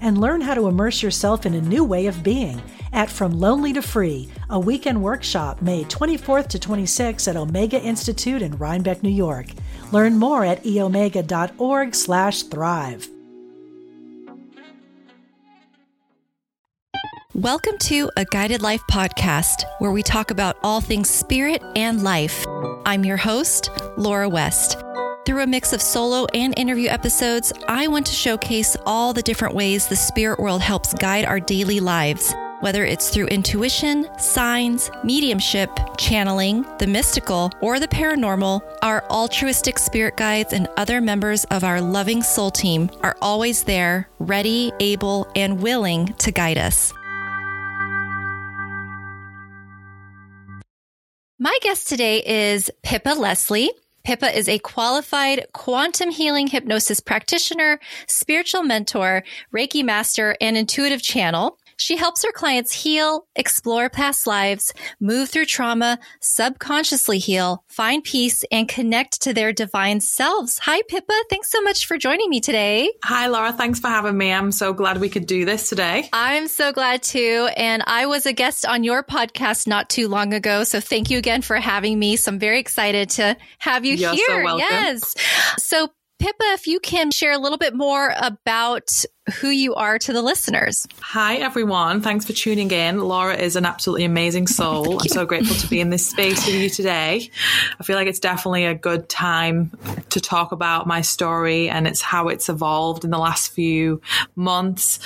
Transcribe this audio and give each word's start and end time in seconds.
and 0.00 0.20
learn 0.20 0.40
how 0.40 0.54
to 0.54 0.68
immerse 0.68 1.02
yourself 1.02 1.46
in 1.46 1.54
a 1.54 1.60
new 1.60 1.84
way 1.84 2.06
of 2.06 2.22
being 2.22 2.60
at 2.92 3.10
From 3.10 3.38
Lonely 3.38 3.72
to 3.72 3.82
Free, 3.82 4.28
a 4.50 4.58
weekend 4.58 5.02
workshop 5.02 5.62
May 5.62 5.84
24th 5.84 6.48
to 6.48 6.58
26th 6.58 7.28
at 7.28 7.36
Omega 7.36 7.80
Institute 7.80 8.42
in 8.42 8.56
Rhinebeck, 8.56 9.02
New 9.02 9.10
York. 9.10 9.46
Learn 9.92 10.16
more 10.16 10.44
at 10.44 10.62
eomega.org 10.64 11.94
slash 11.94 12.42
thrive. 12.44 13.08
Welcome 17.34 17.78
to 17.78 18.10
a 18.16 18.24
Guided 18.24 18.62
Life 18.62 18.82
podcast 18.90 19.62
where 19.78 19.92
we 19.92 20.02
talk 20.02 20.32
about 20.32 20.58
all 20.64 20.80
things 20.80 21.08
spirit 21.08 21.62
and 21.76 22.02
life. 22.02 22.44
I'm 22.84 23.04
your 23.04 23.16
host, 23.16 23.70
Laura 23.96 24.28
West. 24.28 24.76
Through 25.28 25.42
a 25.42 25.46
mix 25.46 25.74
of 25.74 25.82
solo 25.82 26.24
and 26.32 26.58
interview 26.58 26.88
episodes, 26.88 27.52
I 27.68 27.86
want 27.86 28.06
to 28.06 28.14
showcase 28.14 28.78
all 28.86 29.12
the 29.12 29.20
different 29.20 29.54
ways 29.54 29.86
the 29.86 29.94
spirit 29.94 30.40
world 30.40 30.62
helps 30.62 30.94
guide 30.94 31.26
our 31.26 31.38
daily 31.38 31.80
lives 31.80 32.34
whether 32.60 32.82
it's 32.84 33.10
through 33.10 33.26
intuition, 33.26 34.08
signs, 34.18 34.90
mediumship, 35.04 35.70
channeling, 35.98 36.64
the 36.78 36.86
mystical, 36.86 37.52
or 37.60 37.78
the 37.78 37.86
paranormal, 37.86 38.60
our 38.82 39.04
altruistic 39.10 39.78
spirit 39.78 40.16
guides 40.16 40.54
and 40.54 40.66
other 40.78 41.00
members 41.00 41.44
of 41.52 41.62
our 41.62 41.80
loving 41.80 42.22
soul 42.22 42.50
team 42.50 42.90
are 43.02 43.14
always 43.20 43.64
there, 43.64 44.08
ready, 44.18 44.72
able, 44.80 45.30
and 45.36 45.60
willing 45.60 46.06
to 46.14 46.32
guide 46.32 46.58
us. 46.58 46.92
My 51.38 51.56
guest 51.62 51.86
today 51.86 52.22
is 52.26 52.70
Pippa 52.82 53.10
Leslie. 53.10 53.70
Pippa 54.08 54.34
is 54.34 54.48
a 54.48 54.58
qualified 54.60 55.48
quantum 55.52 56.10
healing 56.10 56.46
hypnosis 56.46 56.98
practitioner, 56.98 57.78
spiritual 58.06 58.62
mentor, 58.62 59.22
Reiki 59.54 59.84
master, 59.84 60.34
and 60.40 60.56
intuitive 60.56 61.02
channel. 61.02 61.58
She 61.78 61.96
helps 61.96 62.24
her 62.24 62.32
clients 62.32 62.72
heal, 62.72 63.26
explore 63.36 63.88
past 63.88 64.26
lives, 64.26 64.72
move 65.00 65.30
through 65.30 65.46
trauma, 65.46 65.98
subconsciously 66.20 67.18
heal, 67.18 67.64
find 67.68 68.02
peace, 68.02 68.44
and 68.50 68.68
connect 68.68 69.22
to 69.22 69.32
their 69.32 69.52
divine 69.52 70.00
selves. 70.00 70.58
Hi, 70.58 70.82
Pippa. 70.88 71.14
Thanks 71.30 71.50
so 71.52 71.62
much 71.62 71.86
for 71.86 71.96
joining 71.96 72.28
me 72.30 72.40
today. 72.40 72.90
Hi, 73.04 73.28
Laura. 73.28 73.52
Thanks 73.52 73.78
for 73.78 73.86
having 73.86 74.18
me. 74.18 74.32
I'm 74.32 74.50
so 74.50 74.72
glad 74.72 74.98
we 74.98 75.08
could 75.08 75.26
do 75.26 75.44
this 75.44 75.68
today. 75.68 76.08
I'm 76.12 76.48
so 76.48 76.72
glad 76.72 77.04
too. 77.04 77.48
And 77.56 77.84
I 77.86 78.06
was 78.06 78.26
a 78.26 78.32
guest 78.32 78.66
on 78.66 78.82
your 78.82 79.04
podcast 79.04 79.68
not 79.68 79.88
too 79.88 80.08
long 80.08 80.34
ago. 80.34 80.64
So 80.64 80.80
thank 80.80 81.10
you 81.10 81.18
again 81.18 81.42
for 81.42 81.56
having 81.56 81.96
me. 81.96 82.16
So 82.16 82.32
I'm 82.32 82.40
very 82.40 82.58
excited 82.58 83.10
to 83.10 83.36
have 83.60 83.84
you 83.84 83.94
You're 83.94 84.14
here. 84.14 84.48
So 84.48 84.56
yes. 84.58 85.14
So 85.58 85.88
Pippa, 86.18 86.44
if 86.54 86.66
you 86.66 86.80
can 86.80 87.12
share 87.12 87.30
a 87.30 87.38
little 87.38 87.58
bit 87.58 87.74
more 87.74 88.12
about 88.20 88.90
who 89.40 89.48
you 89.48 89.74
are 89.74 89.98
to 89.98 90.12
the 90.12 90.22
listeners. 90.22 90.86
Hi, 91.00 91.36
everyone. 91.36 92.00
Thanks 92.00 92.24
for 92.24 92.32
tuning 92.32 92.70
in. 92.70 93.00
Laura 93.00 93.34
is 93.34 93.56
an 93.56 93.66
absolutely 93.66 94.04
amazing 94.04 94.46
soul. 94.48 95.00
I'm 95.00 95.08
so 95.08 95.26
grateful 95.26 95.56
to 95.56 95.68
be 95.68 95.80
in 95.80 95.90
this 95.90 96.08
space 96.08 96.44
with 96.46 96.54
you 96.54 96.70
today. 96.70 97.30
I 97.78 97.84
feel 97.84 97.96
like 97.96 98.08
it's 98.08 98.20
definitely 98.20 98.64
a 98.64 98.74
good 98.74 99.08
time 99.08 99.72
to 100.10 100.20
talk 100.20 100.52
about 100.52 100.86
my 100.86 101.02
story 101.02 101.68
and 101.68 101.86
it's 101.86 102.00
how 102.00 102.28
it's 102.28 102.48
evolved 102.48 103.04
in 103.04 103.10
the 103.10 103.18
last 103.18 103.52
few 103.52 104.00
months. 104.34 104.98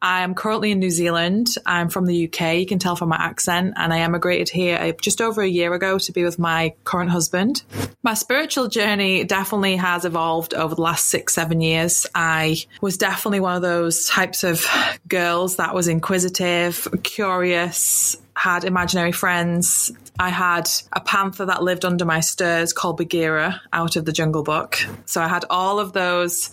I'm 0.00 0.34
currently 0.34 0.72
in 0.72 0.78
New 0.78 0.90
Zealand. 0.90 1.54
I'm 1.64 1.88
from 1.88 2.06
the 2.06 2.26
UK. 2.26 2.56
You 2.56 2.66
can 2.66 2.78
tell 2.78 2.96
from 2.96 3.08
my 3.08 3.16
accent. 3.16 3.74
And 3.76 3.92
I 3.92 4.00
emigrated 4.00 4.48
here 4.48 4.76
uh, 4.76 4.92
just 5.00 5.20
over 5.20 5.42
a 5.42 5.48
year 5.48 5.72
ago 5.74 5.98
to 5.98 6.12
be 6.12 6.24
with 6.24 6.38
my 6.38 6.74
current 6.84 7.10
husband. 7.10 7.62
My 8.02 8.14
spiritual 8.14 8.68
journey 8.68 9.24
definitely 9.24 9.76
has 9.76 10.04
evolved 10.04 10.51
over 10.54 10.74
the 10.74 10.82
last 10.82 11.06
six, 11.06 11.34
seven 11.34 11.60
years. 11.60 12.06
I 12.14 12.58
was 12.80 12.96
definitely 12.96 13.40
one 13.40 13.56
of 13.56 13.62
those 13.62 14.06
types 14.08 14.44
of 14.44 14.66
girls 15.08 15.56
that 15.56 15.74
was 15.74 15.88
inquisitive, 15.88 16.86
curious, 17.02 18.16
had 18.42 18.64
imaginary 18.64 19.12
friends. 19.12 19.92
I 20.18 20.28
had 20.28 20.68
a 20.92 21.00
panther 21.00 21.46
that 21.46 21.62
lived 21.62 21.84
under 21.84 22.04
my 22.04 22.18
stairs 22.18 22.72
called 22.72 22.96
Bagheera 22.96 23.60
out 23.72 23.94
of 23.94 24.04
the 24.04 24.12
Jungle 24.12 24.42
Book. 24.42 24.78
So 25.06 25.22
I 25.22 25.28
had 25.28 25.44
all 25.48 25.78
of 25.78 25.92
those 25.92 26.50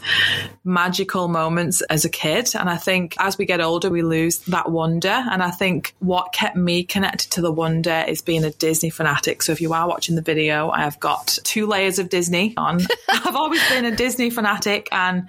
magical 0.63 1.27
moments 1.27 1.81
as 1.81 2.05
a 2.05 2.09
kid. 2.09 2.51
And 2.55 2.69
I 2.69 2.77
think 2.77 3.15
as 3.19 3.39
we 3.39 3.45
get 3.45 3.59
older, 3.59 3.89
we 3.89 4.03
lose 4.03 4.37
that 4.45 4.71
wonder. 4.71 5.09
And 5.09 5.41
I 5.41 5.49
think 5.49 5.95
what 5.97 6.31
kept 6.31 6.55
me 6.55 6.83
connected 6.83 7.31
to 7.31 7.41
the 7.41 7.51
wonder 7.51 8.05
is 8.07 8.21
being 8.21 8.43
a 8.43 8.51
Disney 8.51 8.91
fanatic. 8.91 9.41
So 9.41 9.51
if 9.51 9.59
you 9.59 9.73
are 9.73 9.87
watching 9.87 10.15
the 10.15 10.21
video, 10.21 10.69
I 10.69 10.81
have 10.81 10.99
got 10.99 11.39
two 11.43 11.65
layers 11.65 11.97
of 11.97 12.09
Disney 12.09 12.53
on. 12.55 12.81
I've 13.09 13.35
always 13.35 13.67
been 13.67 13.85
a 13.85 13.95
Disney 13.95 14.29
fanatic. 14.29 14.89
And 14.91 15.27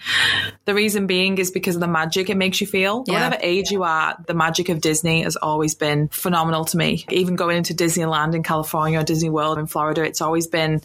the 0.66 0.74
reason 0.74 1.06
being 1.06 1.38
is 1.38 1.50
because 1.50 1.74
of 1.74 1.80
the 1.80 1.88
magic 1.88 2.28
it 2.28 2.36
makes 2.36 2.60
you 2.60 2.66
feel. 2.66 3.04
Yeah. 3.06 3.14
Whatever 3.14 3.38
age 3.40 3.70
you 3.70 3.82
are, 3.82 4.16
the 4.26 4.34
magic 4.34 4.68
of 4.68 4.82
Disney 4.82 5.22
has 5.22 5.36
always 5.36 5.74
been 5.74 6.08
phenomenal 6.08 6.49
to 6.50 6.76
me. 6.76 7.04
Even 7.10 7.36
going 7.36 7.56
into 7.56 7.74
Disneyland 7.74 8.34
in 8.34 8.42
California 8.42 9.00
or 9.00 9.02
Disney 9.02 9.30
World 9.30 9.58
in 9.58 9.66
Florida, 9.66 10.02
it's 10.02 10.20
always 10.20 10.46
been 10.46 10.82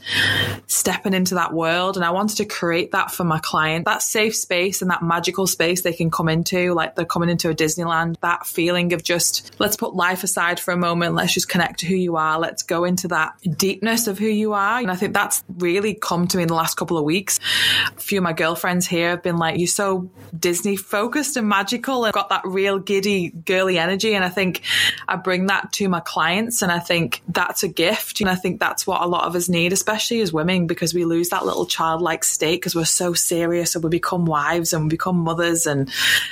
stepping 0.67 1.13
into 1.13 1.35
that 1.35 1.53
world. 1.53 1.95
And 1.95 2.05
I 2.05 2.11
wanted 2.11 2.37
to 2.37 2.45
create 2.45 2.91
that 2.91 3.11
for 3.11 3.23
my 3.23 3.39
client, 3.39 3.85
that 3.85 4.01
safe 4.01 4.35
space 4.35 4.81
and 4.81 4.91
that 4.91 5.01
magical 5.01 5.47
space 5.47 5.81
they 5.81 5.93
can 5.93 6.11
come 6.11 6.29
into, 6.29 6.73
like 6.73 6.95
they're 6.95 7.05
coming 7.05 7.29
into 7.29 7.49
a 7.49 7.55
Disneyland, 7.55 8.19
that 8.21 8.45
feeling 8.45 8.93
of 8.93 9.03
just, 9.03 9.55
let's 9.59 9.75
put 9.75 9.95
life 9.95 10.23
aside 10.23 10.59
for 10.59 10.71
a 10.71 10.77
moment. 10.77 11.15
Let's 11.15 11.33
just 11.33 11.49
connect 11.49 11.79
to 11.79 11.85
who 11.85 11.95
you 11.95 12.15
are. 12.15 12.39
Let's 12.39 12.63
go 12.63 12.83
into 12.83 13.07
that 13.09 13.33
deepness 13.57 14.07
of 14.07 14.19
who 14.19 14.27
you 14.27 14.53
are. 14.53 14.79
And 14.79 14.91
I 14.91 14.95
think 14.95 15.13
that's 15.13 15.43
really 15.57 15.93
come 15.93 16.27
to 16.27 16.37
me 16.37 16.43
in 16.43 16.47
the 16.47 16.55
last 16.55 16.75
couple 16.75 16.97
of 16.97 17.03
weeks. 17.03 17.39
A 17.95 17.99
few 17.99 18.19
of 18.19 18.23
my 18.23 18.33
girlfriends 18.33 18.85
here 18.85 19.11
have 19.11 19.23
been 19.23 19.37
like, 19.37 19.57
you're 19.57 19.67
so 19.67 20.09
Disney 20.37 20.75
focused 20.75 21.37
and 21.37 21.47
magical 21.47 22.05
and 22.05 22.13
got 22.13 22.29
that 22.29 22.41
real 22.45 22.79
giddy, 22.79 23.29
girly 23.29 23.77
energy. 23.77 24.13
And 24.13 24.23
I 24.25 24.29
think 24.29 24.61
I 25.07 25.15
bring 25.15 25.47
that 25.47 25.54
to 25.73 25.89
my 25.89 25.99
clients. 25.99 26.61
And 26.61 26.71
I 26.71 26.79
think 26.79 27.21
that's 27.27 27.63
a 27.63 27.67
gift. 27.67 28.21
And 28.21 28.29
I 28.29 28.35
think 28.35 28.59
that's 28.59 28.85
what 28.85 29.01
a 29.01 29.07
lot 29.07 29.25
of 29.25 29.35
us 29.35 29.49
need, 29.49 29.73
especially 29.73 30.21
as 30.21 30.33
women, 30.33 30.67
because 30.67 30.93
we 30.93 31.05
lose 31.05 31.29
that 31.29 31.45
little 31.45 31.65
childlike 31.65 32.23
state 32.23 32.61
because 32.61 32.75
we're 32.75 32.85
so 32.85 33.13
serious 33.13 33.75
and 33.75 33.83
we 33.83 33.89
become 33.89 34.25
wives 34.25 34.73
and 34.73 34.83
we 34.83 34.89
become 34.89 35.17
mothers 35.17 35.65
and 35.65 35.89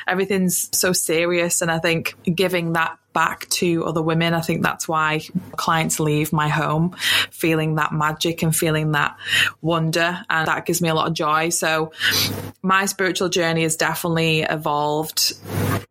everything's 0.08 0.70
so 0.78 0.94
serious. 0.94 1.62
And 1.62 1.72
I 1.72 1.80
think 1.80 2.16
giving 2.36 2.74
that 2.74 2.98
back 3.14 3.48
to 3.50 3.86
other 3.86 4.02
women. 4.02 4.34
I 4.34 4.42
think 4.42 4.64
that's 4.64 4.88
why 4.88 5.22
clients 5.56 6.00
leave 6.00 6.34
my 6.34 6.50
home 6.50 6.96
feeling 7.32 7.76
that 7.76 7.94
magic 7.94 8.42
and 8.44 8.56
feeling 8.56 8.92
that 8.94 9.16
wonder. 9.62 10.24
And 10.30 10.48
that 10.48 10.66
gives 10.66 10.82
me 10.82 10.90
a 10.90 10.96
lot 10.96 11.08
of 11.08 11.14
joy. 11.14 11.50
So 11.50 11.94
my 12.62 12.86
spiritual 12.86 13.30
journey 13.30 13.64
has 13.64 13.76
definitely 13.76 14.42
evolved 14.42 15.34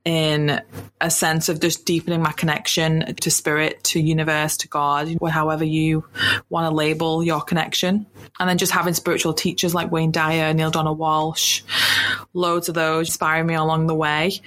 in 0.05 0.61
a 1.01 1.11
sense 1.11 1.49
of 1.49 1.61
just 1.61 1.85
deepening 1.85 2.23
my 2.23 2.33
connection 2.33 3.15
to 3.17 3.31
spirit, 3.31 3.83
to 3.85 4.01
universe, 4.01 4.57
to 4.59 4.69
God, 4.69 5.17
however 5.31 5.65
you 5.65 6.05
want 6.49 6.69
to 6.69 6.75
label 6.75 7.23
your 7.23 7.41
connection. 7.41 8.07
And 8.41 8.49
then 8.49 8.59
just 8.59 8.73
having 8.73 8.95
spiritual 8.95 9.33
teachers 9.33 9.75
like 9.75 9.93
Wayne 9.93 10.11
Dyer, 10.11 10.53
Neale 10.55 10.71
Donald 10.71 10.99
Walsch, 10.99 11.63
loads 12.35 12.69
of 12.69 12.75
those 12.75 13.09
inspiring 13.09 13.47
me 13.47 13.55
along 13.55 13.87
the 13.87 13.95
way. 13.95 14.41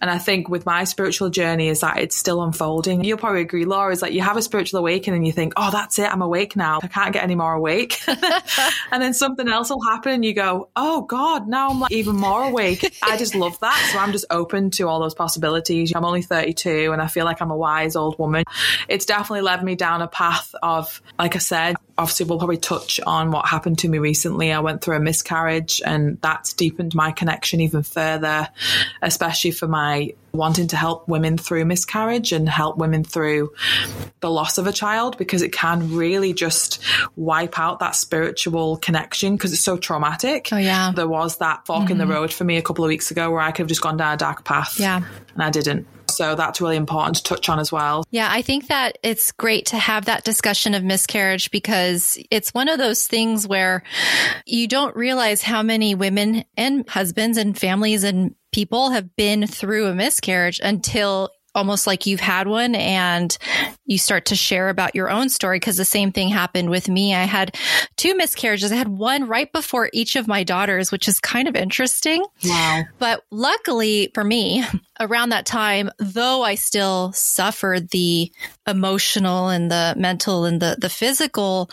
And 0.00 0.10
I 0.10 0.18
think 0.18 0.48
with 0.48 0.64
my 0.64 0.84
spiritual 0.84 1.30
journey 1.30 1.68
is 1.68 1.80
that 1.80 1.98
it's 1.98 2.13
still 2.14 2.42
unfolding. 2.42 3.04
You'll 3.04 3.18
probably 3.18 3.42
agree, 3.42 3.64
Laura, 3.64 3.92
is 3.92 4.02
like 4.02 4.12
you 4.12 4.20
have 4.20 4.36
a 4.36 4.42
spiritual 4.42 4.80
awakening 4.80 5.18
and 5.18 5.26
you 5.26 5.32
think, 5.32 5.52
oh, 5.56 5.70
that's 5.70 5.98
it. 5.98 6.10
I'm 6.12 6.22
awake 6.22 6.56
now. 6.56 6.80
I 6.82 6.88
can't 6.88 7.12
get 7.12 7.22
any 7.22 7.34
more 7.34 7.52
awake. 7.52 8.00
and 8.92 9.02
then 9.02 9.14
something 9.14 9.48
else 9.48 9.70
will 9.70 9.82
happen 9.82 10.12
and 10.12 10.24
you 10.24 10.34
go, 10.34 10.68
oh 10.76 11.02
God, 11.02 11.48
now 11.48 11.70
I'm 11.70 11.80
like 11.80 11.92
even 11.92 12.16
more 12.16 12.44
awake. 12.44 12.96
I 13.02 13.16
just 13.16 13.34
love 13.34 13.58
that. 13.60 13.90
So 13.92 13.98
I'm 13.98 14.12
just 14.12 14.26
open 14.30 14.70
to 14.72 14.88
all 14.88 15.00
those 15.00 15.14
possibilities. 15.14 15.92
I'm 15.94 16.04
only 16.04 16.22
32 16.22 16.92
and 16.92 17.00
I 17.00 17.06
feel 17.06 17.24
like 17.24 17.40
I'm 17.42 17.50
a 17.50 17.56
wise 17.56 17.96
old 17.96 18.18
woman. 18.18 18.44
It's 18.88 19.06
definitely 19.06 19.42
led 19.42 19.64
me 19.64 19.74
down 19.74 20.02
a 20.02 20.08
path 20.08 20.54
of, 20.62 21.02
like 21.18 21.36
I 21.36 21.38
said, 21.38 21.76
obviously 21.96 22.26
we'll 22.26 22.38
probably 22.38 22.56
touch 22.56 23.00
on 23.06 23.30
what 23.30 23.46
happened 23.46 23.78
to 23.80 23.88
me 23.88 23.98
recently. 23.98 24.52
I 24.52 24.60
went 24.60 24.82
through 24.82 24.96
a 24.96 25.00
miscarriage 25.00 25.80
and 25.84 26.20
that's 26.20 26.52
deepened 26.52 26.94
my 26.94 27.12
connection 27.12 27.60
even 27.60 27.82
further, 27.82 28.48
especially 29.00 29.52
for 29.52 29.68
my 29.68 30.14
wanting 30.32 30.66
to 30.66 30.76
help 30.76 31.06
women 31.06 31.38
through 31.38 31.64
miscarriage 31.64 32.32
and 32.32 32.48
help 32.48 32.76
women 32.76 33.04
through 33.04 33.52
the 34.20 34.30
loss 34.30 34.58
of 34.58 34.66
a 34.66 34.72
child 34.72 35.16
because 35.16 35.42
it 35.42 35.52
can 35.52 35.94
really 35.94 36.32
just 36.32 36.82
wipe 37.14 37.58
out 37.58 37.78
that 37.78 37.94
spiritual 37.94 38.76
connection 38.78 39.36
because 39.36 39.52
it's 39.52 39.62
so 39.62 39.76
traumatic. 39.76 40.48
Oh 40.50 40.56
yeah. 40.56 40.92
There 40.94 41.06
was 41.06 41.36
that 41.38 41.64
fork 41.66 41.84
mm-hmm. 41.84 41.92
in 41.92 41.98
the 41.98 42.04
mm-hmm. 42.04 42.12
road 42.14 42.32
for 42.32 42.42
me 42.42 42.56
a 42.56 42.62
couple 42.62 42.84
of 42.84 42.88
weeks 42.88 43.12
ago 43.12 43.30
where 43.30 43.40
I 43.40 43.52
could 43.52 43.62
have 43.62 43.68
just 43.68 43.82
gone 43.82 43.96
down 43.96 44.14
a 44.14 44.16
dark 44.16 44.44
path. 44.44 44.80
Yeah. 44.80 45.02
And 45.34 45.42
I 45.42 45.50
didn't. 45.50 45.86
So 46.16 46.34
that's 46.34 46.60
really 46.60 46.76
important 46.76 47.16
to 47.16 47.22
touch 47.22 47.48
on 47.48 47.58
as 47.58 47.72
well. 47.72 48.04
Yeah, 48.10 48.28
I 48.30 48.42
think 48.42 48.68
that 48.68 48.98
it's 49.02 49.32
great 49.32 49.66
to 49.66 49.76
have 49.76 50.06
that 50.06 50.24
discussion 50.24 50.74
of 50.74 50.84
miscarriage 50.84 51.50
because 51.50 52.18
it's 52.30 52.54
one 52.54 52.68
of 52.68 52.78
those 52.78 53.06
things 53.06 53.46
where 53.46 53.82
you 54.46 54.68
don't 54.68 54.94
realize 54.96 55.42
how 55.42 55.62
many 55.62 55.94
women 55.94 56.44
and 56.56 56.88
husbands 56.88 57.38
and 57.38 57.58
families 57.58 58.04
and 58.04 58.34
people 58.52 58.90
have 58.90 59.16
been 59.16 59.46
through 59.46 59.86
a 59.86 59.94
miscarriage 59.94 60.60
until 60.62 61.30
almost 61.54 61.86
like 61.86 62.06
you've 62.06 62.20
had 62.20 62.46
one 62.46 62.74
and 62.74 63.36
you 63.86 63.98
start 63.98 64.26
to 64.26 64.36
share 64.36 64.68
about 64.68 64.94
your 64.94 65.10
own 65.10 65.28
story 65.28 65.56
because 65.56 65.76
the 65.76 65.84
same 65.84 66.10
thing 66.12 66.28
happened 66.28 66.70
with 66.70 66.88
me. 66.88 67.14
I 67.14 67.24
had 67.24 67.56
two 67.96 68.16
miscarriages. 68.16 68.72
I 68.72 68.76
had 68.76 68.88
one 68.88 69.28
right 69.28 69.50
before 69.52 69.90
each 69.92 70.16
of 70.16 70.26
my 70.26 70.42
daughters, 70.42 70.90
which 70.90 71.06
is 71.08 71.20
kind 71.20 71.48
of 71.48 71.56
interesting. 71.56 72.24
Wow. 72.44 72.82
But 72.98 73.24
luckily 73.30 74.10
for 74.14 74.24
me, 74.24 74.64
around 75.00 75.30
that 75.30 75.46
time, 75.46 75.90
though 75.98 76.42
I 76.42 76.54
still 76.54 77.12
suffered 77.12 77.90
the 77.90 78.32
emotional 78.66 79.48
and 79.48 79.70
the 79.70 79.94
mental 79.96 80.44
and 80.44 80.60
the, 80.60 80.76
the 80.80 80.88
physical 80.88 81.70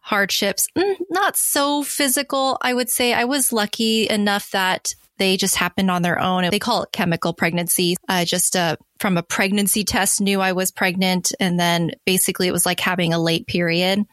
hardships, 0.00 0.68
mm, 0.76 0.96
not 1.10 1.36
so 1.36 1.82
physical, 1.82 2.58
I 2.60 2.74
would 2.74 2.90
say 2.90 3.12
I 3.12 3.24
was 3.24 3.52
lucky 3.52 4.08
enough 4.08 4.50
that 4.50 4.94
they 5.18 5.36
just 5.36 5.56
happened 5.56 5.90
on 5.90 6.02
their 6.02 6.18
own. 6.18 6.48
They 6.50 6.58
call 6.58 6.82
it 6.82 6.92
chemical 6.92 7.32
pregnancy. 7.32 7.96
I 8.08 8.24
just 8.24 8.56
uh, 8.56 8.76
from 9.02 9.18
a 9.18 9.22
pregnancy 9.22 9.82
test 9.82 10.20
knew 10.20 10.40
I 10.40 10.52
was 10.52 10.70
pregnant, 10.70 11.32
and 11.40 11.58
then 11.58 11.90
basically 12.06 12.46
it 12.46 12.52
was 12.52 12.64
like 12.64 12.78
having 12.78 13.12
a 13.12 13.18
late 13.18 13.48
period. 13.48 14.06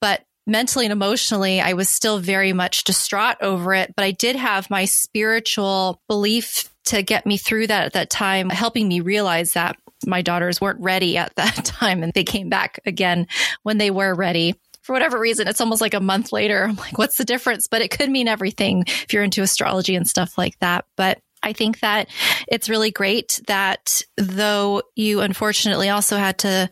But 0.00 0.22
mentally 0.46 0.86
and 0.86 0.92
emotionally, 0.92 1.60
I 1.60 1.72
was 1.72 1.90
still 1.90 2.20
very 2.20 2.52
much 2.52 2.84
distraught 2.84 3.38
over 3.40 3.74
it. 3.74 3.92
But 3.96 4.04
I 4.04 4.12
did 4.12 4.36
have 4.36 4.70
my 4.70 4.84
spiritual 4.84 6.00
belief 6.08 6.70
to 6.86 7.02
get 7.02 7.26
me 7.26 7.38
through 7.38 7.66
that 7.66 7.86
at 7.86 7.92
that 7.94 8.08
time, 8.08 8.50
helping 8.50 8.86
me 8.86 9.00
realize 9.00 9.54
that 9.54 9.76
my 10.06 10.22
daughters 10.22 10.60
weren't 10.60 10.80
ready 10.80 11.18
at 11.18 11.34
that 11.36 11.64
time 11.64 12.04
and 12.04 12.12
they 12.12 12.24
came 12.24 12.48
back 12.48 12.78
again 12.86 13.26
when 13.64 13.78
they 13.78 13.90
were 13.90 14.14
ready 14.14 14.54
for 14.84 14.92
whatever 14.92 15.18
reason, 15.18 15.48
it's 15.48 15.62
almost 15.62 15.80
like 15.80 15.94
a 15.94 16.00
month 16.00 16.30
later. 16.30 16.62
I'm 16.62 16.76
like, 16.76 16.98
what's 16.98 17.16
the 17.16 17.24
difference? 17.24 17.68
But 17.68 17.80
it 17.80 17.90
could 17.90 18.10
mean 18.10 18.28
everything 18.28 18.84
if 18.86 19.14
you're 19.14 19.22
into 19.22 19.40
astrology 19.40 19.96
and 19.96 20.06
stuff 20.06 20.36
like 20.36 20.58
that. 20.58 20.84
But 20.94 21.20
I 21.44 21.52
think 21.52 21.80
that 21.80 22.08
it's 22.48 22.68
really 22.68 22.90
great 22.90 23.40
that 23.46 24.02
though 24.16 24.82
you 24.96 25.20
unfortunately 25.20 25.90
also 25.90 26.16
had 26.16 26.38
to 26.38 26.70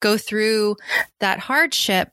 go 0.00 0.18
through 0.18 0.76
that 1.20 1.38
hardship, 1.38 2.10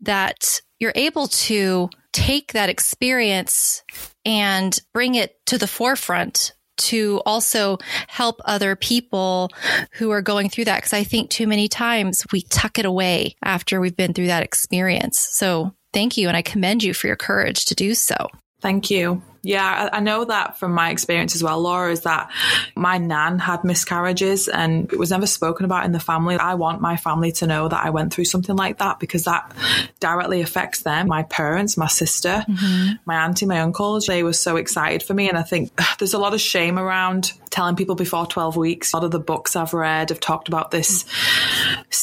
that 0.00 0.60
you're 0.78 0.92
able 0.94 1.26
to 1.26 1.90
take 2.12 2.52
that 2.52 2.68
experience 2.68 3.82
and 4.24 4.78
bring 4.94 5.16
it 5.16 5.36
to 5.46 5.58
the 5.58 5.66
forefront 5.66 6.52
to 6.76 7.22
also 7.26 7.78
help 8.06 8.40
other 8.44 8.76
people 8.76 9.50
who 9.92 10.10
are 10.10 10.22
going 10.22 10.48
through 10.48 10.66
that. 10.66 10.82
Cause 10.82 10.92
I 10.92 11.04
think 11.04 11.30
too 11.30 11.46
many 11.46 11.68
times 11.68 12.24
we 12.32 12.42
tuck 12.42 12.78
it 12.78 12.84
away 12.84 13.34
after 13.42 13.80
we've 13.80 13.96
been 13.96 14.12
through 14.12 14.26
that 14.26 14.42
experience. 14.42 15.18
So 15.32 15.74
thank 15.92 16.16
you. 16.16 16.28
And 16.28 16.36
I 16.36 16.42
commend 16.42 16.82
you 16.82 16.94
for 16.94 17.06
your 17.06 17.16
courage 17.16 17.64
to 17.66 17.74
do 17.74 17.94
so. 17.94 18.28
Thank 18.60 18.90
you. 18.90 19.22
Yeah, 19.46 19.90
I 19.92 20.00
know 20.00 20.24
that 20.24 20.58
from 20.58 20.72
my 20.72 20.90
experience 20.90 21.36
as 21.36 21.42
well, 21.42 21.60
Laura, 21.60 21.92
is 21.92 22.00
that 22.00 22.32
my 22.74 22.98
nan 22.98 23.38
had 23.38 23.62
miscarriages 23.62 24.48
and 24.48 24.92
it 24.92 24.98
was 24.98 25.12
never 25.12 25.28
spoken 25.28 25.64
about 25.64 25.84
in 25.84 25.92
the 25.92 26.00
family. 26.00 26.34
I 26.34 26.54
want 26.54 26.80
my 26.80 26.96
family 26.96 27.30
to 27.32 27.46
know 27.46 27.68
that 27.68 27.86
I 27.86 27.90
went 27.90 28.12
through 28.12 28.24
something 28.24 28.56
like 28.56 28.78
that 28.78 28.98
because 28.98 29.22
that 29.24 29.54
directly 30.00 30.40
affects 30.40 30.80
them. 30.80 31.06
My 31.06 31.22
parents, 31.22 31.76
my 31.76 31.86
sister, 31.86 32.44
mm-hmm. 32.48 32.94
my 33.04 33.24
auntie, 33.24 33.46
my 33.46 33.60
uncles, 33.60 34.06
they 34.06 34.24
were 34.24 34.32
so 34.32 34.56
excited 34.56 35.04
for 35.04 35.14
me. 35.14 35.28
And 35.28 35.38
I 35.38 35.42
think 35.42 35.70
there's 36.00 36.14
a 36.14 36.18
lot 36.18 36.34
of 36.34 36.40
shame 36.40 36.76
around 36.76 37.32
telling 37.50 37.76
people 37.76 37.94
before 37.94 38.26
12 38.26 38.56
weeks. 38.56 38.92
A 38.92 38.96
lot 38.96 39.04
of 39.04 39.12
the 39.12 39.20
books 39.20 39.54
I've 39.54 39.74
read 39.74 40.10
have 40.10 40.18
talked 40.18 40.48
about 40.48 40.72
this 40.72 41.04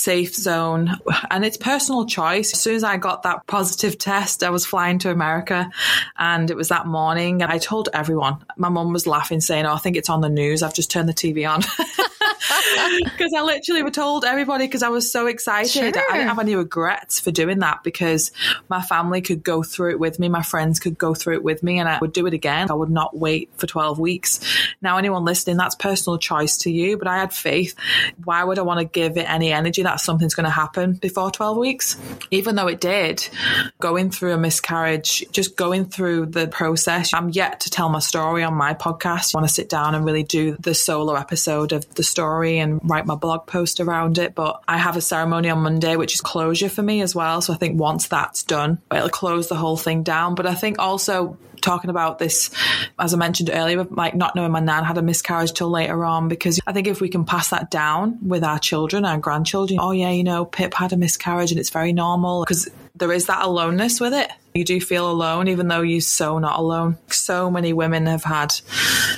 safe 0.04 0.36
zone 0.36 0.92
and 1.32 1.46
it's 1.46 1.58
personal 1.58 2.06
choice. 2.06 2.54
As 2.54 2.60
soon 2.60 2.76
as 2.76 2.84
I 2.84 2.98
got 2.98 3.24
that 3.24 3.48
positive 3.48 3.98
test, 3.98 4.44
I 4.44 4.50
was 4.50 4.66
flying 4.66 5.00
to 5.00 5.12
America 5.12 5.72
and 6.18 6.52
it 6.52 6.58
was 6.58 6.68
that 6.70 6.86
morning 6.86 7.42
and 7.42 7.52
I 7.52 7.58
told 7.58 7.90
everyone. 7.94 8.38
My 8.58 8.70
mum 8.70 8.92
was 8.92 9.08
laughing, 9.08 9.40
saying, 9.40 9.66
Oh, 9.66 9.74
I 9.74 9.78
think 9.78 9.96
it's 9.96 10.10
on 10.10 10.22
the 10.22 10.30
news. 10.30 10.62
I've 10.62 10.74
just 10.74 10.92
turned 10.92 11.08
the 11.08 11.14
TV 11.14 11.50
on. 11.50 11.62
Because 13.04 13.34
I 13.36 13.42
literally 13.42 13.90
told 13.92 14.26
everybody 14.26 14.66
because 14.66 14.84
I 14.84 14.90
was 14.90 15.12
so 15.12 15.28
excited. 15.28 15.72
Sure. 15.72 16.04
I 16.12 16.18
didn't 16.18 16.28
have 16.28 16.40
any 16.40 16.56
regrets 16.56 17.20
for 17.20 17.32
doing 17.32 17.60
that 17.60 17.84
because 17.84 18.32
my 18.70 18.82
family 18.82 19.22
could 19.22 19.44
go 19.44 19.64
through 19.64 19.92
it 19.92 20.00
with 20.00 20.20
me. 20.20 20.30
My 20.30 20.42
friends 20.42 20.80
could 20.80 20.98
go 20.98 21.14
through 21.14 21.36
it 21.36 21.44
with 21.44 21.64
me 21.64 21.80
and 21.80 21.88
I 21.88 22.00
would 22.00 22.14
do 22.14 22.26
it 22.26 22.34
again. 22.34 22.72
I 22.72 22.74
would 22.74 22.90
not 22.90 23.18
wait 23.18 23.50
for 23.58 23.68
12 23.68 24.00
weeks. 24.00 24.40
Now, 24.82 24.98
anyone 24.98 25.26
listening, 25.26 25.58
that's 25.58 25.76
personal 25.76 26.18
choice 26.18 26.58
to 26.60 26.72
you, 26.72 26.98
but 26.98 27.08
I 27.08 27.18
had 27.18 27.34
faith. 27.34 27.76
Why 28.24 28.44
would 28.44 28.60
I 28.60 28.64
want 28.64 28.80
to 28.80 28.86
give 28.86 29.18
it 29.18 29.30
any 29.30 29.52
energy 29.52 29.84
that 29.84 30.00
something's 30.00 30.36
going 30.36 30.46
to 30.46 30.50
happen 30.50 30.94
before 30.94 31.32
12 31.32 31.58
weeks? 31.58 31.98
Even 32.32 32.56
though 32.56 32.68
it 32.68 32.82
did, 32.82 33.28
going 33.80 34.10
through 34.10 34.34
a 34.34 34.38
miscarriage, 34.38 35.26
just 35.32 35.56
going 35.56 35.86
through 35.86 36.28
the 36.28 36.48
process, 36.48 37.14
I'm 37.14 37.30
yet 37.30 37.62
to 37.62 37.70
tell 37.70 37.90
my 37.90 38.00
story 38.00 38.44
on 38.44 38.54
my 38.54 38.74
podcast. 38.74 39.36
I 39.36 39.40
want 39.40 39.48
to 39.48 39.54
sit 39.54 39.70
down 39.70 39.96
and 39.96 40.06
really 40.06 40.24
do 40.24 40.58
the 40.60 40.74
solo 40.74 41.16
episode 41.16 41.72
of 41.72 41.94
the 41.96 42.04
story 42.04 42.23
and 42.24 42.80
write 42.84 43.06
my 43.06 43.16
blog 43.16 43.46
post 43.46 43.80
around 43.80 44.18
it. 44.18 44.36
But 44.36 44.62
I 44.68 44.78
have 44.78 44.98
a 44.98 45.02
ceremony 45.02 45.50
on 45.50 45.60
Monday, 45.60 45.96
which 45.96 46.14
is 46.14 46.22
closure 46.22 46.70
for 46.70 46.82
me 46.82 47.02
as 47.02 47.14
well. 47.16 47.42
So 47.42 47.54
I 47.54 47.58
think 47.58 47.80
once 47.80 48.08
that's 48.08 48.44
done, 48.44 48.80
it'll 48.92 49.10
close 49.10 49.50
the 49.50 49.56
whole 49.56 49.78
thing 49.78 50.04
down. 50.04 50.36
But 50.36 50.46
I 50.46 50.56
think 50.56 50.80
also 50.80 51.38
talking 51.64 51.90
about 51.90 52.20
this, 52.20 52.52
as 53.00 53.14
I 53.14 53.18
mentioned 53.18 53.50
earlier, 53.52 53.84
like 53.84 54.14
not 54.14 54.36
knowing 54.36 54.52
my 54.52 54.60
nan 54.60 54.84
had 54.84 54.98
a 54.98 55.02
miscarriage 55.02 55.54
till 55.54 55.70
later 55.70 56.06
on, 56.06 56.28
because 56.28 56.60
I 56.68 56.74
think 56.74 56.88
if 56.88 57.02
we 57.02 57.10
can 57.10 57.26
pass 57.26 57.50
that 57.50 57.72
down 57.72 58.20
with 58.28 58.44
our 58.44 58.60
children, 58.60 59.06
our 59.06 59.18
grandchildren, 59.18 59.80
oh 59.82 59.92
yeah, 59.92 60.12
you 60.12 60.24
know, 60.24 60.46
Pip 60.46 60.74
had 60.74 60.94
a 60.94 60.98
miscarriage 60.98 61.52
and 61.52 61.60
it's 61.60 61.72
very 61.72 61.94
normal 61.94 62.44
because 62.44 62.70
there 62.96 63.12
is 63.12 63.26
that 63.26 63.44
aloneness 63.44 64.00
with 64.00 64.14
it. 64.14 64.32
You 64.54 64.64
do 64.64 64.80
feel 64.80 65.10
alone, 65.10 65.48
even 65.48 65.68
though 65.68 65.82
you're 65.82 66.00
so 66.00 66.38
not 66.38 66.60
alone. 66.60 66.98
So 67.08 67.50
many 67.50 67.74
women 67.74 68.06
have 68.06 68.24
had 68.24 68.54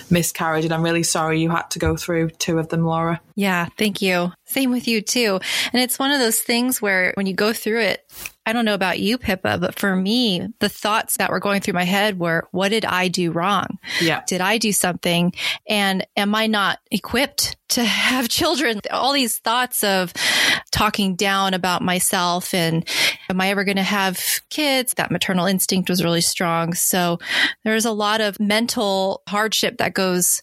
miscarriage, 0.10 0.64
and 0.64 0.74
I'm 0.74 0.84
really 0.84 1.04
sorry 1.04 1.42
you 1.42 1.50
had 1.50 1.70
to 1.72 1.80
go 1.80 1.98
through 1.98 2.30
two 2.30 2.58
of 2.58 2.70
them, 2.70 2.86
Laura. 2.86 3.20
Yeah, 3.36 3.68
thank 3.78 4.02
you. 4.02 4.32
Same 4.56 4.72
with 4.72 4.88
you, 4.88 5.02
too. 5.02 5.42
And 5.74 5.82
it's 5.82 6.00
one 6.00 6.12
of 6.12 6.20
those 6.20 6.40
things 6.40 6.82
where 6.82 7.12
when 7.16 7.26
you 7.26 7.34
go 7.34 7.52
through 7.52 7.82
it, 7.82 8.10
I 8.46 8.54
don't 8.54 8.64
know 8.64 8.74
about 8.74 9.00
you, 9.00 9.18
Pippa, 9.18 9.58
but 9.58 9.78
for 9.78 9.96
me, 9.96 10.48
the 10.60 10.70
thoughts 10.70 11.18
that 11.18 11.30
were 11.30 11.42
going 11.42 11.60
through 11.62 11.74
my 11.74 11.84
head 11.84 12.20
were, 12.20 12.48
what 12.52 12.70
did 12.70 12.86
I 12.86 13.10
do 13.10 13.32
wrong? 13.32 13.80
Yeah. 14.00 14.22
Did 14.28 14.40
I 14.40 14.60
do 14.60 14.72
something? 14.72 15.34
And 15.68 16.06
am 16.16 16.36
I 16.36 16.46
not 16.48 16.80
equipped 16.92 17.58
to 17.70 17.84
have 17.84 18.30
children? 18.30 18.80
All 18.92 19.12
these 19.12 19.40
thoughts 19.40 19.84
of 19.84 20.14
talking 20.72 21.16
down 21.16 21.56
about 21.56 21.82
myself 21.82 22.54
and 22.54 22.88
am 23.30 23.42
I 23.42 23.50
ever 23.50 23.64
going 23.64 23.78
to 23.78 23.84
have 23.84 24.24
kids? 24.52 24.94
That 24.94 25.12
maternal 25.12 25.48
instinct 25.48 25.90
was 25.90 26.04
really 26.04 26.22
strong. 26.22 26.76
So 26.76 27.18
there's 27.64 27.86
a 27.86 27.92
lot 27.92 28.22
of 28.22 28.40
mental 28.40 29.24
hardship 29.28 29.78
that 29.80 29.96
goes 29.96 30.40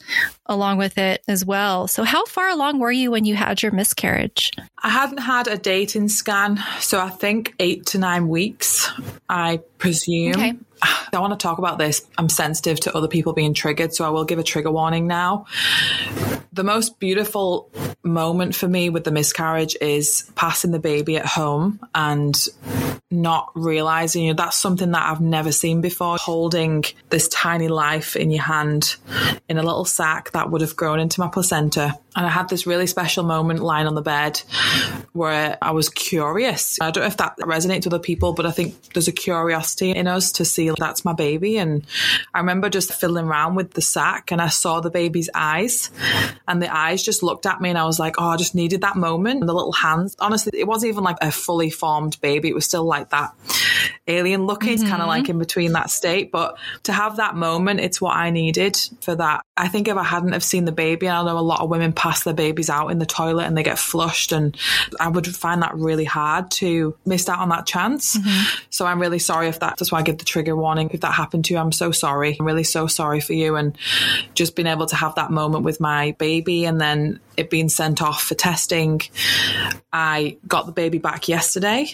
along 0.52 0.78
with 0.78 0.98
it 0.98 1.22
as 1.26 1.44
well. 1.44 1.88
So 1.88 2.04
how 2.04 2.24
far 2.26 2.48
along 2.48 2.78
were 2.78 2.92
you 2.92 3.10
when 3.10 3.24
you 3.24 3.34
had 3.34 3.62
your 3.62 3.72
miscarriage? 3.72 4.50
I 4.82 4.90
hadn't 4.90 5.18
had 5.18 5.48
a 5.48 5.56
dating 5.56 6.08
scan. 6.08 6.60
So 6.80 7.00
I 7.00 7.10
think 7.10 7.54
eight 7.58 7.86
to 7.86 7.98
nine 7.98 8.28
weeks, 8.28 8.90
I 9.28 9.60
presume. 9.78 10.34
Okay. 10.34 10.54
I 11.12 11.18
want 11.20 11.32
to 11.32 11.42
talk 11.42 11.58
about 11.58 11.78
this. 11.78 12.04
I'm 12.18 12.28
sensitive 12.28 12.80
to 12.80 12.96
other 12.96 13.08
people 13.08 13.32
being 13.32 13.54
triggered, 13.54 13.94
so 13.94 14.04
I 14.04 14.08
will 14.08 14.24
give 14.24 14.38
a 14.38 14.42
trigger 14.42 14.70
warning 14.70 15.06
now. 15.06 15.46
The 16.52 16.64
most 16.64 16.98
beautiful 16.98 17.70
moment 18.02 18.54
for 18.54 18.66
me 18.66 18.90
with 18.90 19.04
the 19.04 19.12
miscarriage 19.12 19.76
is 19.80 20.30
passing 20.34 20.72
the 20.72 20.78
baby 20.78 21.16
at 21.16 21.26
home 21.26 21.80
and 21.94 22.36
not 23.10 23.52
realizing 23.54 24.24
you 24.24 24.32
know, 24.32 24.42
that's 24.42 24.56
something 24.56 24.90
that 24.92 25.02
I've 25.02 25.20
never 25.20 25.52
seen 25.52 25.80
before. 25.82 26.16
Holding 26.16 26.84
this 27.10 27.28
tiny 27.28 27.68
life 27.68 28.16
in 28.16 28.30
your 28.30 28.42
hand 28.42 28.96
in 29.48 29.58
a 29.58 29.62
little 29.62 29.84
sack 29.84 30.32
that 30.32 30.41
would 30.50 30.60
have 30.60 30.76
grown 30.76 31.00
into 31.00 31.20
my 31.20 31.28
placenta. 31.28 31.98
And 32.14 32.26
I 32.26 32.28
had 32.28 32.48
this 32.48 32.66
really 32.66 32.86
special 32.86 33.24
moment 33.24 33.60
lying 33.60 33.86
on 33.86 33.94
the 33.94 34.02
bed 34.02 34.38
where 35.12 35.56
I 35.62 35.70
was 35.70 35.88
curious. 35.88 36.78
I 36.80 36.90
don't 36.90 37.02
know 37.02 37.08
if 37.08 37.16
that 37.16 37.36
resonates 37.38 37.84
with 37.84 37.94
other 37.94 37.98
people, 38.02 38.34
but 38.34 38.44
I 38.44 38.50
think 38.50 38.92
there's 38.92 39.08
a 39.08 39.12
curiosity 39.12 39.90
in 39.92 40.06
us 40.06 40.32
to 40.32 40.44
see 40.44 40.70
that's 40.76 41.04
my 41.04 41.14
baby. 41.14 41.56
And 41.56 41.86
I 42.34 42.40
remember 42.40 42.68
just 42.68 42.92
fiddling 42.92 43.26
around 43.26 43.54
with 43.54 43.72
the 43.72 43.82
sack 43.82 44.30
and 44.30 44.40
I 44.40 44.48
saw 44.48 44.80
the 44.80 44.90
baby's 44.90 45.30
eyes 45.34 45.90
and 46.46 46.60
the 46.60 46.74
eyes 46.74 47.02
just 47.02 47.22
looked 47.22 47.46
at 47.46 47.60
me 47.60 47.70
and 47.70 47.78
I 47.78 47.84
was 47.84 47.98
like, 47.98 48.16
oh, 48.18 48.28
I 48.28 48.36
just 48.36 48.54
needed 48.54 48.82
that 48.82 48.96
moment. 48.96 49.40
And 49.40 49.48
the 49.48 49.54
little 49.54 49.72
hands, 49.72 50.16
honestly, 50.18 50.58
it 50.58 50.66
wasn't 50.66 50.90
even 50.90 51.04
like 51.04 51.18
a 51.20 51.32
fully 51.32 51.70
formed 51.70 52.20
baby. 52.20 52.48
It 52.48 52.54
was 52.54 52.66
still 52.66 52.84
like 52.84 53.10
that. 53.10 53.34
Alien 54.06 54.46
looking. 54.46 54.70
Mm-hmm. 54.70 54.82
It's 54.82 54.90
kind 54.90 55.02
of 55.02 55.08
like 55.08 55.28
in 55.28 55.38
between 55.38 55.72
that 55.72 55.90
state. 55.90 56.32
But 56.32 56.58
to 56.84 56.92
have 56.92 57.16
that 57.16 57.36
moment, 57.36 57.80
it's 57.80 58.00
what 58.00 58.16
I 58.16 58.30
needed 58.30 58.78
for 59.00 59.14
that. 59.14 59.44
I 59.56 59.68
think 59.68 59.88
if 59.88 59.96
I 59.96 60.02
hadn't 60.02 60.32
have 60.32 60.44
seen 60.44 60.64
the 60.64 60.72
baby, 60.72 61.06
and 61.06 61.16
I 61.16 61.24
know 61.24 61.38
a 61.38 61.40
lot 61.40 61.60
of 61.60 61.68
women 61.68 61.92
pass 61.92 62.24
their 62.24 62.34
babies 62.34 62.70
out 62.70 62.88
in 62.88 62.98
the 62.98 63.06
toilet 63.06 63.44
and 63.44 63.56
they 63.56 63.62
get 63.62 63.78
flushed, 63.78 64.32
and 64.32 64.56
I 64.98 65.08
would 65.08 65.26
find 65.26 65.62
that 65.62 65.74
really 65.74 66.04
hard 66.04 66.50
to 66.52 66.96
miss 67.04 67.28
out 67.28 67.38
on 67.38 67.50
that 67.50 67.66
chance. 67.66 68.16
Mm-hmm. 68.16 68.64
So 68.70 68.86
I'm 68.86 69.00
really 69.00 69.18
sorry 69.18 69.48
if 69.48 69.60
that. 69.60 69.76
That's 69.78 69.92
why 69.92 69.98
I 70.00 70.02
give 70.02 70.18
the 70.18 70.24
trigger 70.24 70.56
warning. 70.56 70.90
If 70.92 71.00
that 71.00 71.12
happened 71.12 71.44
to 71.46 71.54
you, 71.54 71.60
I'm 71.60 71.72
so 71.72 71.92
sorry. 71.92 72.36
I'm 72.38 72.46
really 72.46 72.64
so 72.64 72.86
sorry 72.86 73.20
for 73.20 73.34
you, 73.34 73.56
and 73.56 73.76
just 74.34 74.56
being 74.56 74.68
able 74.68 74.86
to 74.86 74.96
have 74.96 75.14
that 75.16 75.30
moment 75.30 75.64
with 75.64 75.80
my 75.80 76.16
baby, 76.18 76.64
and 76.64 76.80
then 76.80 77.20
it 77.36 77.50
being 77.50 77.68
sent 77.68 78.02
off 78.02 78.22
for 78.22 78.34
testing. 78.34 79.00
I 79.92 80.36
got 80.46 80.66
the 80.66 80.72
baby 80.72 80.98
back 80.98 81.28
yesterday 81.28 81.86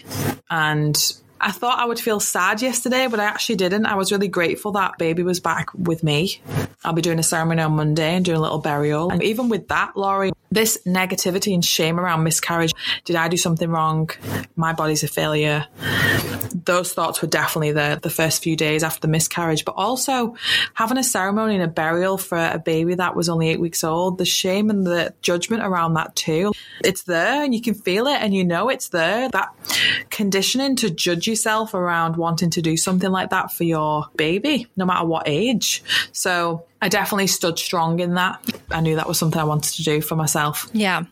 and 0.51 0.97
I 1.41 1.53
thought 1.53 1.79
I 1.79 1.85
would 1.85 2.01
feel 2.01 2.21
sad 2.21 2.63
yesterday, 2.63 3.07
but 3.07 3.21
I 3.21 3.25
actually 3.25 3.57
didn't. 3.57 3.87
I 3.87 3.95
was 3.95 4.11
really 4.13 4.29
grateful 4.29 4.73
that 4.73 4.99
baby 4.99 5.23
was 5.23 5.41
back 5.41 5.73
with 5.75 6.03
me. 6.03 6.41
I'll 6.85 6.93
be 6.93 7.03
doing 7.03 7.19
a 7.19 7.23
ceremony 7.23 7.63
on 7.63 7.73
Monday 7.73 8.15
and 8.15 8.25
doing 8.25 8.39
a 8.39 8.41
little 8.41 8.59
burial. 8.59 9.11
And 9.11 9.23
even 9.23 9.49
with 9.49 9.69
that, 9.69 9.97
Laurie, 9.97 10.33
this 10.51 10.79
negativity 10.87 11.55
and 11.55 11.65
shame 11.65 12.01
around 12.01 12.25
miscarriage 12.25 12.73
did 13.05 13.17
I 13.17 13.29
do 13.29 13.37
something 13.37 13.71
wrong? 13.71 14.11
My 14.57 14.73
body's 14.73 15.03
a 15.03 15.09
failure. 15.09 15.67
Those 16.65 16.93
thoughts 16.93 17.23
were 17.23 17.29
definitely 17.29 17.73
there 17.73 17.97
the 17.97 18.11
first 18.11 18.43
few 18.43 18.57
days 18.57 18.83
after 18.83 19.01
the 19.01 19.09
miscarriage, 19.09 19.65
but 19.65 19.75
also 19.77 20.37
having 20.75 20.99
a 20.99 21.05
ceremony 21.05 21.55
and 21.55 21.63
a 21.63 21.69
burial 21.69 22.19
for 22.19 22.39
a 22.39 22.59
baby 22.59 22.95
that 22.95 23.15
was 23.15 23.29
only 23.29 23.49
eight 23.49 23.61
weeks 23.61 23.85
old, 23.85 24.19
the 24.19 24.25
shame 24.25 24.71
and 24.71 24.87
the 24.87 25.15
judgment 25.23 25.63
around 25.63 25.95
that 25.95 26.17
too. 26.17 26.53
It's 26.85 27.05
there 27.05 27.45
and 27.45 27.55
you 27.55 27.61
can 27.61 27.75
feel 27.75 28.07
it 28.07 28.21
and 28.21 28.35
you 28.35 28.45
know 28.45 28.69
it's 28.69 28.89
there. 28.89 29.29
That 29.29 29.55
conditioning 30.11 30.77
to 30.77 30.91
judge 30.91 31.27
yourself 31.27 31.75
around 31.75 32.17
wanting 32.17 32.51
to 32.51 32.63
do 32.63 32.77
something 32.77 33.11
like 33.11 33.31
that 33.31 33.53
for 33.53 33.65
your 33.65 34.07
baby, 34.17 34.67
no 34.77 34.85
matter 34.85 35.07
what 35.07 35.25
age. 35.27 35.83
So 36.13 36.65
I 36.81 36.89
definitely 36.89 37.27
stood 37.27 37.59
strong 37.59 38.01
in 38.01 38.15
that. 38.15 38.45
I 38.71 38.81
knew 38.81 38.97
that 38.97 39.09
was 39.09 39.19
something 39.19 39.41
I 39.41 39.45
wanted 39.45 39.75
to 39.75 39.83
do 39.83 40.01
for 40.01 40.17
myself. 40.17 40.69
Yeah. 40.73 41.05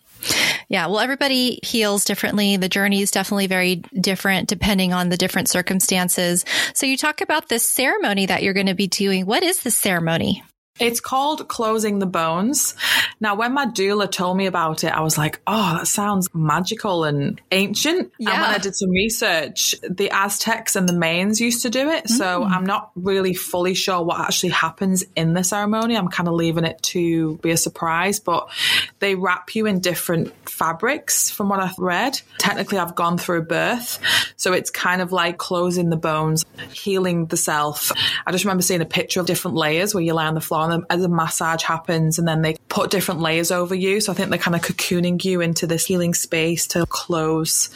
Yeah. 0.68 0.86
Well, 0.86 1.00
everybody 1.00 1.60
heals 1.62 2.04
differently. 2.04 2.56
The 2.56 2.68
journey 2.68 3.02
is 3.02 3.10
definitely 3.10 3.46
very 3.46 3.76
different 4.00 4.48
depending 4.48 4.92
on 4.92 5.08
the 5.08 5.16
different 5.16 5.48
circumstances. 5.48 6.44
So 6.74 6.86
you 6.86 6.96
talk 6.96 7.20
about 7.20 7.48
this 7.48 7.68
ceremony 7.68 8.26
that 8.26 8.42
you're 8.42 8.54
going 8.54 8.66
to 8.66 8.74
be 8.74 8.88
doing. 8.88 9.26
What 9.26 9.42
is 9.42 9.62
this 9.62 9.76
ceremony? 9.76 10.42
It's 10.78 11.00
called 11.00 11.48
Closing 11.48 11.98
the 11.98 12.06
Bones. 12.06 12.74
Now, 13.20 13.34
when 13.34 13.54
my 13.54 13.66
doula 13.66 14.10
told 14.10 14.36
me 14.36 14.46
about 14.46 14.84
it, 14.84 14.92
I 14.92 15.00
was 15.00 15.16
like, 15.16 15.40
oh, 15.46 15.78
that 15.78 15.86
sounds 15.86 16.28
magical 16.34 17.04
and 17.04 17.40
ancient. 17.50 18.12
Yeah. 18.18 18.32
And 18.32 18.40
when 18.42 18.50
I 18.50 18.58
did 18.58 18.76
some 18.76 18.90
research, 18.90 19.74
the 19.88 20.10
Aztecs 20.10 20.76
and 20.76 20.86
the 20.86 20.92
Mayans 20.92 21.40
used 21.40 21.62
to 21.62 21.70
do 21.70 21.88
it. 21.88 22.04
Mm. 22.04 22.10
So 22.10 22.44
I'm 22.44 22.66
not 22.66 22.90
really 22.94 23.32
fully 23.32 23.74
sure 23.74 24.02
what 24.02 24.20
actually 24.20 24.50
happens 24.50 25.02
in 25.14 25.32
the 25.32 25.42
ceremony. 25.42 25.96
I'm 25.96 26.08
kind 26.08 26.28
of 26.28 26.34
leaving 26.34 26.64
it 26.64 26.82
to 26.84 27.36
be 27.38 27.52
a 27.52 27.56
surprise, 27.56 28.20
but 28.20 28.50
they 28.98 29.14
wrap 29.14 29.54
you 29.54 29.64
in 29.66 29.80
different 29.80 30.34
fabrics 30.48 31.30
from 31.30 31.48
what 31.48 31.60
I've 31.60 31.78
read. 31.78 32.20
Technically, 32.38 32.78
I've 32.78 32.94
gone 32.94 33.16
through 33.16 33.42
birth. 33.42 33.98
So 34.36 34.52
it's 34.52 34.70
kind 34.70 35.00
of 35.00 35.10
like 35.10 35.38
closing 35.38 35.88
the 35.88 35.96
bones, 35.96 36.44
healing 36.72 37.26
the 37.26 37.36
self. 37.36 37.92
I 38.26 38.32
just 38.32 38.44
remember 38.44 38.62
seeing 38.62 38.82
a 38.82 38.86
picture 38.86 39.20
of 39.20 39.26
different 39.26 39.56
layers 39.56 39.94
where 39.94 40.04
you 40.04 40.12
lie 40.12 40.26
on 40.26 40.34
the 40.34 40.40
floor 40.40 40.65
on 40.72 40.86
as 40.90 41.02
a 41.02 41.08
massage 41.08 41.62
happens 41.62 42.18
and 42.18 42.26
then 42.26 42.42
they 42.42 42.56
put 42.68 42.90
different 42.90 43.20
layers 43.20 43.50
over 43.50 43.74
you. 43.74 44.00
So 44.00 44.12
I 44.12 44.14
think 44.14 44.30
they're 44.30 44.38
kind 44.38 44.54
of 44.54 44.62
cocooning 44.62 45.24
you 45.24 45.40
into 45.40 45.66
this 45.66 45.86
healing 45.86 46.14
space 46.14 46.66
to 46.68 46.86
close 46.86 47.70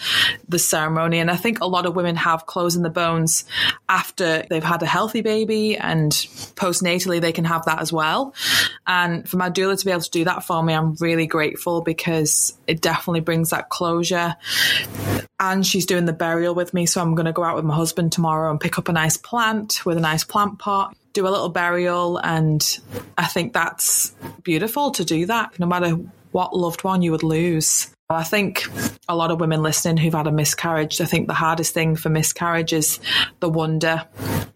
the 0.48 0.58
ceremony. 0.58 1.18
And 1.18 1.30
I 1.30 1.36
think 1.36 1.60
a 1.60 1.66
lot 1.66 1.86
of 1.86 1.96
women 1.96 2.16
have 2.16 2.46
closing 2.46 2.82
the 2.82 2.90
bones 2.90 3.44
after 3.88 4.44
they've 4.50 4.62
had 4.64 4.82
a 4.82 4.86
healthy 4.86 5.20
baby 5.20 5.76
and 5.76 6.12
postnatally 6.12 7.20
they 7.20 7.32
can 7.32 7.44
have 7.44 7.64
that 7.64 7.80
as 7.80 7.92
well. 7.92 8.34
And 8.86 9.28
for 9.28 9.36
my 9.36 9.50
doula 9.50 9.78
to 9.78 9.84
be 9.84 9.90
able 9.90 10.02
to 10.02 10.10
do 10.10 10.24
that 10.24 10.44
for 10.44 10.62
me, 10.62 10.74
I'm 10.74 10.94
really 11.00 11.26
grateful 11.26 11.80
because 11.80 12.56
it 12.66 12.80
definitely 12.80 13.20
brings 13.20 13.50
that 13.50 13.68
closure. 13.68 14.36
And 15.38 15.66
she's 15.66 15.86
doing 15.86 16.04
the 16.04 16.12
burial 16.12 16.54
with 16.54 16.74
me. 16.74 16.86
So 16.86 17.00
I'm 17.00 17.14
going 17.14 17.26
to 17.26 17.32
go 17.32 17.42
out 17.42 17.56
with 17.56 17.64
my 17.64 17.74
husband 17.74 18.12
tomorrow 18.12 18.50
and 18.50 18.60
pick 18.60 18.78
up 18.78 18.88
a 18.88 18.92
nice 18.92 19.16
plant 19.16 19.86
with 19.86 19.96
a 19.96 20.00
nice 20.00 20.24
plant 20.24 20.58
pot 20.58 20.94
do 21.12 21.26
a 21.26 21.30
little 21.30 21.48
burial. 21.48 22.18
And 22.18 22.62
I 23.18 23.26
think 23.26 23.52
that's 23.52 24.14
beautiful 24.42 24.90
to 24.92 25.04
do 25.04 25.26
that, 25.26 25.58
no 25.58 25.66
matter 25.66 25.96
what 26.32 26.56
loved 26.56 26.84
one 26.84 27.02
you 27.02 27.10
would 27.10 27.22
lose. 27.22 27.88
I 28.08 28.24
think 28.24 28.64
a 29.08 29.14
lot 29.14 29.30
of 29.30 29.38
women 29.38 29.62
listening 29.62 29.96
who've 29.96 30.12
had 30.12 30.26
a 30.26 30.32
miscarriage, 30.32 31.00
I 31.00 31.04
think 31.04 31.28
the 31.28 31.34
hardest 31.34 31.74
thing 31.74 31.94
for 31.94 32.08
miscarriage 32.08 32.72
is 32.72 32.98
the 33.38 33.48
wonder, 33.48 34.04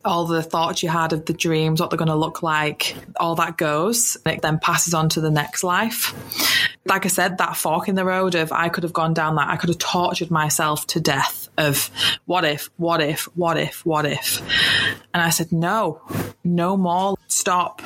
all 0.05 0.27
the 0.27 0.43
thoughts 0.43 0.83
you 0.83 0.89
had 0.89 1.13
of 1.13 1.27
the 1.27 1.33
dreams, 1.33 1.81
what 1.81 1.91
they're 1.91 1.97
going 1.97 2.09
to 2.09 2.17
look 2.17 2.43
like, 2.43 2.97
all 3.21 3.37
that 3.37 3.57
goes. 3.57 4.17
And 4.27 4.35
it 4.35 4.43
then 4.43 4.59
passes 4.59 4.93
on 4.93 5.09
to 5.11 5.21
the 5.21 5.31
next 5.31 5.63
life. 5.63 6.13
Like 6.87 7.05
I 7.05 7.09
said, 7.09 7.39
that 7.39 7.57
fork 7.57 7.89
in 7.89 7.95
the 7.95 8.05
road 8.05 8.35
of 8.35 8.53
I 8.53 8.69
could 8.69 8.83
have 8.83 8.93
gone 8.93 9.15
down 9.15 9.37
that, 9.37 9.49
I 9.49 9.57
could 9.57 9.71
have 9.71 9.79
tortured 9.79 10.31
myself 10.31 10.87
to 10.89 11.01
death 11.01 11.49
of 11.57 11.91
what 12.27 12.45
if, 12.45 12.69
what 12.77 13.01
if, 13.01 13.25
what 13.37 13.57
if, 13.57 13.87
what 13.87 14.07
if. 14.07 14.43
And 15.13 15.23
I 15.23 15.31
said, 15.31 15.53
no, 15.53 16.03
no 16.43 16.77
more. 16.77 17.17
Stop. 17.29 17.83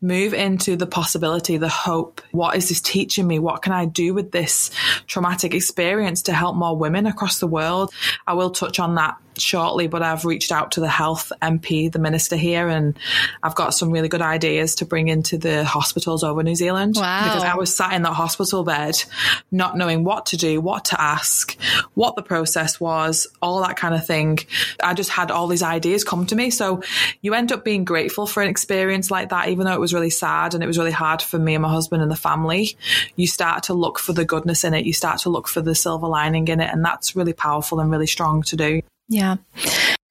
Move 0.00 0.34
into 0.34 0.76
the 0.76 0.86
possibility, 0.86 1.56
the 1.56 1.68
hope. 1.68 2.22
What 2.32 2.56
is 2.56 2.68
this 2.68 2.80
teaching 2.80 3.26
me? 3.26 3.38
What 3.38 3.62
can 3.62 3.72
I 3.72 3.84
do 3.84 4.14
with 4.14 4.32
this 4.32 4.70
traumatic 5.06 5.54
experience 5.54 6.22
to 6.22 6.32
help 6.32 6.56
more 6.56 6.76
women 6.76 7.06
across 7.06 7.38
the 7.38 7.46
world? 7.46 7.92
I 8.26 8.34
will 8.34 8.50
touch 8.50 8.78
on 8.78 8.94
that 8.96 9.16
shortly, 9.42 9.86
but 9.86 10.02
I've 10.02 10.24
reached 10.24 10.52
out 10.52 10.72
to 10.72 10.80
the 10.80 10.88
health 10.88 11.32
MP, 11.42 11.90
the 11.90 11.98
minister 11.98 12.36
here, 12.36 12.68
and 12.68 12.98
I've 13.42 13.54
got 13.54 13.74
some 13.74 13.90
really 13.90 14.08
good 14.08 14.22
ideas 14.22 14.74
to 14.76 14.84
bring 14.84 15.08
into 15.08 15.38
the 15.38 15.64
hospitals 15.64 16.22
over 16.24 16.42
New 16.42 16.54
Zealand. 16.54 16.94
Wow. 16.96 17.24
Because 17.24 17.44
I 17.44 17.56
was 17.56 17.74
sat 17.74 17.92
in 17.92 18.02
that 18.02 18.12
hospital 18.12 18.64
bed, 18.64 19.02
not 19.50 19.76
knowing 19.76 20.04
what 20.04 20.26
to 20.26 20.36
do, 20.36 20.60
what 20.60 20.86
to 20.86 21.00
ask, 21.00 21.58
what 21.94 22.16
the 22.16 22.22
process 22.22 22.80
was, 22.80 23.26
all 23.42 23.60
that 23.62 23.76
kind 23.76 23.94
of 23.94 24.06
thing. 24.06 24.38
I 24.82 24.94
just 24.94 25.10
had 25.10 25.30
all 25.30 25.46
these 25.46 25.62
ideas 25.62 26.04
come 26.04 26.26
to 26.26 26.36
me. 26.36 26.50
So 26.50 26.82
you 27.22 27.34
end 27.34 27.52
up 27.52 27.64
being 27.64 27.84
grateful 27.84 28.26
for 28.26 28.42
an 28.42 28.48
experience 28.48 29.10
like 29.10 29.30
that, 29.30 29.48
even 29.48 29.66
though 29.66 29.74
it 29.74 29.80
was 29.80 29.94
really 29.94 30.10
sad 30.10 30.54
and 30.54 30.62
it 30.62 30.66
was 30.66 30.78
really 30.78 30.90
hard 30.90 31.22
for 31.22 31.38
me 31.38 31.54
and 31.54 31.62
my 31.62 31.70
husband 31.70 32.02
and 32.02 32.10
the 32.10 32.16
family. 32.16 32.76
You 33.16 33.26
start 33.26 33.64
to 33.64 33.74
look 33.74 33.98
for 33.98 34.12
the 34.12 34.24
goodness 34.24 34.64
in 34.64 34.74
it. 34.74 34.84
You 34.84 34.92
start 34.92 35.20
to 35.20 35.30
look 35.30 35.48
for 35.48 35.60
the 35.60 35.74
silver 35.74 36.06
lining 36.06 36.48
in 36.48 36.60
it. 36.60 36.72
And 36.72 36.84
that's 36.84 37.16
really 37.16 37.32
powerful 37.32 37.80
and 37.80 37.90
really 37.90 38.06
strong 38.06 38.42
to 38.42 38.56
do. 38.56 38.82
Yeah. 39.10 39.36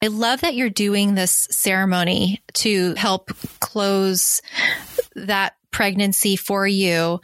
I 0.04 0.08
love 0.08 0.42
that 0.42 0.56
you're 0.56 0.70
doing 0.70 1.16
this 1.16 1.48
ceremony 1.50 2.42
to 2.56 2.94
help 2.96 3.32
close 3.60 4.42
that 5.16 5.56
pregnancy 5.72 6.36
for 6.36 6.68
you 6.68 7.20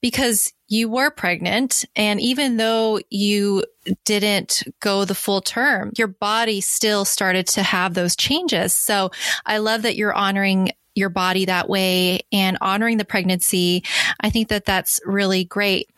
because 0.00 0.52
you 0.68 0.88
were 0.88 1.10
pregnant. 1.10 1.84
And 1.96 2.20
even 2.20 2.56
though 2.56 3.00
you 3.10 3.64
didn't 4.04 4.62
go 4.80 5.04
the 5.04 5.14
full 5.14 5.40
term, 5.40 5.92
your 5.96 6.08
body 6.08 6.60
still 6.60 7.04
started 7.04 7.46
to 7.48 7.62
have 7.62 7.94
those 7.94 8.16
changes. 8.16 8.74
So 8.74 9.10
I 9.46 9.58
love 9.58 9.82
that 9.82 9.96
you're 9.96 10.14
honoring 10.14 10.72
your 10.94 11.08
body 11.08 11.44
that 11.44 11.68
way 11.68 12.20
and 12.32 12.58
honoring 12.60 12.98
the 12.98 13.04
pregnancy. 13.04 13.84
I 14.20 14.30
think 14.30 14.48
that 14.48 14.64
that's 14.64 15.00
really 15.04 15.44
great. 15.44 15.88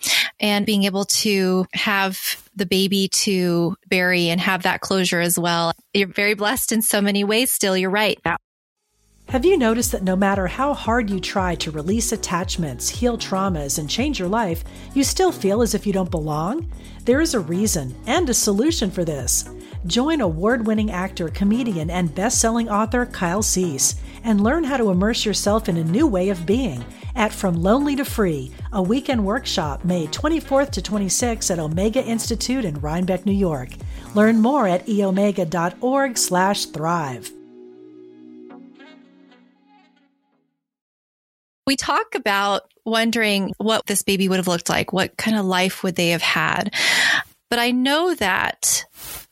And 0.41 0.67
being 0.67 0.85
able 0.85 1.05
to 1.07 1.67
have 1.73 2.19
the 2.55 2.67
baby 2.67 3.09
to 3.09 3.77
bury 3.89 4.29
and 4.29 4.41
have 4.41 4.63
that 4.63 4.81
closure 4.81 5.21
as 5.21 5.39
well. 5.39 5.73
You're 5.95 6.09
very 6.09 6.35
blessed 6.35 6.73
in 6.73 6.83
so 6.83 7.01
many 7.01 7.25
ways 7.25 7.53
still. 7.53 7.77
You're 7.77 7.91
right. 7.91 8.19
Have 9.29 9.45
you 9.45 9.59
noticed 9.59 9.91
that 9.91 10.05
no 10.05 10.15
matter 10.15 10.47
how 10.47 10.73
hard 10.73 11.11
you 11.11 11.19
try 11.19 11.57
to 11.57 11.73
release 11.73 12.13
attachments, 12.13 12.89
heal 12.89 13.19
traumas, 13.19 13.77
and 13.77 13.91
change 13.91 14.21
your 14.21 14.29
life, 14.29 14.63
you 14.95 15.03
still 15.03 15.33
feel 15.33 15.63
as 15.63 15.75
if 15.75 15.85
you 15.85 15.93
don't 15.93 16.13
belong? 16.13 16.71
There 17.05 17.21
is 17.21 17.35
a 17.35 17.41
reason 17.41 17.95
and 18.07 18.31
a 18.31 18.35
solution 18.35 18.89
for 18.89 19.05
this. 19.05 19.45
Join 19.87 20.21
award 20.21 20.67
winning 20.67 20.93
actor, 20.93 21.29
comedian, 21.29 21.91
and 21.91 22.15
best 22.15 22.41
selling 22.41 22.69
author 22.69 23.05
Kyle 23.07 23.43
Cease 23.43 23.97
and 24.27 24.43
learn 24.43 24.65
how 24.65 24.77
to 24.77 24.91
immerse 24.91 25.25
yourself 25.25 25.69
in 25.69 25.77
a 25.77 25.85
new 25.85 26.07
way 26.07 26.29
of 26.31 26.45
being 26.45 26.85
at 27.15 27.33
From 27.33 27.55
Lonely 27.55 27.95
to 27.97 28.05
Free, 28.05 28.51
a 28.73 28.83
weekend 28.83 29.25
workshop 29.25 29.85
May 29.85 30.09
24th 30.09 30.71
to 30.73 30.83
26th 30.83 31.51
at 31.51 31.61
Omega 31.61 32.05
Institute 32.05 32.65
in 32.65 32.81
Rhinebeck, 32.81 33.25
New 33.25 33.33
York. 33.33 33.71
Learn 34.15 34.41
more 34.41 34.67
at 34.67 34.85
eomega.org 34.87 36.19
slash 36.19 36.67
thrive. 36.67 37.31
We 41.67 41.77
talk 41.77 42.15
about 42.15 42.73
wondering 42.85 43.53
what 43.59 43.87
this 43.87 44.03
baby 44.03 44.29
would 44.29 44.39
have 44.39 44.49
looked 44.49 44.69
like. 44.69 44.93
What 44.93 45.17
kind 45.17 45.37
of 45.37 45.45
life 45.45 45.83
would 45.83 45.95
they 45.97 46.11
have 46.11 46.23
had? 46.23 46.75
But 47.49 47.61
I 47.61 47.71
know 47.71 48.15
that 48.15 48.86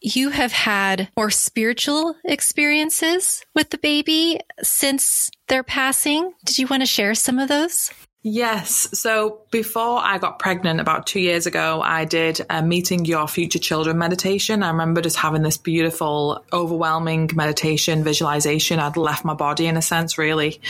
you 0.05 0.29
have 0.29 0.53
had 0.53 1.09
more 1.17 1.31
spiritual 1.31 2.15
experiences 2.25 3.43
with 3.55 3.71
the 3.71 3.79
baby 3.79 4.39
since 4.63 5.31
their 5.49 5.63
passing. 5.63 6.35
Did 6.45 6.59
you 6.59 6.67
want 6.67 6.83
to 6.83 6.87
share 6.87 7.15
some 7.15 7.39
of 7.39 7.49
those? 7.49 7.91
Yes. 8.27 8.89
So 8.99 9.43
before 9.51 9.99
I 10.03 10.17
got 10.17 10.39
pregnant 10.39 10.81
about 10.81 11.07
two 11.07 11.21
years 11.21 11.47
ago, 11.47 11.83
I 11.83 12.07
did 12.07 12.41
a 12.49 12.63
meeting 12.63 13.05
your 13.05 13.29
future 13.29 13.59
children 13.59 13.99
meditation. 13.99 14.63
I 14.63 14.71
remember 14.71 15.03
just 15.03 15.17
having 15.17 15.43
this 15.43 15.59
beautiful, 15.59 16.43
overwhelming 16.51 17.31
meditation 17.35 18.03
visualization. 18.03 18.81
I'd 18.81 18.97
left 18.97 19.27
my 19.27 19.35
body 19.35 19.67
in 19.67 19.77
a 19.77 19.83
sense, 19.83 20.17
really. 20.17 20.61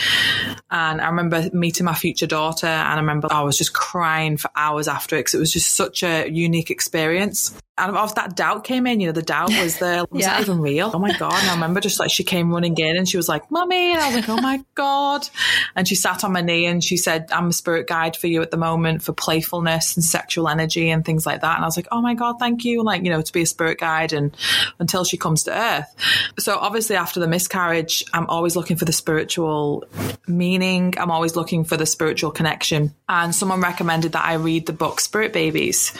And 0.69 0.99
I 0.99 1.07
remember 1.07 1.49
meeting 1.53 1.85
my 1.85 1.93
future 1.93 2.27
daughter 2.27 2.67
and 2.67 2.93
I 2.93 2.95
remember 2.99 3.29
I 3.31 3.43
was 3.43 3.57
just 3.57 3.73
crying 3.73 4.35
for 4.35 4.51
hours 4.55 4.89
after 4.89 5.15
it 5.15 5.19
because 5.19 5.35
it 5.35 5.39
was 5.39 5.53
just 5.53 5.75
such 5.75 6.03
a 6.03 6.29
unique 6.29 6.71
experience 6.71 7.57
and 7.77 7.97
of 7.97 8.15
that 8.15 8.37
doubt 8.37 8.63
came 8.63 8.87
in, 8.87 9.01
you 9.01 9.07
know, 9.07 9.11
the 9.11 9.21
doubt 9.21 9.49
was 9.49 9.79
there. 9.79 10.05
Was 10.11 10.21
yeah. 10.21 10.29
that 10.29 10.41
even 10.41 10.61
real? 10.61 10.91
Oh 10.93 10.99
my 10.99 11.17
God. 11.17 11.33
And 11.33 11.49
I 11.49 11.53
remember 11.55 11.81
just 11.81 11.99
like 11.99 12.09
she 12.09 12.23
came 12.23 12.53
running 12.53 12.77
in 12.77 12.95
and 12.95 13.07
she 13.07 13.17
was 13.17 13.27
like, 13.27 13.51
Mummy. 13.51 13.91
And 13.91 13.99
I 13.99 14.07
was 14.07 14.15
like, 14.15 14.29
oh 14.29 14.41
my 14.41 14.63
God. 14.75 15.27
And 15.75 15.85
she 15.85 15.95
sat 15.95 16.23
on 16.23 16.31
my 16.31 16.41
knee 16.41 16.65
and 16.67 16.81
she 16.81 16.95
said, 16.95 17.29
I'm 17.33 17.47
a 17.47 17.53
spirit 17.53 17.87
guide 17.87 18.15
for 18.15 18.27
you 18.27 18.41
at 18.41 18.51
the 18.51 18.57
moment 18.57 19.03
for 19.03 19.11
playfulness 19.11 19.97
and 19.97 20.03
sexual 20.05 20.47
energy 20.47 20.89
and 20.89 21.03
things 21.03 21.25
like 21.25 21.41
that. 21.41 21.55
And 21.55 21.65
I 21.65 21.67
was 21.67 21.75
like, 21.75 21.87
oh 21.91 22.01
my 22.01 22.13
God, 22.13 22.39
thank 22.39 22.63
you. 22.63 22.81
Like, 22.81 23.03
you 23.03 23.09
know, 23.09 23.21
to 23.21 23.33
be 23.33 23.41
a 23.41 23.45
spirit 23.45 23.77
guide 23.77 24.13
and 24.13 24.35
until 24.79 25.03
she 25.03 25.17
comes 25.17 25.43
to 25.43 25.57
earth. 25.57 26.33
So 26.39 26.57
obviously 26.57 26.95
after 26.95 27.19
the 27.19 27.27
miscarriage, 27.27 28.05
I'm 28.13 28.27
always 28.27 28.55
looking 28.55 28.77
for 28.77 28.85
the 28.85 28.93
spiritual 28.93 29.83
meaning. 30.27 30.93
I'm 30.97 31.11
always 31.11 31.35
looking 31.35 31.65
for 31.65 31.75
the 31.75 31.85
spiritual 31.85 32.31
connection. 32.31 32.93
And 33.09 33.35
someone 33.35 33.59
recommended 33.59 34.13
that 34.13 34.23
I 34.23 34.35
read 34.35 34.65
the 34.65 34.73
book 34.73 35.01
Spirit 35.01 35.33
Babies. 35.33 35.91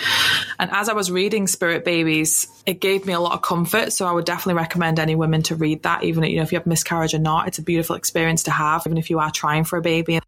And 0.58 0.72
as 0.72 0.88
I 0.88 0.94
was 0.94 1.12
reading 1.12 1.48
Spirit 1.48 1.65
Spirit 1.66 1.84
Babies, 1.84 2.48
it 2.68 2.80
gave 2.80 3.08
me 3.08 3.14
a 3.14 3.20
lot 3.20 3.34
of 3.34 3.42
comfort. 3.42 3.92
So 3.92 4.06
I 4.06 4.12
would 4.12 4.24
definitely 4.24 4.54
recommend 4.54 5.00
any 5.00 5.16
women 5.16 5.42
to 5.44 5.56
read 5.56 5.82
that, 5.82 6.04
even 6.04 6.24
you 6.26 6.36
know 6.36 6.44
if 6.44 6.52
you 6.52 6.60
have 6.60 6.68
miscarriage 6.68 7.16
or 7.16 7.20
not. 7.20 7.48
It's 7.48 7.58
a 7.58 7.64
beautiful 7.64 7.96
experience 7.96 8.44
to 8.44 8.52
have, 8.52 8.84
even 8.86 9.00
if 9.00 9.10
you 9.10 9.18
are 9.18 9.32
trying 9.32 9.64
for 9.64 9.78
a 9.78 9.82
baby. 9.82 10.20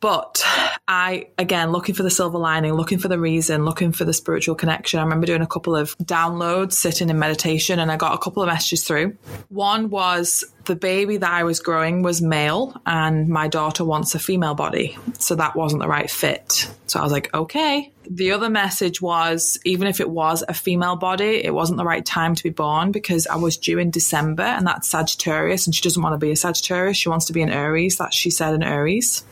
But 0.00 0.44
I, 0.86 1.28
again, 1.38 1.72
looking 1.72 1.94
for 1.94 2.04
the 2.04 2.10
silver 2.10 2.38
lining, 2.38 2.72
looking 2.74 2.98
for 2.98 3.08
the 3.08 3.18
reason, 3.18 3.64
looking 3.64 3.92
for 3.92 4.04
the 4.04 4.12
spiritual 4.12 4.54
connection. 4.54 5.00
I 5.00 5.02
remember 5.02 5.26
doing 5.26 5.42
a 5.42 5.46
couple 5.46 5.74
of 5.74 5.98
downloads, 5.98 6.74
sitting 6.74 7.10
in 7.10 7.18
meditation, 7.18 7.80
and 7.80 7.90
I 7.90 7.96
got 7.96 8.14
a 8.14 8.18
couple 8.18 8.42
of 8.42 8.46
messages 8.46 8.84
through. 8.84 9.16
One 9.48 9.90
was 9.90 10.44
the 10.66 10.76
baby 10.76 11.16
that 11.16 11.30
I 11.30 11.42
was 11.44 11.60
growing 11.60 12.02
was 12.02 12.22
male, 12.22 12.80
and 12.86 13.28
my 13.28 13.48
daughter 13.48 13.84
wants 13.84 14.14
a 14.14 14.20
female 14.20 14.54
body. 14.54 14.96
So 15.18 15.34
that 15.34 15.56
wasn't 15.56 15.82
the 15.82 15.88
right 15.88 16.10
fit. 16.10 16.70
So 16.86 17.00
I 17.00 17.02
was 17.02 17.12
like, 17.12 17.34
okay. 17.34 17.92
The 18.08 18.32
other 18.32 18.48
message 18.48 19.02
was 19.02 19.58
even 19.64 19.88
if 19.88 20.00
it 20.00 20.08
was 20.08 20.44
a 20.48 20.54
female 20.54 20.96
body, 20.96 21.44
it 21.44 21.52
wasn't 21.52 21.78
the 21.78 21.84
right 21.84 22.04
time 22.04 22.34
to 22.34 22.42
be 22.42 22.50
born 22.50 22.92
because 22.92 23.26
I 23.26 23.36
was 23.36 23.56
due 23.56 23.78
in 23.78 23.90
December, 23.90 24.44
and 24.44 24.66
that's 24.66 24.88
Sagittarius, 24.88 25.66
and 25.66 25.74
she 25.74 25.82
doesn't 25.82 26.02
want 26.02 26.14
to 26.14 26.24
be 26.24 26.30
a 26.30 26.36
Sagittarius. 26.36 26.96
She 26.96 27.08
wants 27.08 27.26
to 27.26 27.32
be 27.32 27.42
an 27.42 27.50
Aries. 27.50 27.98
That 27.98 28.14
she 28.14 28.30
said 28.30 28.54
an 28.54 28.62
Aries. 28.62 29.24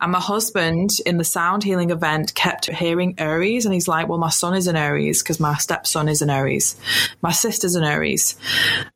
And 0.00 0.12
my 0.12 0.20
husband 0.20 0.90
in 1.06 1.16
the 1.16 1.24
sound 1.24 1.62
healing 1.62 1.90
event 1.90 2.34
kept 2.34 2.66
hearing 2.66 3.14
Aries, 3.18 3.64
and 3.64 3.72
he's 3.72 3.88
like, 3.88 4.08
Well, 4.08 4.18
my 4.18 4.30
son 4.30 4.54
is 4.54 4.66
an 4.66 4.76
Aries 4.76 5.22
because 5.22 5.40
my 5.40 5.54
stepson 5.56 6.08
is 6.08 6.20
an 6.22 6.30
Aries. 6.30 6.76
My 7.22 7.32
sister's 7.32 7.74
an 7.74 7.84
Aries. 7.84 8.36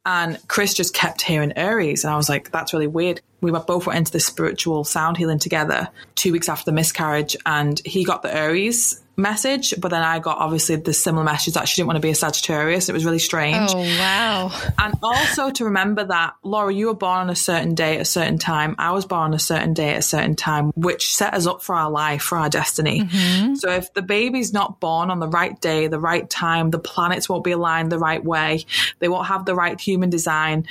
And 0.05 0.39
Chris 0.49 0.75
just 0.75 0.95
kept 0.95 1.23
hearing 1.23 1.57
Aries. 1.57 2.05
And 2.05 2.13
I 2.13 2.17
was 2.17 2.29
like, 2.29 2.51
That's 2.51 2.73
really 2.73 2.87
weird. 2.87 3.21
We 3.41 3.51
both 3.51 3.87
went 3.87 3.99
into 3.99 4.13
the 4.13 4.21
spiritual 4.21 4.85
sound 4.85 5.17
healing 5.17 5.39
together 5.39 5.89
two 6.15 6.33
weeks 6.33 6.49
after 6.49 6.65
the 6.65 6.73
miscarriage, 6.73 7.37
and 7.47 7.81
he 7.85 8.05
got 8.05 8.23
the 8.23 8.35
Aries 8.35 9.01
message, 9.19 9.75
but 9.79 9.89
then 9.89 10.03
I 10.03 10.21
got 10.21 10.39
obviously 10.39 10.77
the 10.77 10.93
similar 10.93 11.25
message 11.25 11.55
that 11.55 11.67
she 11.67 11.77
didn't 11.77 11.89
want 11.89 11.97
to 11.97 12.01
be 12.01 12.11
a 12.11 12.15
Sagittarius. 12.15 12.89
It 12.89 12.93
was 12.93 13.05
really 13.05 13.19
strange. 13.19 13.73
Oh, 13.75 13.81
wow. 13.81 14.53
And 14.79 14.95
also 15.03 15.51
to 15.51 15.65
remember 15.65 16.05
that, 16.05 16.35
Laura, 16.45 16.73
you 16.73 16.87
were 16.87 16.95
born 16.95 17.19
on 17.19 17.31
a 17.31 17.35
certain 17.35 17.75
day 17.75 17.97
at 17.97 18.03
a 18.03 18.05
certain 18.05 18.39
time. 18.39 18.77
I 18.79 18.93
was 18.93 19.05
born 19.05 19.23
on 19.23 19.35
a 19.35 19.39
certain 19.41 19.75
day 19.75 19.91
at 19.91 19.99
a 19.99 20.03
certain 20.03 20.37
time, 20.37 20.71
which 20.77 21.13
set 21.13 21.35
us 21.35 21.49
up 21.49 21.63
for 21.63 21.75
our 21.75 21.91
life, 21.91 22.23
for 22.23 22.39
our 22.39 22.49
destiny. 22.49 23.01
Mm-hmm. 23.01 23.57
So 23.57 23.73
if 23.73 23.93
the 23.93 24.03
baby's 24.03 24.53
not 24.53 24.79
born 24.79 25.11
on 25.11 25.19
the 25.19 25.29
right 25.29 25.61
day, 25.61 25.89
the 25.89 25.99
right 25.99 26.31
time, 26.31 26.71
the 26.71 26.79
planets 26.79 27.29
won't 27.29 27.43
be 27.43 27.51
aligned 27.51 27.91
the 27.91 27.99
right 27.99 28.25
way, 28.25 28.67
they 29.01 29.09
won't 29.09 29.27
have 29.27 29.45
the 29.45 29.55
right 29.57 29.81
human 29.81 30.11
design, 30.11 30.69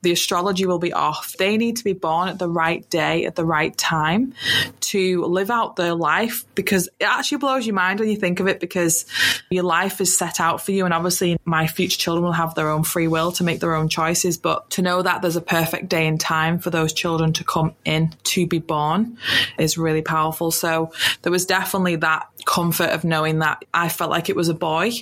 the 0.00 0.12
astrology 0.12 0.64
will 0.64 0.78
be 0.78 0.94
off. 0.94 1.34
They 1.38 1.58
need 1.58 1.76
to 1.76 1.84
be 1.84 1.92
born 1.92 2.09
at 2.10 2.38
the 2.38 2.48
right 2.48 2.88
day, 2.90 3.24
at 3.24 3.36
the 3.36 3.44
right 3.44 3.76
time 3.76 4.34
to 4.80 5.24
live 5.24 5.50
out 5.50 5.76
their 5.76 5.94
life 5.94 6.44
because 6.54 6.88
it 6.98 7.04
actually 7.04 7.38
blows 7.38 7.66
your 7.66 7.74
mind 7.74 8.00
when 8.00 8.08
you 8.08 8.16
think 8.16 8.40
of 8.40 8.48
it 8.48 8.60
because 8.60 9.06
your 9.50 9.62
life 9.62 10.00
is 10.00 10.16
set 10.16 10.40
out 10.40 10.60
for 10.60 10.72
you. 10.72 10.84
And 10.84 10.92
obviously, 10.92 11.38
my 11.44 11.66
future 11.66 11.98
children 11.98 12.24
will 12.24 12.32
have 12.32 12.54
their 12.54 12.68
own 12.68 12.82
free 12.82 13.08
will 13.08 13.32
to 13.32 13.44
make 13.44 13.60
their 13.60 13.74
own 13.74 13.88
choices. 13.88 14.36
But 14.36 14.70
to 14.70 14.82
know 14.82 15.02
that 15.02 15.22
there's 15.22 15.36
a 15.36 15.40
perfect 15.40 15.88
day 15.88 16.06
and 16.06 16.20
time 16.20 16.58
for 16.58 16.70
those 16.70 16.92
children 16.92 17.32
to 17.34 17.44
come 17.44 17.74
in 17.84 18.14
to 18.24 18.46
be 18.46 18.58
born 18.58 19.16
is 19.58 19.78
really 19.78 20.02
powerful. 20.02 20.50
So 20.50 20.92
there 21.22 21.32
was 21.32 21.46
definitely 21.46 21.96
that 21.96 22.26
comfort 22.44 22.90
of 22.90 23.04
knowing 23.04 23.40
that 23.40 23.64
I 23.72 23.88
felt 23.88 24.10
like 24.10 24.28
it 24.28 24.36
was 24.36 24.48
a 24.48 24.54
boy. 24.54 24.92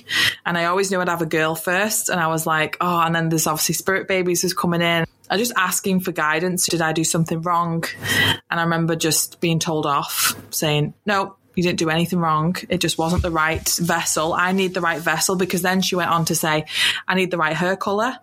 And 0.45 0.57
I 0.57 0.65
always 0.65 0.91
knew 0.91 0.99
I'd 0.99 1.09
have 1.09 1.21
a 1.21 1.25
girl 1.25 1.55
first. 1.55 2.09
And 2.09 2.19
I 2.19 2.27
was 2.27 2.45
like, 2.45 2.77
oh, 2.81 3.01
and 3.01 3.15
then 3.15 3.29
there's 3.29 3.47
obviously 3.47 3.75
spirit 3.75 4.07
babies 4.07 4.43
is 4.43 4.53
coming 4.53 4.81
in. 4.81 5.05
I 5.29 5.35
was 5.35 5.47
just 5.47 5.57
asking 5.57 5.99
for 6.01 6.11
guidance. 6.11 6.67
Did 6.67 6.81
I 6.81 6.93
do 6.93 7.03
something 7.03 7.41
wrong? 7.41 7.83
And 8.49 8.59
I 8.59 8.63
remember 8.63 8.95
just 8.95 9.39
being 9.39 9.59
told 9.59 9.85
off, 9.85 10.35
saying, 10.49 10.93
no, 11.05 11.35
you 11.55 11.63
didn't 11.63 11.79
do 11.79 11.89
anything 11.89 12.19
wrong. 12.19 12.55
It 12.69 12.79
just 12.79 12.97
wasn't 12.97 13.21
the 13.21 13.31
right 13.31 13.67
vessel. 13.79 14.33
I 14.33 14.53
need 14.53 14.73
the 14.73 14.81
right 14.81 15.01
vessel 15.01 15.35
because 15.35 15.61
then 15.61 15.81
she 15.81 15.95
went 15.95 16.09
on 16.09 16.25
to 16.25 16.35
say, 16.35 16.65
I 17.07 17.15
need 17.15 17.31
the 17.31 17.37
right 17.37 17.55
hair 17.55 17.75
color. 17.75 18.17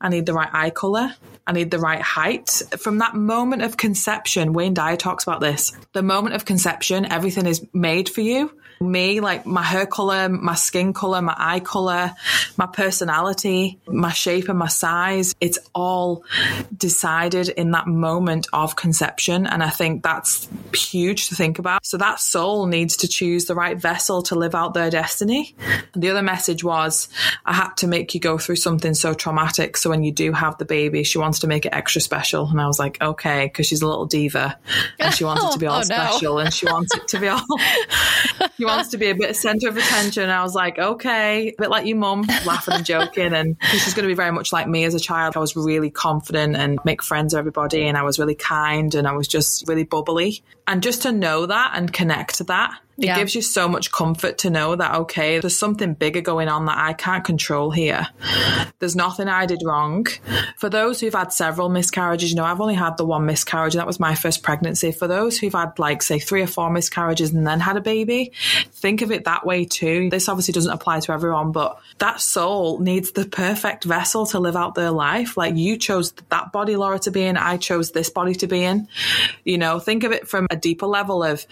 I 0.00 0.08
need 0.08 0.26
the 0.26 0.34
right 0.34 0.50
eye 0.52 0.70
color. 0.70 1.14
I 1.46 1.52
need 1.52 1.70
the 1.70 1.78
right 1.78 2.00
height. 2.00 2.62
From 2.78 2.98
that 2.98 3.14
moment 3.14 3.62
of 3.62 3.76
conception, 3.76 4.52
Wayne 4.52 4.74
Dyer 4.74 4.96
talks 4.96 5.24
about 5.24 5.40
this. 5.40 5.72
The 5.92 6.02
moment 6.02 6.34
of 6.34 6.44
conception, 6.44 7.10
everything 7.10 7.46
is 7.46 7.66
made 7.72 8.08
for 8.08 8.20
you 8.20 8.50
me, 8.80 9.20
like 9.20 9.44
my 9.44 9.62
hair 9.62 9.84
color, 9.84 10.30
my 10.30 10.54
skin 10.54 10.94
color, 10.94 11.20
my 11.20 11.34
eye 11.36 11.60
color, 11.60 12.12
my 12.56 12.64
personality, 12.64 13.78
my 13.86 14.10
shape 14.10 14.48
and 14.48 14.58
my 14.58 14.68
size. 14.68 15.34
It's 15.38 15.58
all 15.74 16.24
decided 16.74 17.50
in 17.50 17.72
that 17.72 17.86
moment 17.86 18.46
of 18.54 18.76
conception. 18.76 19.46
And 19.46 19.62
I 19.62 19.68
think 19.68 20.02
that's 20.02 20.48
huge 20.74 21.28
to 21.28 21.34
think 21.34 21.58
about. 21.58 21.84
So 21.84 21.98
that 21.98 22.20
soul 22.20 22.64
needs 22.66 22.96
to 22.98 23.08
choose 23.08 23.44
the 23.44 23.54
right 23.54 23.76
vessel 23.76 24.22
to 24.22 24.34
live 24.34 24.54
out 24.54 24.72
their 24.72 24.88
destiny. 24.88 25.54
And 25.92 26.02
the 26.02 26.08
other 26.08 26.22
message 26.22 26.64
was, 26.64 27.08
I 27.44 27.52
had 27.52 27.74
to 27.78 27.86
make 27.86 28.14
you 28.14 28.20
go 28.20 28.38
through 28.38 28.56
something 28.56 28.94
so 28.94 29.12
traumatic. 29.12 29.76
So 29.76 29.90
when 29.90 30.04
you 30.04 30.12
do 30.12 30.32
have 30.32 30.56
the 30.56 30.64
baby, 30.64 31.04
she 31.04 31.18
wants 31.18 31.29
to 31.38 31.46
make 31.46 31.64
it 31.64 31.70
extra 31.72 32.00
special. 32.00 32.48
And 32.48 32.60
I 32.60 32.66
was 32.66 32.78
like, 32.78 33.00
okay, 33.00 33.46
because 33.46 33.66
she's 33.66 33.80
a 33.80 33.86
little 33.86 34.06
diva 34.06 34.58
and 34.98 35.14
she 35.14 35.24
wants 35.24 35.44
it 35.44 35.52
to 35.52 35.58
be 35.58 35.66
oh, 35.68 35.70
all 35.70 35.78
oh, 35.78 35.82
special 35.82 36.34
no. 36.34 36.38
and 36.40 36.52
she 36.52 36.66
wants 36.66 36.94
it 36.94 37.08
to 37.08 37.20
be 37.20 37.28
all, 37.28 37.40
she 38.56 38.64
wants 38.64 38.90
to 38.90 38.98
be 38.98 39.06
a 39.10 39.14
bit 39.14 39.30
of 39.30 39.36
center 39.36 39.68
of 39.68 39.76
attention. 39.76 40.28
I 40.28 40.42
was 40.42 40.54
like, 40.54 40.78
okay, 40.78 41.48
a 41.48 41.54
bit 41.56 41.70
like 41.70 41.86
your 41.86 41.96
mum, 41.96 42.22
laughing 42.44 42.74
and 42.74 42.84
joking. 42.84 43.32
And 43.32 43.56
she's 43.70 43.94
going 43.94 44.04
to 44.04 44.08
be 44.08 44.14
very 44.14 44.32
much 44.32 44.52
like 44.52 44.68
me 44.68 44.84
as 44.84 44.94
a 44.94 45.00
child. 45.00 45.36
I 45.36 45.40
was 45.40 45.56
really 45.56 45.90
confident 45.90 46.56
and 46.56 46.78
make 46.84 47.02
friends 47.02 47.32
with 47.32 47.38
everybody. 47.38 47.86
And 47.86 47.96
I 47.96 48.02
was 48.02 48.18
really 48.18 48.34
kind 48.34 48.94
and 48.94 49.06
I 49.06 49.12
was 49.12 49.28
just 49.28 49.68
really 49.68 49.84
bubbly. 49.84 50.42
And 50.66 50.82
just 50.82 51.02
to 51.02 51.12
know 51.12 51.46
that 51.46 51.72
and 51.74 51.92
connect 51.92 52.36
to 52.36 52.44
that 52.44 52.78
it 53.00 53.06
yeah. 53.06 53.16
gives 53.16 53.34
you 53.34 53.40
so 53.40 53.66
much 53.66 53.90
comfort 53.90 54.38
to 54.38 54.50
know 54.50 54.76
that, 54.76 54.94
okay, 54.94 55.38
there's 55.40 55.56
something 55.56 55.94
bigger 55.94 56.20
going 56.20 56.48
on 56.48 56.66
that 56.66 56.76
I 56.76 56.92
can't 56.92 57.24
control 57.24 57.70
here. 57.70 58.06
There's 58.78 58.94
nothing 58.94 59.26
I 59.26 59.46
did 59.46 59.62
wrong. 59.64 60.06
For 60.58 60.68
those 60.68 61.00
who've 61.00 61.14
had 61.14 61.32
several 61.32 61.70
miscarriages, 61.70 62.30
you 62.30 62.36
know, 62.36 62.44
I've 62.44 62.60
only 62.60 62.74
had 62.74 62.98
the 62.98 63.06
one 63.06 63.24
miscarriage, 63.24 63.74
and 63.74 63.80
that 63.80 63.86
was 63.86 63.98
my 63.98 64.14
first 64.14 64.42
pregnancy. 64.42 64.92
For 64.92 65.08
those 65.08 65.38
who've 65.38 65.52
had, 65.52 65.78
like, 65.78 66.02
say, 66.02 66.18
three 66.18 66.42
or 66.42 66.46
four 66.46 66.70
miscarriages 66.70 67.32
and 67.32 67.46
then 67.46 67.60
had 67.60 67.76
a 67.76 67.80
baby, 67.80 68.32
think 68.72 69.00
of 69.00 69.10
it 69.10 69.24
that 69.24 69.46
way 69.46 69.64
too. 69.64 70.10
This 70.10 70.28
obviously 70.28 70.52
doesn't 70.52 70.72
apply 70.72 71.00
to 71.00 71.12
everyone, 71.12 71.52
but 71.52 71.80
that 71.98 72.20
soul 72.20 72.80
needs 72.80 73.12
the 73.12 73.24
perfect 73.24 73.84
vessel 73.84 74.26
to 74.26 74.38
live 74.38 74.56
out 74.56 74.74
their 74.74 74.90
life. 74.90 75.36
Like, 75.36 75.56
you 75.56 75.78
chose 75.78 76.12
that 76.28 76.52
body, 76.52 76.76
Laura, 76.76 76.98
to 77.00 77.10
be 77.10 77.22
in, 77.22 77.36
I 77.38 77.56
chose 77.56 77.92
this 77.92 78.10
body 78.10 78.34
to 78.34 78.46
be 78.46 78.62
in. 78.62 78.88
You 79.44 79.56
know, 79.56 79.78
think 79.78 80.04
of 80.04 80.12
it 80.12 80.28
from 80.28 80.46
a 80.50 80.56
deeper 80.56 80.86
level 80.86 81.24
of 81.24 81.46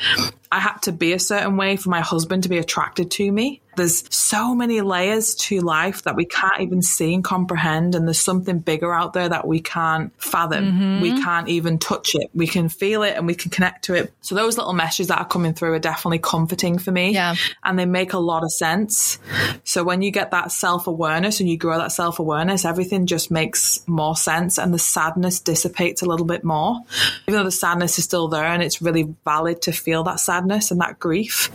I 0.51 0.61
had 0.61 0.79
to 0.83 0.93
be 0.93 1.13
a 1.13 1.19
certain 1.19 1.57
way 1.57 1.77
for 1.77 1.91
my 1.91 2.01
husband 2.01 2.45
to 2.45 2.49
be 2.49 2.59
attracted 2.59 3.11
to 3.13 3.31
me. 3.31 3.61
There's 3.79 4.05
so 4.15 4.55
many 4.55 4.81
layers 4.81 5.35
to 5.37 5.61
life 5.61 6.03
that 6.03 6.17
we 6.17 6.25
can't 6.25 6.61
even 6.61 6.83
see 6.83 7.15
and 7.15 7.25
comprehend. 7.25 7.95
And 7.95 8.07
there's 8.07 8.19
something 8.19 8.59
bigger 8.59 8.93
out 8.93 9.13
there 9.13 9.29
that 9.29 9.47
we 9.47 9.61
can't 9.61 10.13
fathom. 10.21 10.65
Mm-hmm. 10.65 11.01
We 11.01 11.23
can't 11.23 11.49
even 11.49 11.79
touch 11.79 12.15
it. 12.15 12.29
We 12.35 12.47
can 12.47 12.69
feel 12.69 13.03
it 13.03 13.17
and 13.17 13.27
we 13.27 13.35
can 13.35 13.51
connect 13.51 13.85
to 13.85 13.95
it. 13.95 14.13
So 14.21 14.35
those 14.35 14.59
little 14.59 14.73
messages 14.73 15.07
that 15.09 15.19
are 15.19 15.27
coming 15.27 15.55
through 15.55 15.73
are 15.75 15.79
definitely 15.79 16.19
comforting 16.19 16.79
for 16.79 16.91
me. 16.91 17.13
Yeah. 17.13 17.37
And 17.65 17.79
they 17.79 17.87
make 17.87 18.13
a 18.13 18.19
lot 18.19 18.43
of 18.43 18.53
sense. 18.53 19.19
So 19.65 19.85
when 19.85 20.03
you 20.03 20.11
get 20.11 20.33
that 20.33 20.53
self 20.53 20.87
awareness 20.87 21.41
and 21.41 21.49
you 21.49 21.57
grow 21.57 21.79
that 21.79 21.93
self 21.93 22.19
awareness, 22.19 22.65
everything 22.65 23.07
just 23.07 23.31
makes 23.31 23.87
more 23.87 24.17
sense 24.17 24.59
and 24.59 24.75
the 24.75 24.79
sadness 24.79 25.41
dissipates 25.41 26.03
a 26.03 26.07
little 26.07 26.27
bit 26.27 26.45
more. 26.45 26.81
Even 27.27 27.39
though 27.39 27.45
the 27.45 27.51
sadness 27.53 27.99
is 27.99 28.05
still 28.05 28.29
there 28.29 28.45
and 28.45 28.63
it's 28.63 28.83
really 28.83 29.15
valid 29.25 29.63
to 29.63 29.73
feel 29.73 30.03
that 30.05 30.21
sadness 30.21 30.71
and 30.71 30.81
that 30.81 30.99
grief, 30.99 31.51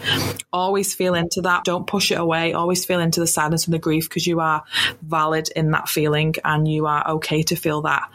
always 0.51 0.93
feel 0.93 1.13
into 1.13 1.41
that. 1.41 1.65
Don't 1.65 1.85
push 1.85 2.11
it 2.13 2.19
away. 2.19 2.53
Always 2.53 2.85
feel 2.85 2.99
into 2.99 3.19
the 3.19 3.27
sadness 3.27 3.65
and 3.65 3.73
the 3.73 3.79
grief 3.79 4.07
because 4.07 4.25
you 4.25 4.39
are 4.39 4.63
valid 5.01 5.49
in 5.55 5.71
that 5.71 5.89
feeling 5.89 6.35
and 6.43 6.67
you 6.67 6.85
are 6.85 7.07
okay 7.11 7.43
to 7.43 7.55
feel 7.55 7.81
that. 7.81 8.09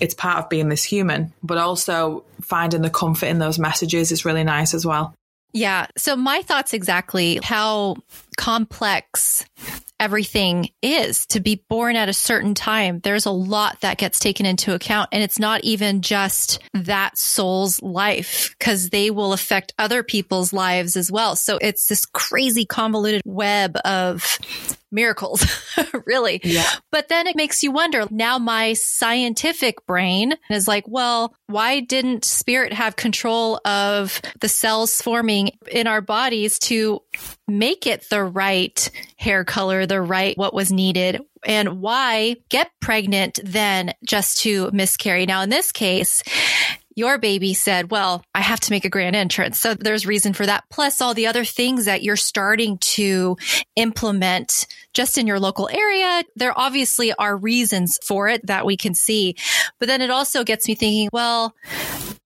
It's 0.00 0.14
part 0.14 0.38
of 0.38 0.48
being 0.48 0.68
this 0.68 0.84
human, 0.84 1.32
but 1.42 1.58
also 1.58 2.24
finding 2.40 2.82
the 2.82 2.90
comfort 2.90 3.26
in 3.26 3.38
those 3.38 3.58
messages 3.58 4.12
is 4.12 4.24
really 4.24 4.44
nice 4.44 4.74
as 4.74 4.84
well. 4.84 5.14
Yeah. 5.52 5.86
So 5.96 6.16
my 6.16 6.42
thoughts 6.42 6.74
exactly 6.74 7.38
how 7.42 7.96
complex 8.36 9.44
everything 10.00 10.70
is 10.82 11.26
to 11.26 11.40
be 11.40 11.64
born 11.68 11.96
at 11.96 12.08
a 12.08 12.12
certain 12.14 12.54
time. 12.54 13.00
There's 13.00 13.26
a 13.26 13.30
lot 13.30 13.80
that 13.80 13.98
gets 13.98 14.18
taken 14.18 14.46
into 14.46 14.74
account. 14.74 15.08
And 15.12 15.22
it's 15.22 15.38
not 15.38 15.62
even 15.64 16.02
just 16.02 16.60
that 16.74 17.16
soul's 17.16 17.80
life 17.82 18.54
because 18.58 18.90
they 18.90 19.10
will 19.10 19.32
affect 19.32 19.72
other 19.78 20.02
people's 20.02 20.52
lives 20.52 20.96
as 20.96 21.10
well. 21.10 21.36
So 21.36 21.58
it's 21.60 21.86
this 21.88 22.04
crazy 22.06 22.64
convoluted 22.64 23.22
web 23.24 23.76
of 23.84 24.38
miracles, 24.94 25.44
really. 26.06 26.40
Yeah. 26.42 26.68
But 26.90 27.08
then 27.08 27.26
it 27.26 27.36
makes 27.36 27.62
you 27.62 27.72
wonder 27.72 28.06
now 28.10 28.38
my 28.38 28.72
scientific 28.74 29.84
brain 29.86 30.34
is 30.48 30.68
like, 30.68 30.84
well, 30.86 31.34
why 31.46 31.80
didn't 31.80 32.24
spirit 32.24 32.72
have 32.72 32.96
control 32.96 33.60
of 33.64 34.22
the 34.40 34.48
cells 34.48 35.02
forming 35.02 35.50
in 35.70 35.86
our 35.86 36.00
bodies 36.00 36.58
to 36.60 37.02
make 37.46 37.86
it 37.86 38.08
the 38.08 38.22
right 38.22 38.90
hair 39.16 39.44
color, 39.44 39.84
the 39.86 40.00
right 40.00 40.38
what 40.38 40.54
was 40.54 40.72
needed? 40.72 41.20
And 41.46 41.80
why 41.80 42.36
get 42.48 42.70
pregnant 42.80 43.38
then 43.44 43.92
just 44.06 44.40
to 44.42 44.70
miscarry? 44.72 45.26
Now, 45.26 45.42
in 45.42 45.50
this 45.50 45.72
case, 45.72 46.22
your 46.96 47.18
baby 47.18 47.54
said, 47.54 47.90
well, 47.90 48.22
I 48.34 48.40
have 48.40 48.60
to 48.60 48.70
make 48.70 48.84
a 48.84 48.90
grand 48.90 49.16
entrance. 49.16 49.58
So 49.58 49.74
there's 49.74 50.06
reason 50.06 50.32
for 50.32 50.46
that. 50.46 50.64
Plus 50.70 51.00
all 51.00 51.14
the 51.14 51.26
other 51.26 51.44
things 51.44 51.86
that 51.86 52.02
you're 52.02 52.16
starting 52.16 52.78
to 52.78 53.36
implement 53.76 54.66
just 54.92 55.18
in 55.18 55.26
your 55.26 55.40
local 55.40 55.68
area. 55.68 56.22
There 56.36 56.56
obviously 56.56 57.12
are 57.14 57.36
reasons 57.36 57.98
for 58.06 58.28
it 58.28 58.46
that 58.46 58.66
we 58.66 58.76
can 58.76 58.94
see. 58.94 59.36
But 59.78 59.88
then 59.88 60.00
it 60.00 60.10
also 60.10 60.44
gets 60.44 60.68
me 60.68 60.74
thinking, 60.74 61.08
well, 61.12 61.54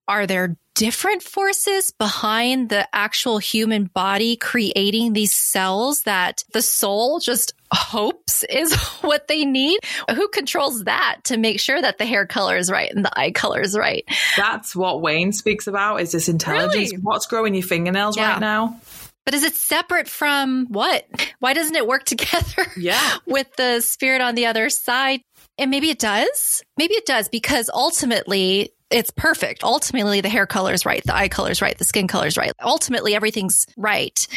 are 0.07 0.27
there 0.27 0.55
different 0.79 1.21
forces 1.21 1.91
behind 1.91 2.69
the 2.69 2.87
actual 2.95 3.37
human 3.37 3.83
body 3.83 4.37
creating 4.37 5.11
these 5.11 5.33
cells 5.33 6.03
that 6.03 6.41
the 6.53 6.61
soul 6.61 7.19
just 7.19 7.53
hopes 7.73 8.45
is 8.45 8.73
what 9.01 9.27
they 9.27 9.43
need? 9.43 9.77
Who 10.15 10.29
controls 10.29 10.85
that 10.85 11.17
to 11.25 11.35
make 11.35 11.59
sure 11.59 11.81
that 11.81 11.97
the 11.97 12.05
hair 12.05 12.25
color 12.25 12.55
is 12.55 12.71
right 12.71 12.89
and 12.89 13.03
the 13.03 13.19
eye 13.19 13.31
color 13.31 13.59
is 13.59 13.77
right? 13.77 14.05
That's 14.37 14.73
what 14.73 15.01
Wayne 15.01 15.33
speaks 15.33 15.67
about 15.67 15.97
is 15.99 16.13
this 16.13 16.29
intelligence. 16.29 16.91
Really? 16.91 17.03
What's 17.03 17.25
growing 17.27 17.53
your 17.53 17.63
fingernails 17.63 18.15
Yeah. 18.15 18.31
right 18.31 18.39
now? 18.39 18.79
But 19.25 19.33
is 19.33 19.43
it 19.43 19.55
separate 19.55 20.07
from 20.07 20.67
what? 20.69 21.05
Why 21.39 21.53
doesn't 21.53 21.75
it 21.75 21.85
work 21.87 22.03
together? 22.05 22.65
Yeah. 22.77 23.17
with 23.27 23.53
the 23.57 23.81
spirit 23.81 24.21
on 24.21 24.35
the 24.35 24.45
other 24.45 24.69
side. 24.69 25.19
And 25.57 25.69
maybe 25.69 25.89
it 25.89 25.99
does. 25.99 26.63
Maybe 26.77 26.93
it 26.93 27.05
does 27.05 27.27
because 27.27 27.69
ultimately 27.73 28.71
it's 28.89 29.11
perfect. 29.11 29.63
Ultimately, 29.63 30.21
the 30.21 30.29
hair 30.29 30.47
color 30.47 30.73
is 30.73 30.85
right. 30.85 31.03
The 31.03 31.15
eye 31.15 31.27
color 31.27 31.51
is 31.51 31.61
right. 31.61 31.77
The 31.77 31.83
skin 31.83 32.07
color 32.07 32.27
is 32.27 32.37
right. 32.37 32.53
Ultimately, 32.61 33.15
everything's 33.15 33.65
right. 33.77 34.27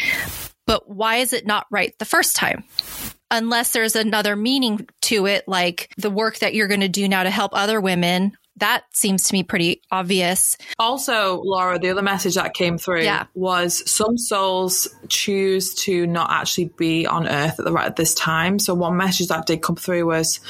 But 0.67 0.89
why 0.89 1.17
is 1.17 1.33
it 1.33 1.47
not 1.47 1.67
right 1.71 1.95
the 1.99 2.05
first 2.05 2.37
time? 2.37 2.65
Unless 3.31 3.73
there's 3.73 3.97
another 3.97 4.37
meaning 4.37 4.87
to 5.03 5.27
it, 5.27 5.49
like 5.49 5.91
the 5.97 6.11
work 6.11 6.39
that 6.41 6.55
you're 6.55 6.69
going 6.69 6.81
to 6.81 6.89
do 6.89 7.09
now 7.09 7.23
to 7.23 7.31
help 7.31 7.53
other 7.55 7.81
women. 7.81 8.37
That 8.59 8.85
seems 8.93 9.25
to 9.25 9.35
me 9.35 9.43
pretty 9.43 9.81
obvious. 9.91 10.57
Also, 10.79 11.41
Laura, 11.43 11.79
the 11.79 11.89
other 11.91 12.03
message 12.03 12.35
that 12.35 12.53
came 12.55 12.77
through 12.79 13.03
Yeah. 13.03 13.25
was 13.35 13.83
some 13.91 14.19
souls 14.19 14.89
choose 15.09 15.75
to 15.85 16.07
not 16.07 16.31
actually 16.31 16.67
be 16.77 17.07
on 17.07 17.27
Earth 17.27 17.59
at 17.59 17.65
the 17.65 17.73
right 17.73 17.87
at 17.87 17.97
this 17.97 18.15
time. 18.15 18.59
So 18.59 18.75
one 18.75 18.97
message 18.97 19.29
that 19.29 19.47
did 19.47 19.63
come 19.63 19.77
through 19.77 20.07
was 20.07 20.41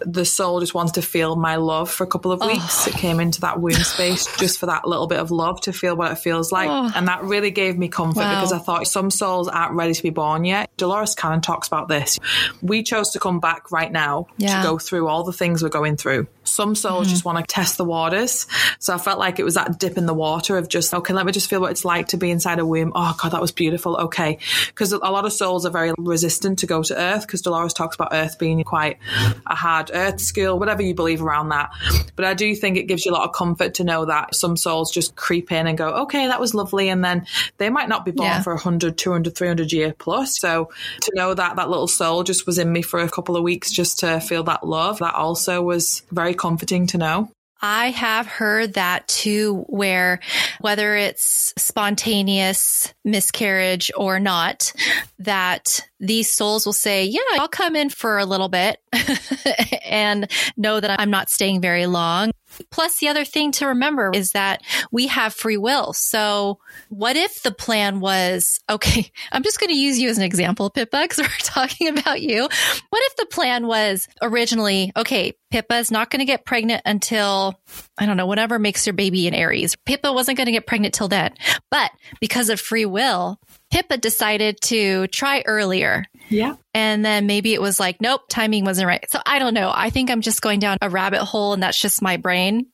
the 0.00 0.24
soul 0.24 0.60
just 0.60 0.74
wants 0.74 0.92
to 0.92 1.02
feel 1.02 1.34
my 1.34 1.56
love 1.56 1.90
for 1.90 2.04
a 2.04 2.06
couple 2.06 2.30
of 2.30 2.40
weeks. 2.40 2.86
It 2.86 2.94
came 2.94 3.18
into 3.20 3.40
that 3.40 3.58
womb 3.60 3.72
space 3.72 4.26
just 4.38 4.58
for 4.58 4.66
that 4.66 4.86
little 4.86 5.06
bit 5.06 5.18
of 5.18 5.30
love 5.30 5.60
to 5.62 5.72
feel 5.72 5.96
what 5.96 6.12
it 6.12 6.18
feels 6.18 6.52
like, 6.52 6.68
Oh. 6.68 6.92
and 6.94 7.08
that 7.08 7.24
really 7.24 7.50
gave 7.50 7.78
me 7.78 7.88
comfort 7.88 8.20
Wow. 8.20 8.34
because 8.34 8.52
I 8.52 8.58
thought 8.58 8.86
some 8.86 9.10
souls 9.10 9.48
aren't 9.48 9.72
ready 9.74 9.94
to 9.94 10.02
be 10.02 10.10
born 10.10 10.44
yet. 10.44 10.68
Dolores 10.76 11.14
Cannon 11.14 11.40
talks 11.40 11.66
about 11.68 11.88
this. 11.88 12.18
We 12.62 12.82
chose 12.82 13.10
to 13.10 13.18
come 13.18 13.40
back 13.40 13.72
right 13.72 13.90
now 13.90 14.26
Yeah. 14.36 14.58
to 14.62 14.68
go 14.68 14.78
through 14.78 15.08
all 15.08 15.24
the 15.24 15.32
things 15.32 15.62
we're 15.62 15.68
going 15.70 15.96
through. 15.96 16.26
Some 16.50 16.74
souls 16.74 17.08
just 17.08 17.20
mm-hmm. 17.20 17.36
want 17.36 17.48
to 17.48 17.54
test 17.54 17.76
the 17.76 17.84
waters. 17.84 18.46
So 18.78 18.94
I 18.94 18.98
felt 18.98 19.18
like 19.18 19.38
it 19.38 19.44
was 19.44 19.54
that 19.54 19.78
dip 19.78 19.96
in 19.96 20.06
the 20.06 20.14
water 20.14 20.58
of 20.58 20.68
just, 20.68 20.92
okay, 20.92 21.14
let 21.14 21.26
me 21.26 21.32
just 21.32 21.48
feel 21.48 21.60
what 21.60 21.70
it's 21.70 21.84
like 21.84 22.08
to 22.08 22.16
be 22.16 22.30
inside 22.30 22.58
a 22.58 22.66
womb. 22.66 22.92
Oh, 22.94 23.16
God, 23.20 23.32
that 23.32 23.40
was 23.40 23.52
beautiful. 23.52 23.96
Okay. 23.96 24.38
Because 24.66 24.92
a 24.92 24.98
lot 24.98 25.24
of 25.24 25.32
souls 25.32 25.64
are 25.66 25.70
very 25.70 25.92
resistant 25.98 26.58
to 26.60 26.66
go 26.66 26.82
to 26.82 26.96
Earth 26.96 27.26
because 27.26 27.42
Dolores 27.42 27.72
talks 27.72 27.94
about 27.94 28.08
Earth 28.12 28.38
being 28.38 28.62
quite 28.64 28.98
a 29.46 29.54
hard 29.54 29.90
Earth 29.92 30.20
school, 30.20 30.58
whatever 30.58 30.82
you 30.82 30.94
believe 30.94 31.22
around 31.22 31.50
that. 31.50 31.70
But 32.16 32.24
I 32.24 32.34
do 32.34 32.54
think 32.54 32.76
it 32.76 32.84
gives 32.84 33.04
you 33.04 33.12
a 33.12 33.14
lot 33.14 33.28
of 33.28 33.34
comfort 33.34 33.74
to 33.74 33.84
know 33.84 34.04
that 34.06 34.34
some 34.34 34.56
souls 34.56 34.90
just 34.90 35.16
creep 35.16 35.52
in 35.52 35.66
and 35.66 35.78
go, 35.78 35.88
okay, 36.02 36.26
that 36.26 36.40
was 36.40 36.54
lovely. 36.54 36.88
And 36.88 37.04
then 37.04 37.26
they 37.58 37.70
might 37.70 37.88
not 37.88 38.04
be 38.04 38.10
born 38.10 38.28
Yeah. 38.28 38.42
for 38.42 38.54
100, 38.54 38.98
200, 38.98 39.36
300 39.36 39.72
year 39.72 39.94
plus. 39.98 40.38
So 40.38 40.70
to 41.02 41.12
know 41.14 41.34
that 41.34 41.56
that 41.56 41.70
little 41.70 41.88
soul 41.88 42.22
just 42.22 42.46
was 42.46 42.58
in 42.58 42.70
me 42.72 42.82
for 42.82 43.00
a 43.00 43.08
couple 43.08 43.36
of 43.36 43.42
weeks 43.42 43.70
just 43.70 44.00
to 44.00 44.20
feel 44.20 44.42
that 44.44 44.66
love, 44.66 44.98
that 44.98 45.14
also 45.14 45.62
was 45.62 46.02
very 46.10 46.34
comforting 46.40 46.86
to 46.88 46.98
know. 46.98 47.30
I 47.62 47.90
have 47.90 48.26
heard 48.26 48.74
that 48.74 49.06
too, 49.06 49.64
where 49.68 50.20
whether 50.60 50.96
it's 50.96 51.52
spontaneous 51.58 52.94
miscarriage 53.04 53.90
or 53.94 54.18
not, 54.18 54.72
that 55.18 55.86
these 55.98 56.32
souls 56.32 56.64
will 56.64 56.72
say, 56.72 57.04
Yeah, 57.04 57.20
I'll 57.34 57.48
come 57.48 57.76
in 57.76 57.90
for 57.90 58.18
a 58.18 58.24
little 58.24 58.48
bit 58.48 58.78
and 59.84 60.30
know 60.56 60.80
that 60.80 60.98
I'm 60.98 61.10
not 61.10 61.28
staying 61.28 61.60
very 61.60 61.84
long. 61.84 62.30
Plus, 62.70 62.98
the 62.98 63.08
other 63.08 63.24
thing 63.24 63.52
to 63.52 63.66
remember 63.66 64.10
is 64.14 64.32
that 64.32 64.62
we 64.90 65.06
have 65.08 65.34
free 65.34 65.56
will. 65.56 65.92
So, 65.92 66.58
what 66.88 67.16
if 67.16 67.42
the 67.42 67.52
plan 67.52 68.00
was 68.00 68.60
okay? 68.70 69.10
I'm 69.32 69.42
just 69.42 69.60
going 69.60 69.70
to 69.70 69.78
use 69.78 69.98
you 69.98 70.08
as 70.08 70.18
an 70.18 70.24
example, 70.24 70.70
Pippa, 70.70 71.02
because 71.02 71.18
we're 71.18 71.28
talking 71.40 71.88
about 71.88 72.20
you. 72.20 72.42
What 72.42 73.02
if 73.06 73.16
the 73.16 73.26
plan 73.26 73.66
was 73.66 74.08
originally 74.22 74.92
okay? 74.96 75.34
Pippa 75.50 75.78
is 75.78 75.90
not 75.90 76.10
going 76.10 76.20
to 76.20 76.26
get 76.26 76.44
pregnant 76.44 76.82
until 76.84 77.58
I 78.00 78.06
don't 78.06 78.16
know, 78.16 78.26
whatever 78.26 78.58
makes 78.58 78.86
your 78.86 78.94
baby 78.94 79.28
an 79.28 79.34
Aries. 79.34 79.76
Pippa 79.76 80.12
wasn't 80.12 80.38
going 80.38 80.46
to 80.46 80.52
get 80.52 80.66
pregnant 80.66 80.94
till 80.94 81.08
then, 81.08 81.34
but 81.70 81.90
because 82.18 82.48
of 82.48 82.58
free 82.58 82.86
will, 82.86 83.38
Pippa 83.70 83.98
decided 83.98 84.60
to 84.62 85.06
try 85.08 85.42
earlier. 85.46 86.06
Yeah. 86.30 86.54
And 86.74 87.04
then 87.04 87.26
maybe 87.26 87.52
it 87.54 87.60
was 87.60 87.78
like, 87.78 88.00
nope, 88.00 88.22
timing 88.28 88.64
wasn't 88.64 88.88
right. 88.88 89.04
So 89.10 89.20
I 89.26 89.38
don't 89.38 89.54
know. 89.54 89.70
I 89.72 89.90
think 89.90 90.10
I'm 90.10 90.22
just 90.22 90.40
going 90.40 90.60
down 90.60 90.78
a 90.80 90.88
rabbit 90.88 91.22
hole 91.22 91.52
and 91.52 91.62
that's 91.62 91.80
just 91.80 92.02
my 92.02 92.16
brain. 92.16 92.66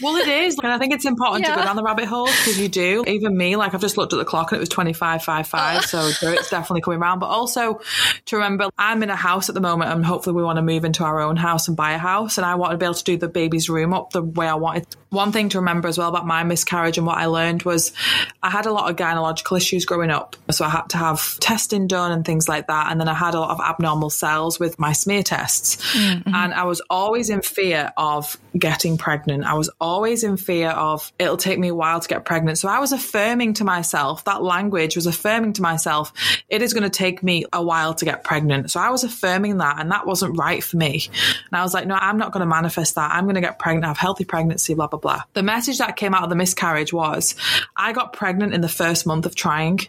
Well, 0.00 0.16
it 0.16 0.28
is. 0.28 0.56
And 0.62 0.72
I 0.72 0.78
think 0.78 0.94
it's 0.94 1.04
important 1.04 1.44
to 1.44 1.54
go 1.54 1.62
down 1.62 1.76
the 1.76 1.82
rabbit 1.82 2.06
hole 2.06 2.26
because 2.26 2.58
you 2.58 2.68
do. 2.68 3.04
Even 3.06 3.36
me, 3.36 3.56
like 3.56 3.74
I've 3.74 3.80
just 3.80 3.96
looked 3.96 4.12
at 4.12 4.16
the 4.16 4.24
clock 4.24 4.52
and 4.52 4.56
it 4.56 4.60
was 4.60 4.68
25, 4.68 5.22
5, 5.22 5.46
5. 5.46 5.84
So 5.84 5.98
oh. 6.00 6.32
it's 6.32 6.50
definitely 6.50 6.80
coming 6.80 7.00
around. 7.00 7.18
But 7.18 7.26
also 7.26 7.80
to 8.26 8.36
remember, 8.36 8.68
I'm 8.78 9.02
in 9.02 9.10
a 9.10 9.16
house 9.16 9.48
at 9.48 9.54
the 9.54 9.60
moment 9.60 9.90
and 9.90 10.04
hopefully 10.04 10.34
we 10.34 10.42
want 10.42 10.56
to 10.56 10.62
move 10.62 10.84
into 10.84 11.04
our 11.04 11.20
own 11.20 11.36
house 11.36 11.68
and 11.68 11.76
buy 11.76 11.92
a 11.92 11.98
house. 11.98 12.38
And 12.38 12.46
I 12.46 12.54
want 12.54 12.72
to 12.72 12.78
be 12.78 12.84
able 12.84 12.94
to 12.94 13.04
do 13.04 13.16
the 13.16 13.28
baby's 13.28 13.68
room 13.68 13.92
up 13.92 14.10
the 14.10 14.22
way 14.22 14.46
I 14.46 14.54
wanted. 14.54 14.86
One 15.10 15.32
thing 15.32 15.50
to 15.50 15.58
remember 15.58 15.88
as 15.88 15.98
well 15.98 16.08
about 16.08 16.26
my 16.26 16.42
miscarriage 16.44 16.98
and 16.98 17.06
what 17.06 17.18
I 17.18 17.26
learned 17.26 17.62
was 17.62 17.92
I 18.42 18.50
had 18.50 18.66
a 18.66 18.72
lot 18.72 18.90
of 18.90 18.96
gynecological 18.96 19.56
issues 19.56 19.84
growing 19.84 20.10
up. 20.10 20.36
So 20.50 20.64
I 20.64 20.70
had 20.70 20.88
to 20.90 20.96
have 20.96 21.38
testing 21.40 21.86
done 21.86 22.12
and 22.12 22.24
things 22.24 22.48
like 22.48 22.66
that. 22.68 22.90
And 22.90 23.00
then 23.00 23.08
I 23.08 23.14
had 23.14 23.34
a 23.34 23.40
lot 23.40 23.50
of 23.50 23.60
abnormal 23.60 24.10
cells 24.10 24.58
with 24.58 24.78
my 24.78 24.92
smear 24.92 25.22
tests. 25.22 25.76
Mm-hmm. 25.94 26.34
And 26.34 26.54
I 26.54 26.64
was 26.64 26.80
always 26.90 27.30
in 27.30 27.42
fear 27.42 27.92
of 27.96 28.38
getting 28.58 28.98
pregnant. 28.98 29.44
I 29.44 29.54
was 29.54 29.70
always 29.80 30.24
in 30.24 30.36
fear 30.36 30.70
of 30.70 31.12
it'll 31.18 31.36
take 31.36 31.58
me 31.58 31.68
a 31.68 31.74
while 31.74 32.00
to 32.00 32.08
get 32.08 32.24
pregnant. 32.24 32.58
So 32.58 32.68
I 32.68 32.78
was 32.78 32.92
affirming 32.92 33.54
to 33.54 33.64
myself, 33.64 34.24
that 34.24 34.42
language 34.42 34.96
was 34.96 35.06
affirming 35.06 35.54
to 35.54 35.62
myself, 35.62 36.12
it 36.48 36.62
is 36.62 36.72
going 36.72 36.84
to 36.84 36.90
take 36.90 37.22
me 37.22 37.44
a 37.52 37.62
while 37.62 37.94
to 37.94 38.04
get 38.04 38.24
pregnant. 38.24 38.70
So 38.70 38.80
I 38.80 38.90
was 38.90 39.04
affirming 39.04 39.58
that 39.58 39.80
and 39.80 39.90
that 39.90 40.06
wasn't 40.06 40.38
right 40.38 40.62
for 40.62 40.76
me. 40.76 41.08
And 41.50 41.58
I 41.58 41.62
was 41.62 41.74
like, 41.74 41.86
no, 41.86 41.94
I'm 41.94 42.18
not 42.18 42.32
going 42.32 42.40
to 42.40 42.46
manifest 42.46 42.94
that. 42.94 43.12
I'm 43.12 43.24
going 43.24 43.34
to 43.34 43.40
get 43.40 43.58
pregnant, 43.58 43.86
have 43.86 43.98
healthy 43.98 44.24
pregnancy, 44.24 44.74
blah, 44.74 44.86
blah, 44.86 44.98
blah. 44.98 45.22
The 45.34 45.42
message 45.42 45.78
that 45.78 45.96
came 45.96 46.14
out 46.14 46.24
of 46.24 46.30
the 46.30 46.36
miscarriage 46.36 46.92
was 46.92 47.34
I 47.76 47.92
got 47.92 48.12
pregnant 48.12 48.54
in 48.54 48.60
the 48.60 48.68
first 48.68 49.06
month 49.06 49.26
of 49.26 49.34
trying 49.34 49.80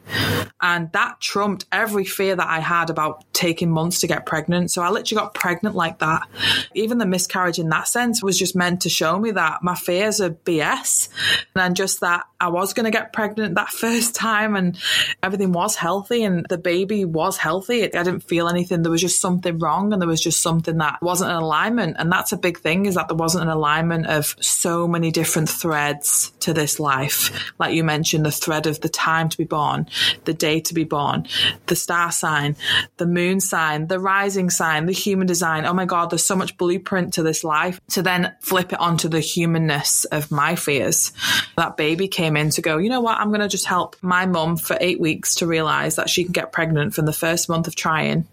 and 0.61 0.91
that 0.91 1.19
trumped 1.19 1.65
every 1.71 2.05
fear 2.05 2.35
that 2.35 2.47
I 2.47 2.59
had 2.59 2.89
about 2.89 3.23
taking 3.33 3.71
months 3.71 4.01
to 4.01 4.07
get 4.07 4.25
pregnant. 4.25 4.71
So 4.71 4.81
I 4.81 4.89
literally 4.89 5.21
got 5.21 5.33
pregnant 5.33 5.75
like 5.75 5.99
that. 5.99 6.27
Even 6.73 6.97
the 6.97 7.05
miscarriage 7.05 7.59
in 7.59 7.69
that 7.69 7.87
sense 7.87 8.23
was 8.23 8.37
just 8.37 8.55
meant 8.57 8.81
to 8.81 8.89
show 8.89 9.17
me 9.17 9.31
that 9.31 9.63
my 9.63 9.75
fears 9.75 10.19
are 10.19 10.31
BS. 10.31 11.09
And 11.55 11.75
just 11.75 12.01
that 12.01 12.25
I 12.39 12.49
was 12.49 12.73
going 12.73 12.85
to 12.85 12.91
get 12.91 13.13
pregnant 13.13 13.55
that 13.55 13.69
first 13.69 14.15
time 14.15 14.55
and 14.55 14.77
everything 15.23 15.51
was 15.51 15.75
healthy 15.75 16.23
and 16.23 16.45
the 16.49 16.57
baby 16.57 17.05
was 17.05 17.37
healthy. 17.37 17.83
I 17.83 18.03
didn't 18.03 18.21
feel 18.21 18.47
anything. 18.47 18.81
There 18.81 18.91
was 18.91 19.01
just 19.01 19.21
something 19.21 19.57
wrong 19.59 19.93
and 19.93 20.01
there 20.01 20.09
was 20.09 20.21
just 20.21 20.41
something 20.41 20.77
that 20.79 21.01
wasn't 21.01 21.31
in 21.31 21.37
alignment. 21.37 21.95
And 21.99 22.11
that's 22.11 22.31
a 22.31 22.37
big 22.37 22.59
thing 22.59 22.85
is 22.85 22.95
that 22.95 23.07
there 23.07 23.17
wasn't 23.17 23.43
an 23.43 23.49
alignment 23.49 24.07
of 24.07 24.35
so 24.41 24.87
many 24.87 25.11
different 25.11 25.49
threads 25.49 26.31
to 26.41 26.53
this 26.53 26.79
life. 26.79 27.51
Like 27.59 27.73
you 27.73 27.83
mentioned, 27.83 28.25
the 28.25 28.31
thread 28.31 28.67
of 28.67 28.81
the 28.81 28.89
time 28.89 29.29
to 29.29 29.37
be 29.37 29.45
born, 29.45 29.87
the 30.25 30.33
day 30.33 30.59
to 30.61 30.73
be 30.73 30.83
born, 30.83 31.27
the 31.67 31.75
star 31.75 32.11
sign, 32.11 32.55
the 32.97 33.07
moon 33.07 33.39
sign, 33.39 33.87
the 33.87 33.99
rising 33.99 34.49
sign, 34.49 34.85
the 34.85 34.93
human 34.93 35.27
design. 35.27 35.65
Oh 35.65 35.73
my 35.73 35.85
God, 35.85 36.09
there's 36.09 36.25
so 36.25 36.35
much 36.35 36.57
blueprint 36.57 37.13
to 37.13 37.23
this 37.23 37.43
life 37.43 37.79
to 37.89 38.01
then 38.01 38.33
flip 38.47 38.71
it 38.71 38.79
onto 38.79 39.09
the 39.09 39.19
humanness 39.19 40.05
of 40.05 40.31
my 40.31 40.55
fears. 40.55 41.11
That 41.57 41.75
baby 41.75 42.07
came 42.07 42.37
in 42.37 42.49
to 42.51 42.61
go, 42.61 42.77
you 42.77 42.89
know 42.89 43.01
what? 43.01 43.19
I'm 43.19 43.27
going 43.27 43.41
to 43.41 43.49
just 43.49 43.65
help 43.65 43.97
my 44.01 44.25
mum 44.25 44.55
for 44.55 44.77
eight 44.79 45.01
weeks 45.01 45.35
to 45.35 45.47
realize 45.47 45.97
that 45.97 46.09
she 46.09 46.23
can 46.23 46.31
get 46.31 46.53
pregnant 46.53 46.93
from 46.93 47.05
the 47.05 47.13
first 47.13 47.49
month 47.49 47.67
of 47.67 47.75
trying 47.75 48.25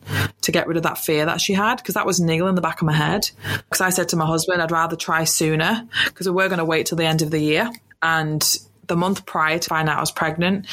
to 0.42 0.52
get 0.52 0.68
rid 0.68 0.76
of 0.76 0.84
that 0.84 0.98
fear 0.98 1.26
that 1.26 1.40
she 1.40 1.52
had. 1.52 1.82
Cause 1.82 1.94
that 1.94 2.06
was 2.06 2.20
niggling 2.20 2.50
in 2.50 2.54
the 2.54 2.60
back 2.60 2.80
of 2.80 2.86
my 2.86 2.92
head. 2.92 3.28
Cause 3.70 3.80
I 3.80 3.90
said 3.90 4.10
to 4.10 4.16
my 4.16 4.26
husband, 4.26 4.62
I'd 4.62 4.70
rather 4.70 4.94
try 4.94 5.24
sooner 5.24 5.86
because 6.06 6.28
we 6.28 6.34
were 6.34 6.48
going 6.48 6.58
to 6.58 6.64
wait 6.64 6.86
till 6.86 6.98
the 6.98 7.06
end 7.06 7.22
of 7.22 7.32
the 7.32 7.40
year. 7.40 7.68
And 8.00 8.58
the 8.86 8.96
month 8.96 9.26
prior 9.26 9.58
to 9.58 9.68
find 9.68 9.88
out 9.88 9.96
I 9.96 10.00
was 10.00 10.12
pregnant, 10.12 10.66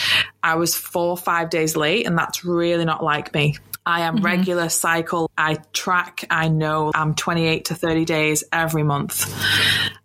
I 0.44 0.56
was 0.56 0.76
four 0.76 1.10
or 1.10 1.18
five 1.18 1.50
days 1.50 1.76
late, 1.76 2.06
and 2.06 2.18
that's 2.18 2.46
really 2.46 2.86
not 2.86 3.04
like 3.04 3.34
me. 3.34 3.56
I 3.86 4.02
am 4.02 4.18
mm-hmm. 4.18 4.26
regular 4.26 4.70
cycle. 4.70 5.30
I 5.38 5.56
track. 5.74 6.26
I 6.30 6.48
know 6.48 6.92
I'm 6.94 7.16
28 7.16 7.66
to 7.66 7.76
30 7.76 8.06
days 8.06 8.44
every 8.52 8.84
month. 8.84 9.26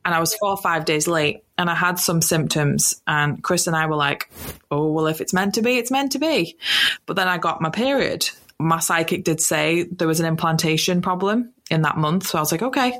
And 0.05 0.15
I 0.15 0.21
was 0.21 0.35
four 0.35 0.51
or 0.51 0.57
five 0.57 0.85
days 0.85 1.07
late 1.07 1.45
and 1.59 1.69
I 1.69 1.75
had 1.75 1.99
some 1.99 2.23
symptoms. 2.23 3.01
And 3.07 3.43
Chris 3.43 3.67
and 3.67 3.77
I 3.77 3.87
were 3.87 3.97
like, 3.97 4.31
oh, 4.71 4.93
well, 4.93 5.07
if 5.07 5.21
it's 5.21 5.35
meant 5.35 5.55
to 5.55 5.63
be, 5.63 5.79
it's 5.79 5.91
meant 5.91 6.13
to 6.13 6.19
be. 6.19 6.57
But 7.07 7.17
then 7.17 7.29
I 7.29 7.39
got 7.39 7.61
my 7.61 7.71
period. 7.71 8.29
My 8.59 8.79
psychic 8.79 9.25
did 9.25 9.41
say 9.41 9.83
there 9.83 10.09
was 10.09 10.21
an 10.21 10.27
implantation 10.27 11.03
problem 11.03 11.53
in 11.71 11.83
that 11.83 11.97
month. 11.97 12.27
So 12.27 12.39
I 12.39 12.41
was 12.41 12.53
like, 12.53 12.63
okay. 12.63 12.99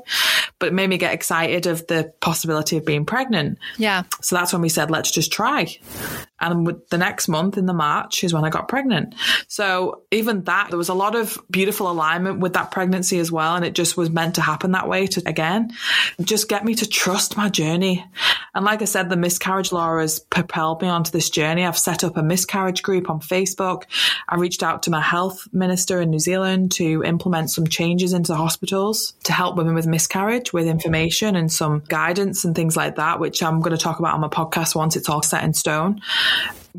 But 0.59 0.69
it 0.69 0.73
made 0.73 0.89
me 0.89 0.97
get 0.97 1.13
excited 1.13 1.67
of 1.67 1.85
the 1.87 2.13
possibility 2.19 2.77
of 2.77 2.85
being 2.85 3.05
pregnant. 3.05 3.59
Yeah. 3.77 4.03
So 4.21 4.35
that's 4.35 4.51
when 4.51 4.61
we 4.61 4.69
said, 4.69 4.91
let's 4.91 5.11
just 5.11 5.31
try. 5.31 5.77
And 6.39 6.67
the 6.89 6.97
next 6.97 7.27
month 7.27 7.57
in 7.57 7.65
the 7.65 7.73
March 7.73 8.23
is 8.23 8.33
when 8.33 8.43
I 8.43 8.49
got 8.49 8.67
pregnant. 8.67 9.15
So 9.47 10.03
even 10.11 10.43
that, 10.43 10.67
there 10.69 10.77
was 10.77 10.89
a 10.89 10.93
lot 10.93 11.15
of 11.15 11.37
beautiful 11.49 11.89
alignment 11.89 12.39
with 12.39 12.53
that 12.53 12.71
pregnancy 12.71 13.19
as 13.19 13.31
well. 13.31 13.55
And 13.55 13.65
it 13.65 13.73
just 13.73 13.97
was 13.97 14.09
meant 14.09 14.35
to 14.35 14.41
happen 14.41 14.71
that 14.71 14.87
way 14.87 15.07
to, 15.07 15.23
again, 15.25 15.71
just 16.21 16.49
get 16.49 16.65
me 16.65 16.75
to 16.75 16.87
trust 16.87 17.37
my 17.37 17.49
journey. 17.49 18.05
And 18.53 18.65
like 18.65 18.81
I 18.81 18.85
said, 18.85 19.09
the 19.09 19.17
miscarriage 19.17 19.71
law 19.71 19.99
has 19.99 20.19
propelled 20.19 20.81
me 20.81 20.87
onto 20.87 21.11
this 21.11 21.29
journey. 21.29 21.65
I've 21.65 21.77
set 21.77 22.03
up 22.03 22.17
a 22.17 22.23
miscarriage 22.23 22.83
group 22.83 23.09
on 23.09 23.19
Facebook. 23.19 23.83
I 24.27 24.35
reached 24.35 24.63
out 24.63 24.83
to 24.83 24.91
my 24.91 25.01
health 25.01 25.47
minister 25.51 26.01
in 26.01 26.09
New 26.09 26.19
Zealand 26.19 26.71
to 26.73 27.03
implement 27.03 27.49
some 27.49 27.67
changes 27.67 28.13
into 28.13 28.31
the 28.31 28.37
hospitals 28.57 29.13
to 29.23 29.33
help 29.33 29.55
women 29.55 29.75
with 29.75 29.85
miscarriage 29.85 30.51
with 30.51 30.65
information 30.65 31.35
and 31.35 31.51
some 31.51 31.83
guidance 31.87 32.43
and 32.43 32.55
things 32.55 32.75
like 32.75 32.95
that, 32.95 33.19
which 33.19 33.43
I'm 33.43 33.61
going 33.61 33.77
to 33.77 33.81
talk 33.81 33.99
about 33.99 34.15
on 34.15 34.21
my 34.21 34.29
podcast 34.29 34.75
once 34.75 34.95
it's 34.95 35.09
all 35.09 35.21
set 35.21 35.43
in 35.43 35.53
stone 35.53 36.01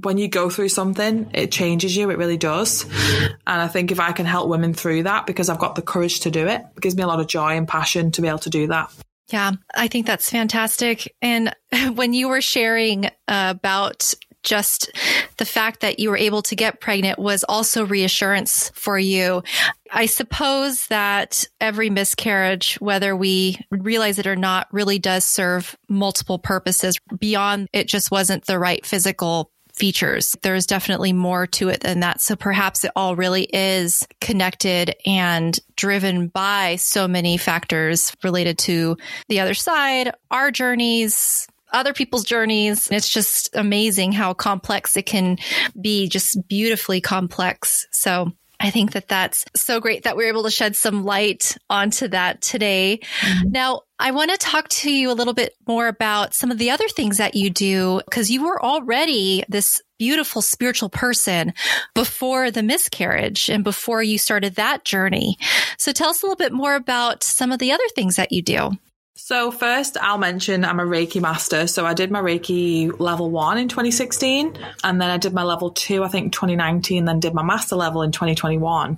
when 0.01 0.17
you 0.17 0.29
go 0.29 0.49
through 0.49 0.69
something, 0.69 1.29
it 1.35 1.51
changes 1.51 1.97
you. 1.97 2.09
It 2.11 2.19
really 2.19 2.37
does. 2.37 2.85
And 2.85 3.61
I 3.61 3.67
think 3.67 3.91
if 3.91 3.99
I 3.99 4.13
can 4.13 4.27
help 4.27 4.49
women 4.49 4.73
through 4.73 5.03
that 5.05 5.27
because 5.27 5.49
I've 5.49 5.59
got 5.59 5.75
the 5.75 5.83
courage 5.83 6.21
to 6.21 6.31
do 6.31 6.47
it, 6.47 6.65
it 6.77 6.81
gives 6.81 6.95
me 6.95 7.03
a 7.03 7.07
lot 7.09 7.19
of 7.19 7.27
joy 7.27 7.57
and 7.57 7.67
passion 7.67 8.13
to 8.13 8.23
be 8.23 8.29
able 8.29 8.39
to 8.41 8.51
do 8.51 8.69
that. 8.69 8.93
Yeah, 9.33 9.53
I 9.75 9.89
think 9.89 10.07
that's 10.07 10.31
fantastic. 10.31 11.17
And 11.21 11.53
when 11.95 12.13
you 12.13 12.29
were 12.29 12.41
sharing 12.41 13.11
about 13.27 14.15
just 14.49 14.91
the 15.37 15.45
fact 15.45 15.81
that 15.81 15.99
you 15.99 16.11
were 16.11 16.17
able 16.17 16.43
to 16.43 16.57
get 16.57 16.81
pregnant 16.81 17.19
was 17.19 17.45
also 17.45 17.87
reassurance 17.87 18.71
for 18.75 18.99
you. 18.99 19.43
I 19.91 20.07
suppose 20.07 20.87
that 20.89 21.47
every 21.61 21.91
miscarriage, 21.91 22.77
whether 22.77 23.15
we 23.15 23.59
realize 23.71 24.19
it 24.19 24.27
or 24.27 24.37
not, 24.37 24.67
really 24.73 24.99
does 24.99 25.25
serve 25.25 25.77
multiple 25.89 26.39
purposes 26.39 26.99
beyond 27.19 27.69
it 27.73 27.89
just 27.89 28.11
wasn't 28.11 28.47
the 28.47 28.59
right 28.59 28.85
physical 28.85 29.51
features. 29.79 30.37
There's 30.43 30.67
definitely 30.67 31.13
more 31.13 31.47
to 31.47 31.69
it 31.69 31.81
than 31.81 32.01
that. 32.01 32.21
So 32.21 32.37
perhaps 32.37 32.85
it 32.85 32.91
all 32.97 33.17
really 33.17 33.45
is 33.45 34.07
connected 34.21 34.95
and 35.07 35.59
driven 35.77 36.27
by 36.29 36.77
so 36.77 37.07
many 37.07 37.37
factors 37.37 38.13
related 38.25 38.59
to 38.59 38.97
the 39.29 39.41
other 39.41 39.55
side, 39.55 40.13
our 40.31 40.51
journeys, 40.51 41.47
other 41.73 41.93
people's 41.93 42.25
journeys. 42.25 42.89
It's 42.91 43.11
just 43.11 43.55
amazing 43.55 44.13
how 44.13 44.35
complex 44.35 44.97
it 44.97 45.07
can 45.07 45.39
be, 45.81 46.09
just 46.09 46.39
beautifully 46.49 47.01
complex. 47.01 47.87
So 47.91 48.33
I 48.61 48.71
think 48.71 48.93
that 48.93 49.09
that's 49.09 49.45
so 49.55 49.81
great 49.81 50.03
that 50.03 50.17
we 50.17 50.25
are 50.25 50.29
able 50.29 50.43
to 50.43 50.51
shed 50.51 50.75
some 50.75 51.05
light 51.05 51.57
onto 51.71 52.09
that 52.09 52.43
today. 52.43 53.01
Mm-hmm. 53.21 53.53
Now, 53.53 53.83
I 54.01 54.11
want 54.11 54.33
to 54.33 54.37
talk 54.37 54.69
to 54.69 54.93
you 54.93 55.11
a 55.11 55.15
little 55.15 55.35
bit 55.35 55.55
more 55.67 55.87
about 55.87 56.35
some 56.35 56.51
of 56.51 56.59
the 56.59 56.71
other 56.71 56.89
things 56.89 57.19
that 57.19 57.37
you 57.37 57.51
do 57.51 58.01
because 58.05 58.31
you 58.31 58.45
were 58.45 58.61
already 58.61 59.45
this 59.49 59.81
beautiful 59.99 60.43
spiritual 60.43 60.89
person 60.89 61.53
before 61.95 62.51
the 62.51 62.63
miscarriage 62.63 63.49
and 63.49 63.63
before 63.63 64.03
you 64.03 64.19
started 64.19 64.57
that 64.57 64.85
journey. 64.85 65.37
So 65.79 65.93
tell 65.93 66.11
us 66.11 66.23
a 66.23 66.27
little 66.27 66.37
bit 66.37 66.53
more 66.53 66.75
about 66.75 67.23
some 67.23 67.53
of 67.53 67.61
the 67.61 67.73
other 67.73 67.89
things 67.95 68.17
that 68.17 68.33
you 68.33 68.43
do. 68.43 68.73
So, 69.21 69.51
first, 69.51 69.97
I'll 70.01 70.17
mention 70.17 70.65
I'm 70.65 70.79
a 70.79 70.85
Reiki 70.85 71.21
master. 71.21 71.67
So, 71.67 71.85
I 71.85 71.93
did 71.93 72.13
my 72.13 72.21
Reiki 72.21 73.01
level 73.01 73.33
one 73.33 73.59
in 73.59 73.67
2016, 73.67 74.57
and 74.85 75.01
then 75.01 75.11
I 75.11 75.17
did 75.17 75.35
my 75.35 75.43
level 75.43 75.71
two, 75.71 76.05
I 76.05 76.09
think 76.09 76.33
2019, 76.33 77.05
then 77.05 77.19
did 77.19 77.35
my 77.35 77.43
master 77.43 77.75
level 77.75 78.03
in 78.03 78.13
2021. 78.13 78.97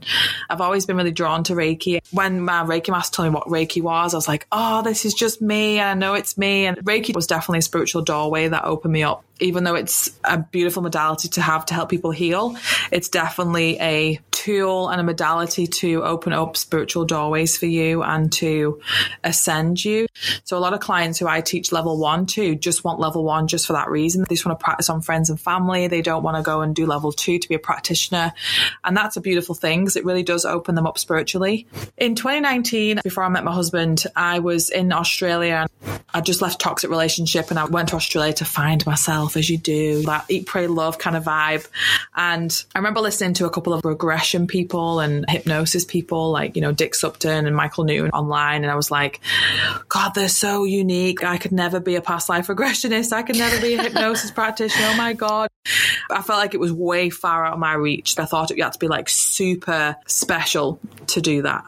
I've 0.50 0.60
always 0.60 0.84
been 0.84 0.98
really 0.98 1.10
drawn 1.10 1.42
to 1.44 1.54
Reiki. 1.54 2.02
When 2.12 2.42
my 2.42 2.62
Reiki 2.64 2.90
master 2.90 3.16
told 3.16 3.30
me 3.30 3.34
what 3.34 3.48
Reiki 3.48 3.80
was, 3.80 4.12
I 4.12 4.18
was 4.18 4.28
like, 4.28 4.46
oh, 4.52 4.82
this 4.82 5.06
is 5.06 5.14
just 5.14 5.40
me. 5.40 5.80
I 5.80 5.94
know 5.94 6.12
it's 6.12 6.36
me. 6.36 6.66
And 6.66 6.76
Reiki 6.78 7.14
was 7.14 7.26
definitely 7.26 7.60
a 7.60 7.62
spiritual 7.62 8.02
doorway 8.02 8.46
that 8.48 8.64
opened 8.64 8.92
me 8.92 9.02
up 9.02 9.24
even 9.40 9.64
though 9.64 9.74
it's 9.74 10.10
a 10.24 10.38
beautiful 10.38 10.82
modality 10.82 11.28
to 11.28 11.42
have 11.42 11.66
to 11.66 11.74
help 11.74 11.90
people 11.90 12.10
heal, 12.10 12.56
it's 12.90 13.08
definitely 13.08 13.78
a 13.80 14.20
tool 14.40 14.88
and 14.88 15.00
a 15.00 15.04
modality 15.04 15.66
to 15.66 16.02
open 16.02 16.32
up 16.32 16.56
spiritual 16.56 17.04
doorways 17.04 17.58
for 17.58 17.66
you 17.66 18.02
and 18.02 18.32
to 18.32 18.80
ascend 19.22 19.84
you. 19.84 20.06
So 20.44 20.56
a 20.56 20.60
lot 20.60 20.72
of 20.72 20.80
clients 20.80 21.18
who 21.18 21.28
I 21.28 21.42
teach 21.42 21.72
level 21.72 21.98
one 21.98 22.24
to 22.26 22.54
just 22.54 22.82
want 22.82 22.98
level 22.98 23.22
one 23.22 23.48
just 23.48 23.66
for 23.66 23.74
that 23.74 23.90
reason. 23.90 24.24
They 24.26 24.34
just 24.34 24.46
want 24.46 24.58
to 24.58 24.64
practice 24.64 24.88
on 24.88 25.02
friends 25.02 25.28
and 25.28 25.38
family. 25.38 25.88
They 25.88 26.00
don't 26.00 26.22
want 26.22 26.38
to 26.38 26.42
go 26.42 26.62
and 26.62 26.74
do 26.74 26.86
level 26.86 27.12
two 27.12 27.38
to 27.38 27.48
be 27.48 27.54
a 27.54 27.58
practitioner. 27.58 28.32
And 28.82 28.96
that's 28.96 29.16
a 29.18 29.20
beautiful 29.20 29.54
thing 29.54 29.80
because 29.80 29.96
it 29.96 30.06
really 30.06 30.22
does 30.22 30.46
open 30.46 30.74
them 30.74 30.86
up 30.86 30.96
spiritually. 30.96 31.66
In 31.98 32.14
2019, 32.14 33.00
before 33.04 33.24
I 33.24 33.28
met 33.28 33.44
my 33.44 33.52
husband, 33.52 34.04
I 34.16 34.38
was 34.38 34.70
in 34.70 34.90
Australia. 34.90 35.66
I 36.14 36.22
just 36.22 36.40
left 36.40 36.54
a 36.54 36.58
toxic 36.58 36.88
relationship 36.88 37.50
and 37.50 37.58
I 37.58 37.66
went 37.66 37.90
to 37.90 37.96
Australia 37.96 38.32
to 38.34 38.44
find 38.46 38.84
myself 38.86 39.29
yourself 39.30 39.36
as 39.36 39.50
you 39.50 39.58
do, 39.58 40.02
that 40.02 40.24
eat, 40.28 40.46
pray, 40.46 40.66
love 40.66 40.98
kind 40.98 41.16
of 41.16 41.24
vibe. 41.24 41.66
And 42.14 42.64
I 42.74 42.78
remember 42.78 43.00
listening 43.00 43.34
to 43.34 43.46
a 43.46 43.50
couple 43.50 43.72
of 43.72 43.84
regression 43.84 44.46
people 44.46 45.00
and 45.00 45.24
hypnosis 45.28 45.84
people 45.84 46.30
like, 46.30 46.56
you 46.56 46.62
know, 46.62 46.72
Dick 46.72 46.92
Sutphen 46.92 47.46
and 47.46 47.54
Michael 47.54 47.84
Newton 47.84 48.10
online. 48.10 48.62
And 48.62 48.70
I 48.70 48.76
was 48.76 48.90
like, 48.90 49.20
God, 49.88 50.14
they're 50.14 50.28
so 50.28 50.64
unique. 50.64 51.24
I 51.24 51.38
could 51.38 51.52
never 51.52 51.80
be 51.80 51.96
a 51.96 52.02
past 52.02 52.28
life 52.28 52.48
regressionist. 52.48 53.12
I 53.12 53.22
could 53.22 53.36
never 53.36 53.60
be 53.60 53.74
a 53.74 53.82
hypnosis 53.82 54.30
practitioner. 54.40 54.88
Oh 54.90 54.96
my 54.96 55.12
God. 55.12 55.48
I 56.10 56.22
felt 56.22 56.38
like 56.40 56.54
it 56.54 56.60
was 56.60 56.72
way 56.72 57.10
far 57.10 57.44
out 57.44 57.52
of 57.52 57.58
my 57.58 57.74
reach. 57.74 58.18
I 58.18 58.24
thought 58.24 58.50
it 58.50 58.58
had 58.58 58.72
to 58.72 58.78
be 58.78 58.88
like 58.88 59.08
super 59.08 59.96
special 60.06 60.80
to 61.08 61.20
do 61.20 61.42
that. 61.42 61.64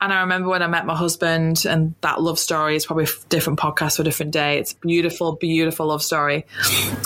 And 0.00 0.12
I 0.12 0.20
remember 0.20 0.48
when 0.48 0.62
I 0.62 0.68
met 0.68 0.86
my 0.86 0.94
husband, 0.94 1.64
and 1.66 1.94
that 2.00 2.22
love 2.22 2.38
story 2.38 2.76
is 2.76 2.86
probably 2.86 3.04
a 3.04 3.28
different 3.28 3.58
podcast 3.58 3.96
for 3.96 4.02
a 4.02 4.04
different 4.04 4.32
day. 4.32 4.58
It's 4.58 4.72
beautiful, 4.72 5.32
beautiful 5.32 5.86
love 5.86 6.02
story. 6.02 6.46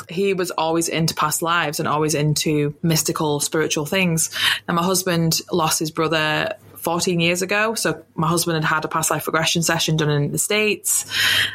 He 0.09 0.35
was 0.35 0.51
always 0.51 0.89
into 0.89 1.15
past 1.15 1.43
lives 1.43 1.79
and 1.79 1.89
always 1.89 2.15
into 2.15 2.75
mystical, 2.83 3.41
spiritual 3.41 3.87
things. 3.87 4.31
And 4.69 4.77
my 4.77 4.83
husband 4.83 5.41
lost 5.51 5.79
his 5.79 5.91
brother 5.91 6.55
14 6.83 7.21
years 7.21 7.43
ago. 7.43 7.75
So 7.75 8.03
my 8.15 8.27
husband 8.27 8.57
had 8.57 8.65
had 8.65 8.85
a 8.85 8.89
past 8.89 9.11
life 9.11 9.27
regression 9.27 9.63
session 9.63 9.97
done 9.97 10.11
in 10.11 10.33
the 10.33 10.39
States 10.39 11.07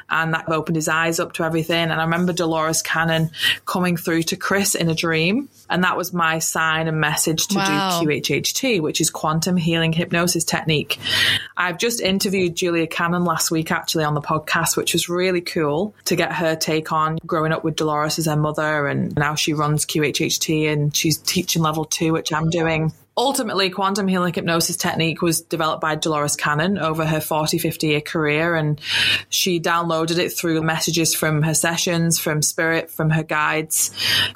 and 0.09 0.33
that 0.33 0.49
opened 0.49 0.77
his 0.77 0.87
eyes 0.87 1.19
up 1.19 1.33
to 1.33 1.43
everything. 1.43 1.91
And 1.91 1.93
I 1.93 2.03
remember 2.05 2.31
Dolores 2.31 2.81
Cannon 2.81 3.31
coming 3.65 3.97
through 3.97 4.23
to 4.23 4.37
Chris 4.37 4.73
in 4.73 4.89
a 4.89 4.95
dream 4.95 5.49
And 5.69 5.83
that 5.83 5.97
was 5.97 6.13
my 6.13 6.39
sign 6.39 6.87
and 6.87 6.99
message 6.99 7.47
to 7.47 7.57
Wow. 7.57 7.99
do 8.01 8.07
QHHT, 8.07 8.81
which 8.81 9.01
is 9.01 9.09
quantum 9.09 9.57
healing 9.57 9.93
hypnosis 9.93 10.43
technique. 10.43 10.99
I've 11.55 11.77
just 11.77 11.99
interviewed 12.01 12.55
Julia 12.55 12.87
Cannon 12.87 13.23
last 13.25 13.51
week 13.51 13.71
actually 13.71 14.03
on 14.03 14.13
the 14.13 14.21
podcast, 14.21 14.77
which 14.77 14.93
was 14.93 15.09
really 15.09 15.41
cool 15.41 15.93
to 16.05 16.15
get 16.15 16.31
her 16.33 16.55
take 16.55 16.91
on 16.91 17.17
growing 17.25 17.51
up 17.51 17.63
with 17.63 17.75
Dolores 17.75 18.19
as 18.19 18.25
her 18.27 18.35
mother. 18.37 18.87
And 18.87 19.15
now 19.15 19.35
she 19.35 19.53
runs 19.53 19.85
QHHT 19.85 20.71
and 20.71 20.95
she's 20.95 21.17
teaching 21.17 21.61
level 21.61 21.85
two, 21.85 22.13
which 22.13 22.31
I'm 22.31 22.49
doing. 22.49 22.93
Ultimately, 23.19 23.71
quantum 23.71 24.07
healing 24.07 24.31
hypnosis 24.31 24.77
technique 24.77 25.23
was 25.23 25.41
developed 25.41 25.81
by 25.81 25.95
Dolores 25.95 26.35
Cannon 26.35 26.77
over 26.77 27.03
her 27.03 27.19
40, 27.19 27.57
50 27.57 27.87
year 27.87 27.99
career. 27.99 28.53
And 28.53 28.79
she 29.29 29.59
downloaded 29.59 30.19
it 30.19 30.29
through 30.29 30.61
messages 30.61 31.15
from 31.15 31.41
her 31.41 31.55
sessions, 31.55 32.19
from 32.19 32.43
spirit, 32.43 32.91
from 32.91 33.09
her 33.09 33.23
guides, 33.23 33.89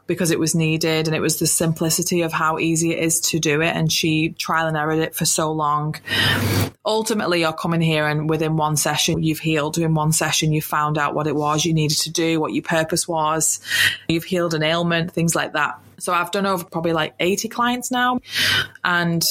because 0.07 0.31
it 0.31 0.39
was 0.39 0.55
needed. 0.55 1.07
And 1.07 1.15
it 1.15 1.20
was 1.21 1.39
the 1.39 1.47
simplicity 1.47 2.21
of 2.21 2.34
how 2.34 2.60
easy 2.60 2.91
it 2.91 3.03
is 3.03 3.19
to 3.21 3.39
do 3.39 3.62
it. 3.62 3.75
And 3.75 3.91
she 3.91 4.29
trial 4.29 4.67
and 4.67 4.77
errored 4.77 4.99
it 4.99 5.15
for 5.15 5.25
so 5.25 5.51
long. 5.51 5.95
Ultimately, 6.86 7.41
you're 7.41 7.53
coming 7.53 7.81
here 7.81 8.07
and 8.07 8.29
within 8.29 8.57
one 8.57 8.75
session, 8.77 9.23
you've 9.23 9.39
healed. 9.39 9.77
In 9.77 9.93
one 9.93 10.12
session, 10.12 10.51
you 10.51 10.62
found 10.62 10.97
out 10.97 11.15
what 11.15 11.27
it 11.27 11.36
was 11.36 11.65
you 11.65 11.73
needed 11.73 11.97
to 11.99 12.12
do, 12.12 12.39
what 12.39 12.53
your 12.53 12.63
purpose 12.63 13.07
was. 13.07 13.60
You've 14.07 14.23
healed 14.23 14.53
an 14.53 14.63
ailment, 14.63 15.12
things 15.12 15.36
like 15.36 15.53
that. 15.53 15.79
So 15.99 16.13
I've 16.13 16.31
done 16.31 16.47
over 16.47 16.63
probably 16.63 16.93
like 16.93 17.13
80 17.19 17.47
clients 17.49 17.91
now 17.91 18.19
and 18.84 19.23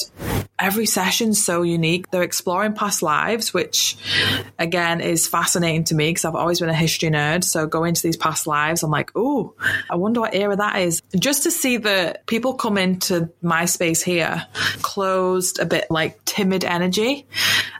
every 0.60 0.86
session's 0.86 1.42
so 1.42 1.62
unique. 1.62 2.10
They're 2.10 2.22
exploring 2.22 2.74
past 2.74 3.02
lives, 3.02 3.54
which 3.54 3.96
again 4.58 5.00
is 5.00 5.26
fascinating 5.26 5.84
to 5.84 5.94
me 5.94 6.10
because 6.10 6.24
I've 6.24 6.34
always 6.34 6.60
been 6.60 6.68
a 6.68 6.74
history 6.74 7.10
nerd. 7.10 7.44
So 7.44 7.66
going 7.66 7.90
into 7.90 8.02
these 8.02 8.16
past 8.16 8.46
lives, 8.46 8.82
I'm 8.82 8.90
like, 8.90 9.10
oh, 9.14 9.54
I 9.90 9.96
wonder 9.96 10.20
what 10.20 10.34
era 10.34 10.54
that 10.56 10.80
is. 10.80 11.02
Just 11.18 11.44
to 11.44 11.50
see 11.50 11.78
the 11.78 12.20
people 12.26 12.54
come 12.54 12.76
into 12.76 13.30
my 13.42 13.64
space 13.64 14.02
here, 14.02 14.46
closed, 14.82 15.58
a 15.58 15.66
bit 15.66 15.86
like 15.90 16.22
timid 16.24 16.64
energy. 16.64 17.26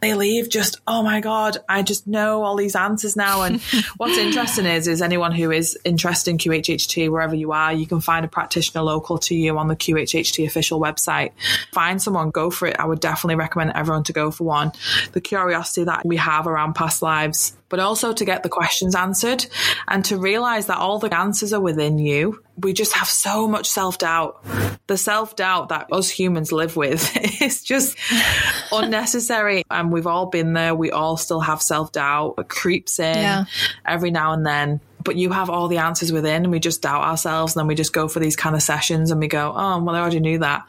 They 0.00 0.14
leave 0.14 0.48
just, 0.48 0.80
oh 0.86 1.02
my 1.02 1.20
God, 1.20 1.58
I 1.68 1.82
just 1.82 2.06
know 2.06 2.42
all 2.42 2.56
these 2.56 2.74
answers 2.74 3.16
now. 3.16 3.42
And 3.42 3.60
what's 3.98 4.16
interesting 4.16 4.64
is, 4.64 4.88
is 4.88 5.02
anyone 5.02 5.32
who 5.32 5.50
is 5.50 5.78
interested 5.84 6.30
in 6.30 6.38
QHHT, 6.38 7.10
wherever 7.10 7.34
you 7.34 7.52
are, 7.52 7.72
you 7.72 7.86
can 7.86 8.00
find 8.00 8.24
a 8.24 8.28
practitioner 8.28 8.82
local 8.82 9.18
to 9.18 9.34
you 9.34 9.58
on 9.58 9.68
the 9.68 9.76
QHHT 9.76 10.46
official 10.46 10.80
website. 10.80 11.32
Find 11.72 12.00
someone, 12.00 12.30
go 12.30 12.50
for 12.50 12.68
it. 12.68 12.69
I 12.78 12.84
would 12.84 13.00
definitely 13.00 13.36
recommend 13.36 13.72
everyone 13.74 14.04
to 14.04 14.12
go 14.12 14.30
for 14.30 14.44
one. 14.44 14.72
The 15.12 15.20
curiosity 15.20 15.84
that 15.84 16.04
we 16.04 16.16
have 16.16 16.46
around 16.46 16.74
past 16.74 17.02
lives, 17.02 17.56
but 17.68 17.80
also 17.80 18.12
to 18.12 18.24
get 18.24 18.42
the 18.42 18.48
questions 18.48 18.94
answered 18.94 19.46
and 19.88 20.04
to 20.06 20.16
realize 20.16 20.66
that 20.66 20.78
all 20.78 20.98
the 20.98 21.14
answers 21.14 21.52
are 21.52 21.60
within 21.60 21.98
you. 21.98 22.42
We 22.58 22.72
just 22.72 22.92
have 22.94 23.08
so 23.08 23.48
much 23.48 23.68
self 23.68 23.98
doubt. 23.98 24.44
The 24.86 24.98
self 24.98 25.36
doubt 25.36 25.68
that 25.70 25.86
us 25.92 26.10
humans 26.10 26.52
live 26.52 26.76
with 26.76 27.16
is 27.42 27.62
just 27.62 27.96
unnecessary. 28.72 29.62
And 29.70 29.92
we've 29.92 30.06
all 30.06 30.26
been 30.26 30.52
there. 30.52 30.74
We 30.74 30.90
all 30.90 31.16
still 31.16 31.40
have 31.40 31.62
self 31.62 31.92
doubt. 31.92 32.34
It 32.38 32.48
creeps 32.48 32.98
in 32.98 33.16
Yeah. 33.16 33.44
every 33.86 34.10
now 34.10 34.32
and 34.32 34.44
then. 34.46 34.80
But 35.02 35.16
you 35.16 35.30
have 35.30 35.48
all 35.48 35.68
the 35.68 35.78
answers 35.78 36.12
within, 36.12 36.44
and 36.44 36.52
we 36.52 36.60
just 36.60 36.82
doubt 36.82 37.02
ourselves. 37.02 37.54
And 37.54 37.60
then 37.60 37.66
we 37.66 37.74
just 37.74 37.92
go 37.92 38.08
for 38.08 38.20
these 38.20 38.36
kind 38.36 38.54
of 38.54 38.62
sessions 38.62 39.10
and 39.10 39.20
we 39.20 39.28
go, 39.28 39.52
oh, 39.54 39.82
well, 39.82 39.94
I 39.94 40.00
already 40.00 40.20
knew 40.20 40.38
that. 40.38 40.66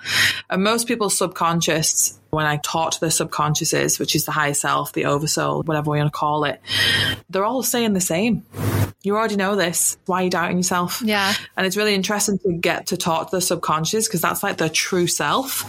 And 0.50 0.63
most 0.63 0.88
people's 0.88 1.17
subconscious, 1.17 2.17
when 2.32 2.46
I 2.46 2.58
talk 2.58 2.94
to 2.94 3.00
the 3.00 3.08
subconsciouses, 3.08 4.00
which 4.00 4.15
is 4.15 4.26
the 4.26 4.32
higher 4.32 4.54
self, 4.54 4.94
the 4.94 5.06
oversoul, 5.06 5.63
whatever 5.63 5.91
we 5.91 6.00
want 6.00 6.12
to 6.12 6.17
call 6.17 6.46
it, 6.46 6.62
they're 7.30 7.46
all 7.46 7.62
saying 7.62 7.94
the 7.94 8.02
same. 8.02 8.46
You 9.04 9.17
already 9.17 9.36
know 9.36 9.56
this. 9.56 9.98
Why 10.06 10.22
are 10.22 10.24
you 10.26 10.30
doubting 10.30 10.58
yourself? 10.58 11.02
Yeah. 11.04 11.34
And 11.58 11.65
it's 11.65 11.76
really 11.76 11.96
interesting 11.96 12.38
to 12.39 12.54
get 12.54 12.88
to 12.88 12.98
talk 12.98 13.30
to 13.30 13.38
the 13.38 13.41
subconscious 13.41 14.08
because 14.08 14.22
that's 14.22 14.44
like 14.44 14.58
the 14.58 14.70
true 14.70 15.08
self. 15.08 15.65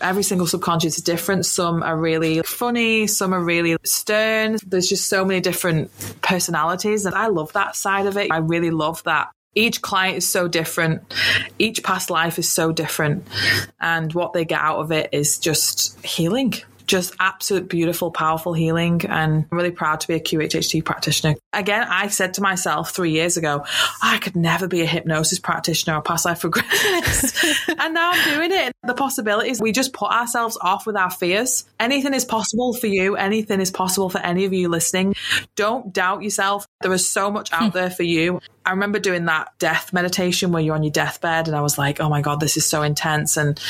Every 0.00 0.22
single 0.22 0.46
subconscious 0.46 0.96
is 0.96 1.02
different. 1.02 1.46
Some 1.46 1.82
are 1.82 1.96
really 1.96 2.42
funny, 2.42 3.08
some 3.08 3.34
are 3.34 3.42
really 3.42 3.76
stern. 3.84 4.58
There's 4.64 4.88
just 4.88 5.08
so 5.08 5.24
many 5.24 5.40
different 5.40 5.90
personalities. 6.22 7.06
And 7.06 7.14
I 7.14 7.26
love 7.26 7.52
that 7.54 7.74
side 7.74 8.06
of 8.06 8.16
it. 8.16 8.30
I 8.30 8.38
really 8.38 8.70
love 8.70 9.02
that. 9.02 9.32
Each 9.56 9.82
client 9.82 10.18
is 10.18 10.28
so 10.28 10.46
different. 10.46 11.12
Each 11.58 11.82
past 11.82 12.10
life 12.10 12.38
is 12.38 12.48
so 12.48 12.70
different. 12.70 13.26
And 13.80 14.12
what 14.12 14.34
they 14.34 14.44
get 14.44 14.60
out 14.60 14.78
of 14.78 14.92
it 14.92 15.08
is 15.12 15.38
just 15.38 15.98
healing 16.04 16.54
just 16.86 17.14
absolute 17.18 17.68
beautiful, 17.68 18.10
powerful 18.10 18.52
healing. 18.52 19.02
And 19.06 19.46
I'm 19.50 19.58
really 19.58 19.70
proud 19.70 20.00
to 20.00 20.08
be 20.08 20.14
a 20.14 20.20
QHHT 20.20 20.84
practitioner. 20.84 21.34
Again, 21.52 21.86
I 21.88 22.08
said 22.08 22.34
to 22.34 22.42
myself 22.42 22.90
three 22.90 23.10
years 23.10 23.36
ago, 23.36 23.64
I 24.02 24.18
could 24.18 24.36
never 24.36 24.68
be 24.68 24.82
a 24.82 24.86
hypnosis 24.86 25.38
practitioner 25.38 25.96
or 25.96 26.02
past 26.02 26.24
life 26.24 26.42
regressionist. 26.42 27.74
and 27.78 27.94
now 27.94 28.12
I'm 28.12 28.34
doing 28.34 28.52
it. 28.52 28.72
The 28.84 28.94
possibilities, 28.94 29.60
we 29.60 29.72
just 29.72 29.92
put 29.92 30.10
ourselves 30.10 30.56
off 30.60 30.86
with 30.86 30.96
our 30.96 31.10
fears. 31.10 31.64
Anything 31.80 32.14
is 32.14 32.24
possible 32.24 32.72
for 32.72 32.86
you. 32.86 33.16
Anything 33.16 33.60
is 33.60 33.70
possible 33.70 34.08
for 34.08 34.18
any 34.18 34.44
of 34.44 34.52
you 34.52 34.68
listening. 34.68 35.14
Don't 35.56 35.92
doubt 35.92 36.22
yourself. 36.22 36.66
There 36.80 36.92
is 36.92 37.08
so 37.08 37.30
much 37.30 37.52
out 37.52 37.72
there 37.72 37.90
for 37.90 38.04
you. 38.04 38.40
I 38.66 38.70
remember 38.70 38.98
doing 38.98 39.26
that 39.26 39.56
death 39.58 39.92
meditation 39.92 40.50
where 40.50 40.62
you're 40.62 40.74
on 40.74 40.82
your 40.82 40.92
deathbed, 40.92 41.46
and 41.46 41.56
I 41.56 41.60
was 41.60 41.78
like, 41.78 42.00
oh 42.00 42.08
my 42.08 42.20
God, 42.20 42.40
this 42.40 42.56
is 42.56 42.66
so 42.66 42.82
intense. 42.82 43.36
And 43.36 43.60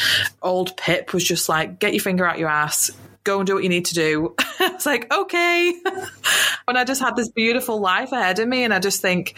old 0.42 0.76
Pip 0.76 1.12
was 1.12 1.22
just 1.22 1.48
like, 1.48 1.78
get 1.78 1.92
your 1.92 2.02
finger 2.02 2.26
out 2.26 2.38
your 2.38 2.48
ass, 2.48 2.90
go 3.26 3.40
and 3.40 3.46
do 3.46 3.54
what 3.54 3.62
you 3.62 3.68
need 3.68 3.84
to 3.86 3.94
do. 3.94 4.34
I 4.60 4.70
was 4.70 4.86
like, 4.86 5.12
okay. 5.12 5.74
and 6.68 6.78
I 6.78 6.84
just 6.84 7.02
had 7.02 7.14
this 7.14 7.28
beautiful 7.28 7.78
life 7.78 8.12
ahead 8.12 8.38
of 8.38 8.48
me. 8.48 8.64
And 8.64 8.72
I 8.72 8.78
just 8.78 9.02
think 9.02 9.34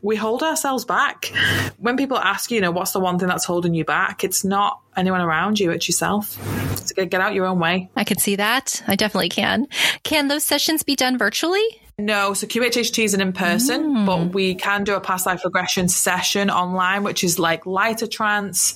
we 0.00 0.16
hold 0.16 0.42
ourselves 0.42 0.86
back. 0.86 1.26
When 1.78 1.98
people 1.98 2.16
ask 2.16 2.50
you, 2.50 2.56
you 2.56 2.60
know, 2.62 2.70
what's 2.70 2.92
the 2.92 3.00
one 3.00 3.18
thing 3.18 3.28
that's 3.28 3.44
holding 3.44 3.74
you 3.74 3.84
back? 3.84 4.24
It's 4.24 4.44
not 4.44 4.80
anyone 4.96 5.20
around 5.20 5.60
you, 5.60 5.70
it's 5.70 5.86
yourself. 5.88 6.38
So 6.78 6.94
get 6.94 7.10
get 7.10 7.20
out 7.20 7.34
your 7.34 7.46
own 7.46 7.58
way. 7.58 7.90
I 7.96 8.04
can 8.04 8.18
see 8.18 8.36
that. 8.36 8.82
I 8.86 8.96
definitely 8.96 9.28
can. 9.28 9.66
Can 10.02 10.28
those 10.28 10.44
sessions 10.44 10.82
be 10.82 10.96
done 10.96 11.18
virtually? 11.18 11.64
No, 11.96 12.34
so 12.34 12.48
QHHT 12.48 13.04
is 13.04 13.14
an 13.14 13.20
in 13.20 13.32
person, 13.32 14.04
but 14.04 14.18
hmm. 14.18 14.30
we 14.32 14.56
can 14.56 14.82
do 14.82 14.96
a 14.96 15.00
past 15.00 15.26
life 15.26 15.44
regression 15.44 15.86
session 15.88 16.50
online, 16.50 17.04
which 17.04 17.22
is 17.22 17.38
like 17.38 17.66
lighter 17.66 18.08
trance. 18.08 18.72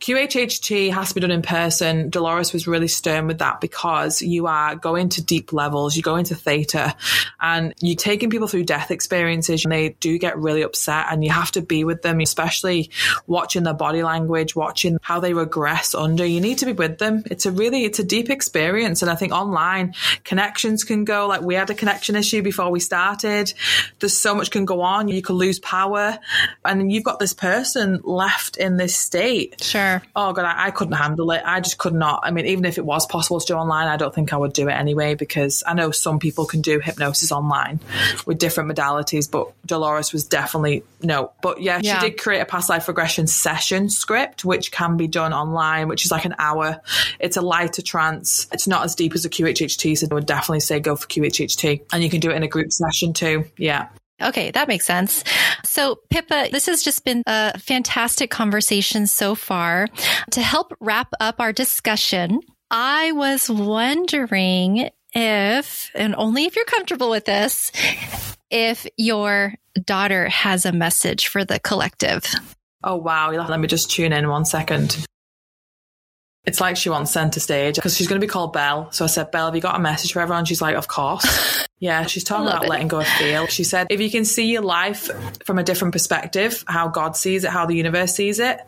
QHHT 0.00 0.90
has 0.90 1.10
to 1.10 1.14
be 1.14 1.20
done 1.20 1.30
in 1.30 1.42
person. 1.42 2.08
Dolores 2.08 2.54
was 2.54 2.66
really 2.66 2.88
stern 2.88 3.26
with 3.26 3.40
that 3.40 3.60
because 3.60 4.22
you 4.22 4.46
are 4.46 4.76
going 4.76 5.10
to 5.10 5.22
deep 5.22 5.52
levels, 5.52 5.94
you 5.94 6.02
go 6.02 6.16
into 6.16 6.34
theta, 6.34 6.96
and 7.38 7.74
you're 7.82 7.96
taking 7.96 8.30
people 8.30 8.48
through 8.48 8.64
death 8.64 8.90
experiences, 8.90 9.66
and 9.66 9.72
they 9.72 9.90
do 10.00 10.16
get 10.16 10.38
really 10.38 10.62
upset, 10.62 11.08
and 11.10 11.22
you 11.22 11.30
have 11.30 11.52
to 11.52 11.60
be 11.60 11.84
with 11.84 12.00
them, 12.00 12.18
especially 12.20 12.90
watching 13.26 13.64
their 13.64 13.74
body 13.74 14.02
language, 14.02 14.56
watching 14.56 14.96
how 15.02 15.20
they 15.20 15.34
regress 15.34 15.94
under. 15.94 16.24
You 16.24 16.40
need 16.40 16.56
to 16.58 16.66
be 16.66 16.72
with 16.72 16.96
them. 16.96 17.24
It's 17.26 17.44
a 17.44 17.52
really, 17.52 17.84
it's 17.84 17.98
a 17.98 18.04
deep 18.04 18.30
experience, 18.30 19.02
and 19.02 19.10
I 19.10 19.16
think 19.16 19.34
online 19.34 19.94
connections 20.24 20.82
can 20.82 21.04
go 21.04 21.26
like 21.26 21.42
we 21.42 21.56
had 21.56 21.68
a 21.68 21.74
connection 21.74 22.16
issue 22.16 22.40
before 22.40 22.53
we 22.70 22.80
started. 22.80 23.52
There's 24.00 24.16
so 24.16 24.34
much 24.34 24.50
can 24.50 24.64
go 24.64 24.80
on. 24.82 25.08
You 25.08 25.22
can 25.22 25.36
lose 25.36 25.58
power, 25.58 26.18
and 26.64 26.90
you've 26.92 27.04
got 27.04 27.18
this 27.18 27.32
person 27.34 28.00
left 28.04 28.56
in 28.56 28.76
this 28.76 28.96
state. 28.96 29.62
Sure. 29.62 30.02
Oh 30.16 30.32
god, 30.32 30.44
I, 30.44 30.66
I 30.66 30.70
couldn't 30.70 30.94
handle 30.94 31.30
it. 31.32 31.42
I 31.44 31.60
just 31.60 31.78
could 31.78 31.94
not. 31.94 32.20
I 32.24 32.30
mean, 32.30 32.46
even 32.46 32.64
if 32.64 32.78
it 32.78 32.84
was 32.84 33.06
possible 33.06 33.40
to 33.40 33.46
do 33.46 33.54
online, 33.54 33.88
I 33.88 33.96
don't 33.96 34.14
think 34.14 34.32
I 34.32 34.36
would 34.36 34.52
do 34.52 34.68
it 34.68 34.72
anyway 34.72 35.14
because 35.14 35.62
I 35.66 35.74
know 35.74 35.90
some 35.90 36.18
people 36.18 36.46
can 36.46 36.60
do 36.60 36.80
hypnosis 36.80 37.32
online 37.32 37.80
with 38.26 38.38
different 38.38 38.70
modalities, 38.70 39.30
but 39.30 39.48
Dolores 39.66 40.12
was 40.12 40.24
definitely 40.24 40.84
no. 41.02 41.32
But 41.42 41.60
yeah, 41.60 41.80
Yeah. 41.82 41.98
she 42.00 42.10
did 42.10 42.20
create 42.20 42.40
a 42.40 42.44
past 42.44 42.68
life 42.68 42.86
regression 42.88 43.26
session 43.26 43.88
script, 43.90 44.44
which 44.44 44.70
can 44.72 44.96
be 44.96 45.06
done 45.08 45.32
online, 45.32 45.88
which 45.88 46.04
is 46.04 46.10
like 46.10 46.24
an 46.24 46.34
hour. 46.38 46.80
It's 47.18 47.36
a 47.36 47.42
lighter 47.42 47.82
trance. 47.82 48.46
It's 48.52 48.66
not 48.68 48.84
as 48.84 48.94
deep 48.94 49.14
as 49.14 49.24
a 49.24 49.28
QHHT, 49.30 49.98
so 49.98 50.06
I 50.10 50.14
would 50.14 50.26
definitely 50.26 50.60
say 50.60 50.78
go 50.80 50.94
for 50.96 51.06
QHHT, 51.08 51.82
and 51.92 52.02
you 52.02 52.10
can 52.10 52.20
do 52.20 52.30
it 52.30 52.36
in 52.36 52.42
a 52.44 52.48
group 52.48 52.70
session 52.70 53.12
too. 53.12 53.44
Yeah. 53.58 53.88
Okay, 54.22 54.52
that 54.52 54.68
makes 54.68 54.86
sense. 54.86 55.24
So, 55.64 55.98
Pippa, 56.08 56.48
this 56.52 56.66
has 56.66 56.84
just 56.84 57.04
been 57.04 57.22
a 57.26 57.58
fantastic 57.58 58.30
conversation 58.30 59.08
so 59.08 59.34
far. 59.34 59.88
To 60.30 60.40
help 60.40 60.72
wrap 60.80 61.08
up 61.18 61.40
our 61.40 61.52
discussion, 61.52 62.40
I 62.70 63.10
was 63.12 63.50
wondering 63.50 64.90
if, 65.12 65.90
and 65.94 66.14
only 66.14 66.44
if 66.44 66.54
you're 66.54 66.64
comfortable 66.64 67.10
with 67.10 67.24
this, 67.24 67.72
if 68.50 68.86
your 68.96 69.54
daughter 69.84 70.28
has 70.28 70.64
a 70.64 70.72
message 70.72 71.26
for 71.26 71.44
the 71.44 71.58
collective. 71.58 72.24
Oh 72.84 72.96
wow! 72.96 73.30
Let 73.30 73.58
me 73.58 73.66
just 73.66 73.90
tune 73.90 74.12
in 74.12 74.28
one 74.28 74.44
second. 74.44 75.04
It's 76.46 76.60
like 76.60 76.76
she 76.76 76.90
wants 76.90 77.10
centre 77.10 77.40
stage 77.40 77.76
because 77.76 77.96
she's 77.96 78.06
going 78.06 78.20
to 78.20 78.26
be 78.26 78.30
called 78.30 78.52
Belle. 78.52 78.90
So 78.92 79.04
I 79.04 79.08
said, 79.08 79.30
Belle, 79.30 79.46
have 79.46 79.54
you 79.54 79.62
got 79.62 79.76
a 79.76 79.78
message 79.78 80.12
for 80.12 80.20
everyone? 80.20 80.44
She's 80.44 80.60
like, 80.62 80.76
of 80.76 80.88
course. 80.88 81.66
Yeah, 81.80 82.06
she's 82.06 82.24
talking 82.24 82.46
about 82.46 82.64
it. 82.64 82.70
letting 82.70 82.88
go 82.88 83.00
of 83.00 83.06
feel. 83.06 83.46
She 83.46 83.62
said, 83.62 83.88
if 83.90 84.00
you 84.00 84.10
can 84.10 84.24
see 84.24 84.50
your 84.50 84.62
life 84.62 85.10
from 85.44 85.58
a 85.58 85.62
different 85.62 85.92
perspective, 85.92 86.64
how 86.66 86.88
God 86.88 87.14
sees 87.14 87.44
it, 87.44 87.50
how 87.50 87.66
the 87.66 87.74
universe 87.74 88.14
sees 88.14 88.38
it. 88.38 88.58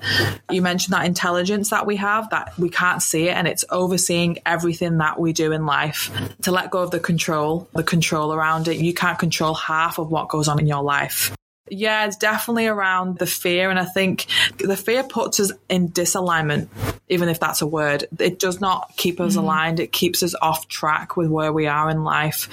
You 0.51 0.61
mentioned 0.61 0.93
that 0.93 1.07
intelligence 1.07 1.71
that 1.71 1.87
we 1.87 1.97
have, 1.97 2.29
that 2.29 2.59
we 2.59 2.69
can't 2.69 3.01
see 3.01 3.29
it, 3.29 3.33
and 3.33 3.49
it's 3.49 3.65
overseeing 3.71 4.41
everything 4.45 4.99
that 4.99 5.19
we 5.19 5.33
do 5.33 5.53
in 5.53 5.65
life. 5.65 6.11
To 6.43 6.51
let 6.51 6.71
go 6.71 6.81
of 6.81 6.91
the 6.91 7.01
control, 7.01 7.71
the 7.73 7.85
control 7.85 8.35
around 8.35 8.69
it. 8.69 8.77
You 8.77 8.93
can't 8.93 9.19
control 9.19 9.55
half 9.55 9.99
of 9.99 10.11
what 10.11 10.29
goes 10.29 10.47
on 10.47 10.59
in 10.59 10.67
your 10.67 10.83
life 10.83 11.35
Yeah, 11.69 12.07
it's 12.07 12.17
definitely 12.17 12.67
around 12.67 13.19
the 13.19 13.27
fear. 13.27 13.71
And 13.71 13.79
I 13.79 13.85
think 13.85 14.27
the 14.59 14.77
fear 14.77 15.03
puts 15.03 15.41
us 15.41 15.53
in 15.69 15.89
disalignment, 15.89 16.69
even 17.09 17.29
if 17.29 17.41
that's 17.41 17.63
a 17.63 17.67
word. 17.67 18.07
It 18.19 18.39
does 18.39 18.61
not 18.61 18.93
keep 18.97 19.21
us 19.21 19.35
mm. 19.35 19.39
aligned, 19.39 19.81
it 19.81 19.93
keeps 19.93 20.23
us 20.23 20.35
off 20.41 20.69
track 20.69 21.17
with 21.17 21.29
where 21.29 21.53
we 21.53 21.67
are 21.67 21.91
in 21.91 22.05
life. 22.05 22.49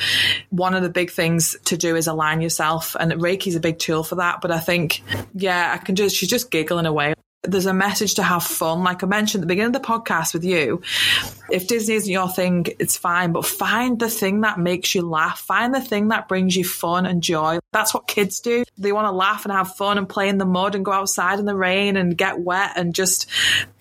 One 0.49 0.73
of 0.73 0.83
the 0.83 0.89
big 0.89 1.11
things 1.11 1.55
to 1.65 1.77
do 1.77 1.95
is 1.95 2.07
align 2.07 2.41
yourself. 2.41 2.95
And 2.99 3.11
Reiki 3.13 3.47
is 3.47 3.55
a 3.55 3.59
big 3.59 3.79
tool 3.79 4.03
for 4.03 4.15
that. 4.15 4.41
But 4.41 4.51
I 4.51 4.59
think, 4.59 5.03
yeah, 5.33 5.77
I 5.79 5.83
can 5.83 5.95
just, 5.95 6.15
she's 6.15 6.29
just 6.29 6.49
giggling 6.49 6.85
away 6.85 7.12
there's 7.43 7.65
a 7.65 7.73
message 7.73 8.15
to 8.15 8.23
have 8.23 8.43
fun. 8.43 8.83
Like 8.83 9.03
I 9.03 9.07
mentioned 9.07 9.41
at 9.41 9.47
the 9.47 9.47
beginning 9.47 9.75
of 9.75 9.81
the 9.81 9.87
podcast 9.87 10.33
with 10.33 10.45
you, 10.45 10.81
if 11.49 11.67
Disney 11.67 11.95
isn't 11.95 12.11
your 12.11 12.29
thing, 12.29 12.67
it's 12.79 12.97
fine, 12.97 13.33
but 13.33 13.45
find 13.45 13.99
the 13.99 14.09
thing 14.09 14.41
that 14.41 14.57
makes 14.57 14.95
you 14.95 15.01
laugh. 15.01 15.39
Find 15.39 15.75
the 15.75 15.81
thing 15.81 16.07
that 16.07 16.29
brings 16.29 16.55
you 16.55 16.63
fun 16.63 17.05
and 17.05 17.21
joy. 17.21 17.59
That's 17.71 17.93
what 17.93 18.07
kids 18.07 18.39
do. 18.39 18.63
They 18.77 18.93
want 18.93 19.07
to 19.07 19.11
laugh 19.11 19.43
and 19.43 19.51
have 19.51 19.75
fun 19.75 19.97
and 19.97 20.07
play 20.07 20.29
in 20.29 20.37
the 20.37 20.45
mud 20.45 20.75
and 20.75 20.85
go 20.85 20.93
outside 20.93 21.39
in 21.39 21.45
the 21.45 21.55
rain 21.55 21.97
and 21.97 22.17
get 22.17 22.39
wet 22.39 22.71
and 22.77 22.95
just 22.95 23.29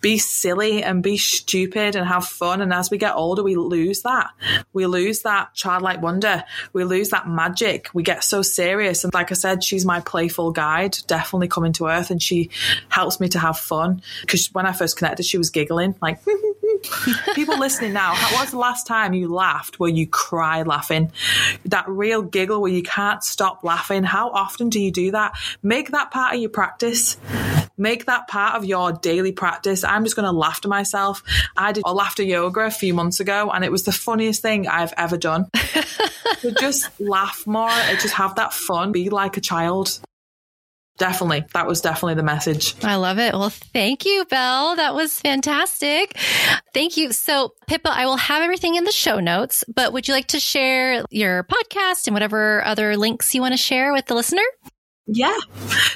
be 0.00 0.18
silly 0.18 0.82
and 0.82 1.02
be 1.02 1.16
stupid 1.16 1.94
and 1.94 2.06
have 2.06 2.26
fun. 2.26 2.60
And 2.60 2.72
as 2.72 2.90
we 2.90 2.98
get 2.98 3.14
older, 3.14 3.44
we 3.44 3.54
lose 3.54 4.02
that. 4.02 4.30
We 4.72 4.86
lose 4.86 5.22
that 5.22 5.54
childlike 5.54 6.02
wonder. 6.02 6.42
We 6.72 6.82
lose 6.82 7.10
that 7.10 7.28
magic. 7.28 7.88
We 7.94 8.02
get 8.02 8.24
so 8.24 8.42
serious. 8.42 9.04
And 9.04 9.14
like 9.14 9.30
I 9.30 9.34
said, 9.34 9.62
she's 9.62 9.86
my 9.86 10.00
playful 10.00 10.50
guide, 10.50 10.98
definitely 11.06 11.48
coming 11.48 11.72
to 11.74 11.86
earth. 11.86 12.10
And 12.10 12.20
she 12.20 12.50
helps 12.88 13.20
me 13.20 13.28
to 13.28 13.38
have 13.38 13.51
have 13.52 13.60
fun. 13.60 14.02
Because 14.20 14.48
when 14.52 14.66
I 14.66 14.72
first 14.72 14.96
connected, 14.96 15.24
she 15.24 15.38
was 15.38 15.50
giggling 15.50 15.94
like. 16.00 16.20
People 17.34 17.58
listening 17.58 17.92
now, 17.92 18.14
what's 18.32 18.50
the 18.50 18.58
last 18.58 18.86
time 18.86 19.14
you 19.14 19.28
laughed 19.28 19.78
where 19.78 19.90
you 19.90 20.06
cry 20.06 20.62
laughing? 20.62 21.12
That 21.66 21.88
real 21.88 22.22
giggle 22.22 22.60
where 22.60 22.72
you 22.72 22.82
can't 22.82 23.22
stop 23.22 23.62
laughing. 23.62 24.02
How 24.02 24.30
often 24.30 24.68
do 24.68 24.80
you 24.80 24.90
do 24.90 25.12
that? 25.12 25.36
Make 25.62 25.92
that 25.92 26.10
part 26.10 26.34
of 26.34 26.40
your 26.40 26.50
practice. 26.50 27.16
Make 27.78 28.06
that 28.06 28.28
part 28.28 28.56
of 28.56 28.64
your 28.64 28.92
daily 28.92 29.32
practice. 29.32 29.84
I'm 29.84 30.04
just 30.04 30.16
going 30.16 30.26
to 30.26 30.32
laugh 30.32 30.60
to 30.62 30.68
myself. 30.68 31.22
I 31.56 31.72
did 31.72 31.84
a 31.86 31.94
laughter 31.94 32.22
yoga 32.22 32.60
a 32.60 32.70
few 32.70 32.94
months 32.94 33.20
ago 33.20 33.50
and 33.52 33.64
it 33.64 33.72
was 33.72 33.84
the 33.84 33.92
funniest 33.92 34.42
thing 34.42 34.68
I've 34.68 34.92
ever 34.96 35.16
done. 35.16 35.48
so 36.38 36.50
just 36.60 36.88
laugh 37.00 37.46
more, 37.46 37.70
just 38.00 38.14
have 38.14 38.34
that 38.36 38.52
fun, 38.52 38.92
be 38.92 39.08
like 39.08 39.36
a 39.36 39.40
child. 39.40 40.00
Definitely. 41.02 41.44
That 41.52 41.66
was 41.66 41.80
definitely 41.80 42.14
the 42.14 42.22
message. 42.22 42.76
I 42.84 42.94
love 42.94 43.18
it. 43.18 43.34
Well, 43.34 43.50
thank 43.50 44.06
you, 44.06 44.24
Belle. 44.26 44.76
That 44.76 44.94
was 44.94 45.18
fantastic. 45.18 46.16
Thank 46.72 46.96
you. 46.96 47.10
So, 47.10 47.54
Pippa, 47.66 47.90
I 47.90 48.06
will 48.06 48.18
have 48.18 48.40
everything 48.40 48.76
in 48.76 48.84
the 48.84 48.92
show 48.92 49.18
notes, 49.18 49.64
but 49.66 49.92
would 49.92 50.06
you 50.06 50.14
like 50.14 50.28
to 50.28 50.38
share 50.38 51.04
your 51.10 51.42
podcast 51.42 52.06
and 52.06 52.14
whatever 52.14 52.64
other 52.64 52.96
links 52.96 53.34
you 53.34 53.40
want 53.40 53.52
to 53.52 53.58
share 53.58 53.92
with 53.92 54.06
the 54.06 54.14
listener? 54.14 54.44
Yeah. 55.08 55.36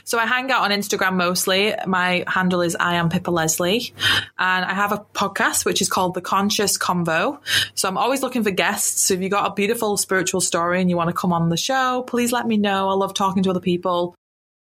So 0.02 0.18
I 0.18 0.26
hang 0.26 0.50
out 0.50 0.62
on 0.62 0.72
Instagram 0.72 1.14
mostly. 1.14 1.72
My 1.86 2.24
handle 2.26 2.60
is 2.60 2.74
I 2.74 2.94
am 2.94 3.08
Pippa 3.08 3.30
Leslie. 3.30 3.94
And 4.36 4.64
I 4.64 4.74
have 4.74 4.90
a 4.90 4.98
podcast 5.14 5.64
which 5.64 5.80
is 5.80 5.88
called 5.88 6.14
The 6.14 6.20
Conscious 6.20 6.76
Convo. 6.76 7.38
So 7.76 7.88
I'm 7.88 7.96
always 7.96 8.22
looking 8.22 8.42
for 8.42 8.50
guests. 8.50 9.02
So 9.02 9.14
if 9.14 9.20
you've 9.20 9.30
got 9.30 9.52
a 9.52 9.54
beautiful 9.54 9.96
spiritual 9.96 10.40
story 10.40 10.80
and 10.80 10.90
you 10.90 10.96
want 10.96 11.10
to 11.10 11.14
come 11.14 11.32
on 11.32 11.48
the 11.48 11.56
show, 11.56 12.02
please 12.08 12.32
let 12.32 12.48
me 12.48 12.56
know. 12.56 12.88
I 12.88 12.94
love 12.94 13.14
talking 13.14 13.44
to 13.44 13.50
other 13.50 13.60
people. 13.60 14.16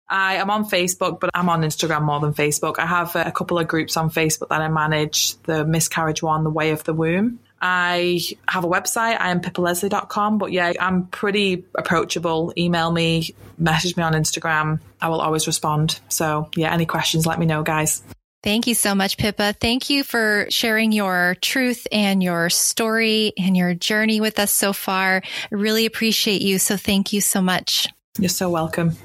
I 0.10 0.36
am 0.36 0.50
on 0.50 0.70
Facebook, 0.70 1.20
but 1.20 1.30
I'm 1.34 1.50
on 1.50 1.62
Instagram 1.62 2.04
more 2.04 2.20
than 2.20 2.34
Facebook. 2.34 2.80
I 2.80 2.86
have 2.86 3.16
uh, 3.16 3.24
a 3.26 3.32
couple 3.32 3.60
of 3.60 3.68
groups 3.68 3.98
on 3.98 4.10
Facebook 4.10 4.50
that 4.50 4.62
I 4.62 4.68
manage 4.70 5.36
the 5.44 5.66
miscarriage 5.66 6.24
one, 6.24 6.44
the 6.44 6.50
way 6.50 6.72
of 6.72 6.84
the 6.84 6.94
womb. 6.94 7.40
I 7.60 8.22
have 8.48 8.64
a 8.64 8.68
website, 8.68 9.20
I 9.20 9.32
am 9.32 9.42
pippaleslie.com, 9.42 10.38
but 10.38 10.52
yeah, 10.52 10.74
I'm 10.80 11.08
pretty 11.08 11.66
approachable. 11.76 12.54
Email 12.56 12.92
me, 12.92 13.34
message 13.58 13.98
me 13.98 14.04
on 14.04 14.14
Instagram. 14.14 14.80
I 15.02 15.10
will 15.10 15.22
always 15.22 15.48
respond. 15.48 16.00
So 16.08 16.50
yeah, 16.56 16.72
any 16.72 16.86
questions, 16.86 17.26
let 17.26 17.40
me 17.40 17.46
know, 17.46 17.64
guys. 17.64 18.04
Thank 18.44 18.68
you 18.68 18.76
so 18.76 18.94
much, 18.94 19.18
Pippa. 19.18 19.54
Thank 19.60 19.90
you 19.90 20.04
for 20.04 20.46
sharing 20.50 20.92
your 20.92 21.36
truth 21.42 21.88
and 21.92 22.22
your 22.22 22.50
story 22.50 23.34
and 23.38 23.58
your 23.58 23.74
journey 23.74 24.22
with 24.22 24.40
us 24.40 24.52
so 24.52 24.72
far. 24.72 25.24
I 25.52 25.56
really 25.56 25.88
appreciate 25.88 26.42
you. 26.42 26.60
So 26.60 26.78
thank 26.78 27.12
you 27.12 27.20
so 27.20 27.42
much. 27.42 27.88
You're 28.20 28.30
so 28.30 28.50
welcome. 28.50 28.96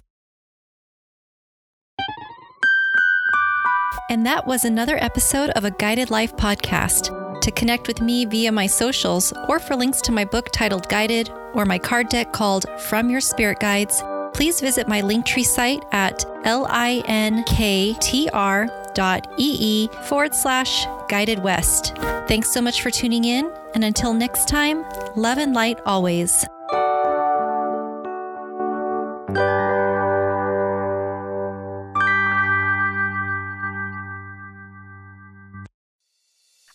And 4.12 4.26
that 4.26 4.46
was 4.46 4.66
another 4.66 4.98
episode 5.02 5.48
of 5.56 5.64
a 5.64 5.70
Guided 5.70 6.10
Life 6.10 6.36
podcast. 6.36 7.40
To 7.40 7.50
connect 7.50 7.88
with 7.88 8.02
me 8.02 8.26
via 8.26 8.52
my 8.52 8.66
socials 8.66 9.32
or 9.48 9.58
for 9.58 9.74
links 9.74 10.02
to 10.02 10.12
my 10.12 10.26
book 10.26 10.50
titled 10.52 10.86
Guided 10.90 11.30
or 11.54 11.64
my 11.64 11.78
card 11.78 12.10
deck 12.10 12.30
called 12.30 12.66
From 12.78 13.08
Your 13.08 13.22
Spirit 13.22 13.58
Guides, 13.58 14.02
please 14.34 14.60
visit 14.60 14.86
my 14.86 15.00
Linktree 15.00 15.46
site 15.46 15.82
at 15.92 16.26
linktr.ee 16.44 17.08
forward 20.02 20.34
slash 20.34 20.86
guided 21.08 21.38
west. 21.42 21.96
Thanks 22.28 22.50
so 22.50 22.60
much 22.60 22.82
for 22.82 22.90
tuning 22.90 23.24
in, 23.24 23.50
and 23.74 23.82
until 23.82 24.12
next 24.12 24.46
time, 24.46 24.84
love 25.16 25.38
and 25.38 25.54
light 25.54 25.78
always. 25.86 26.44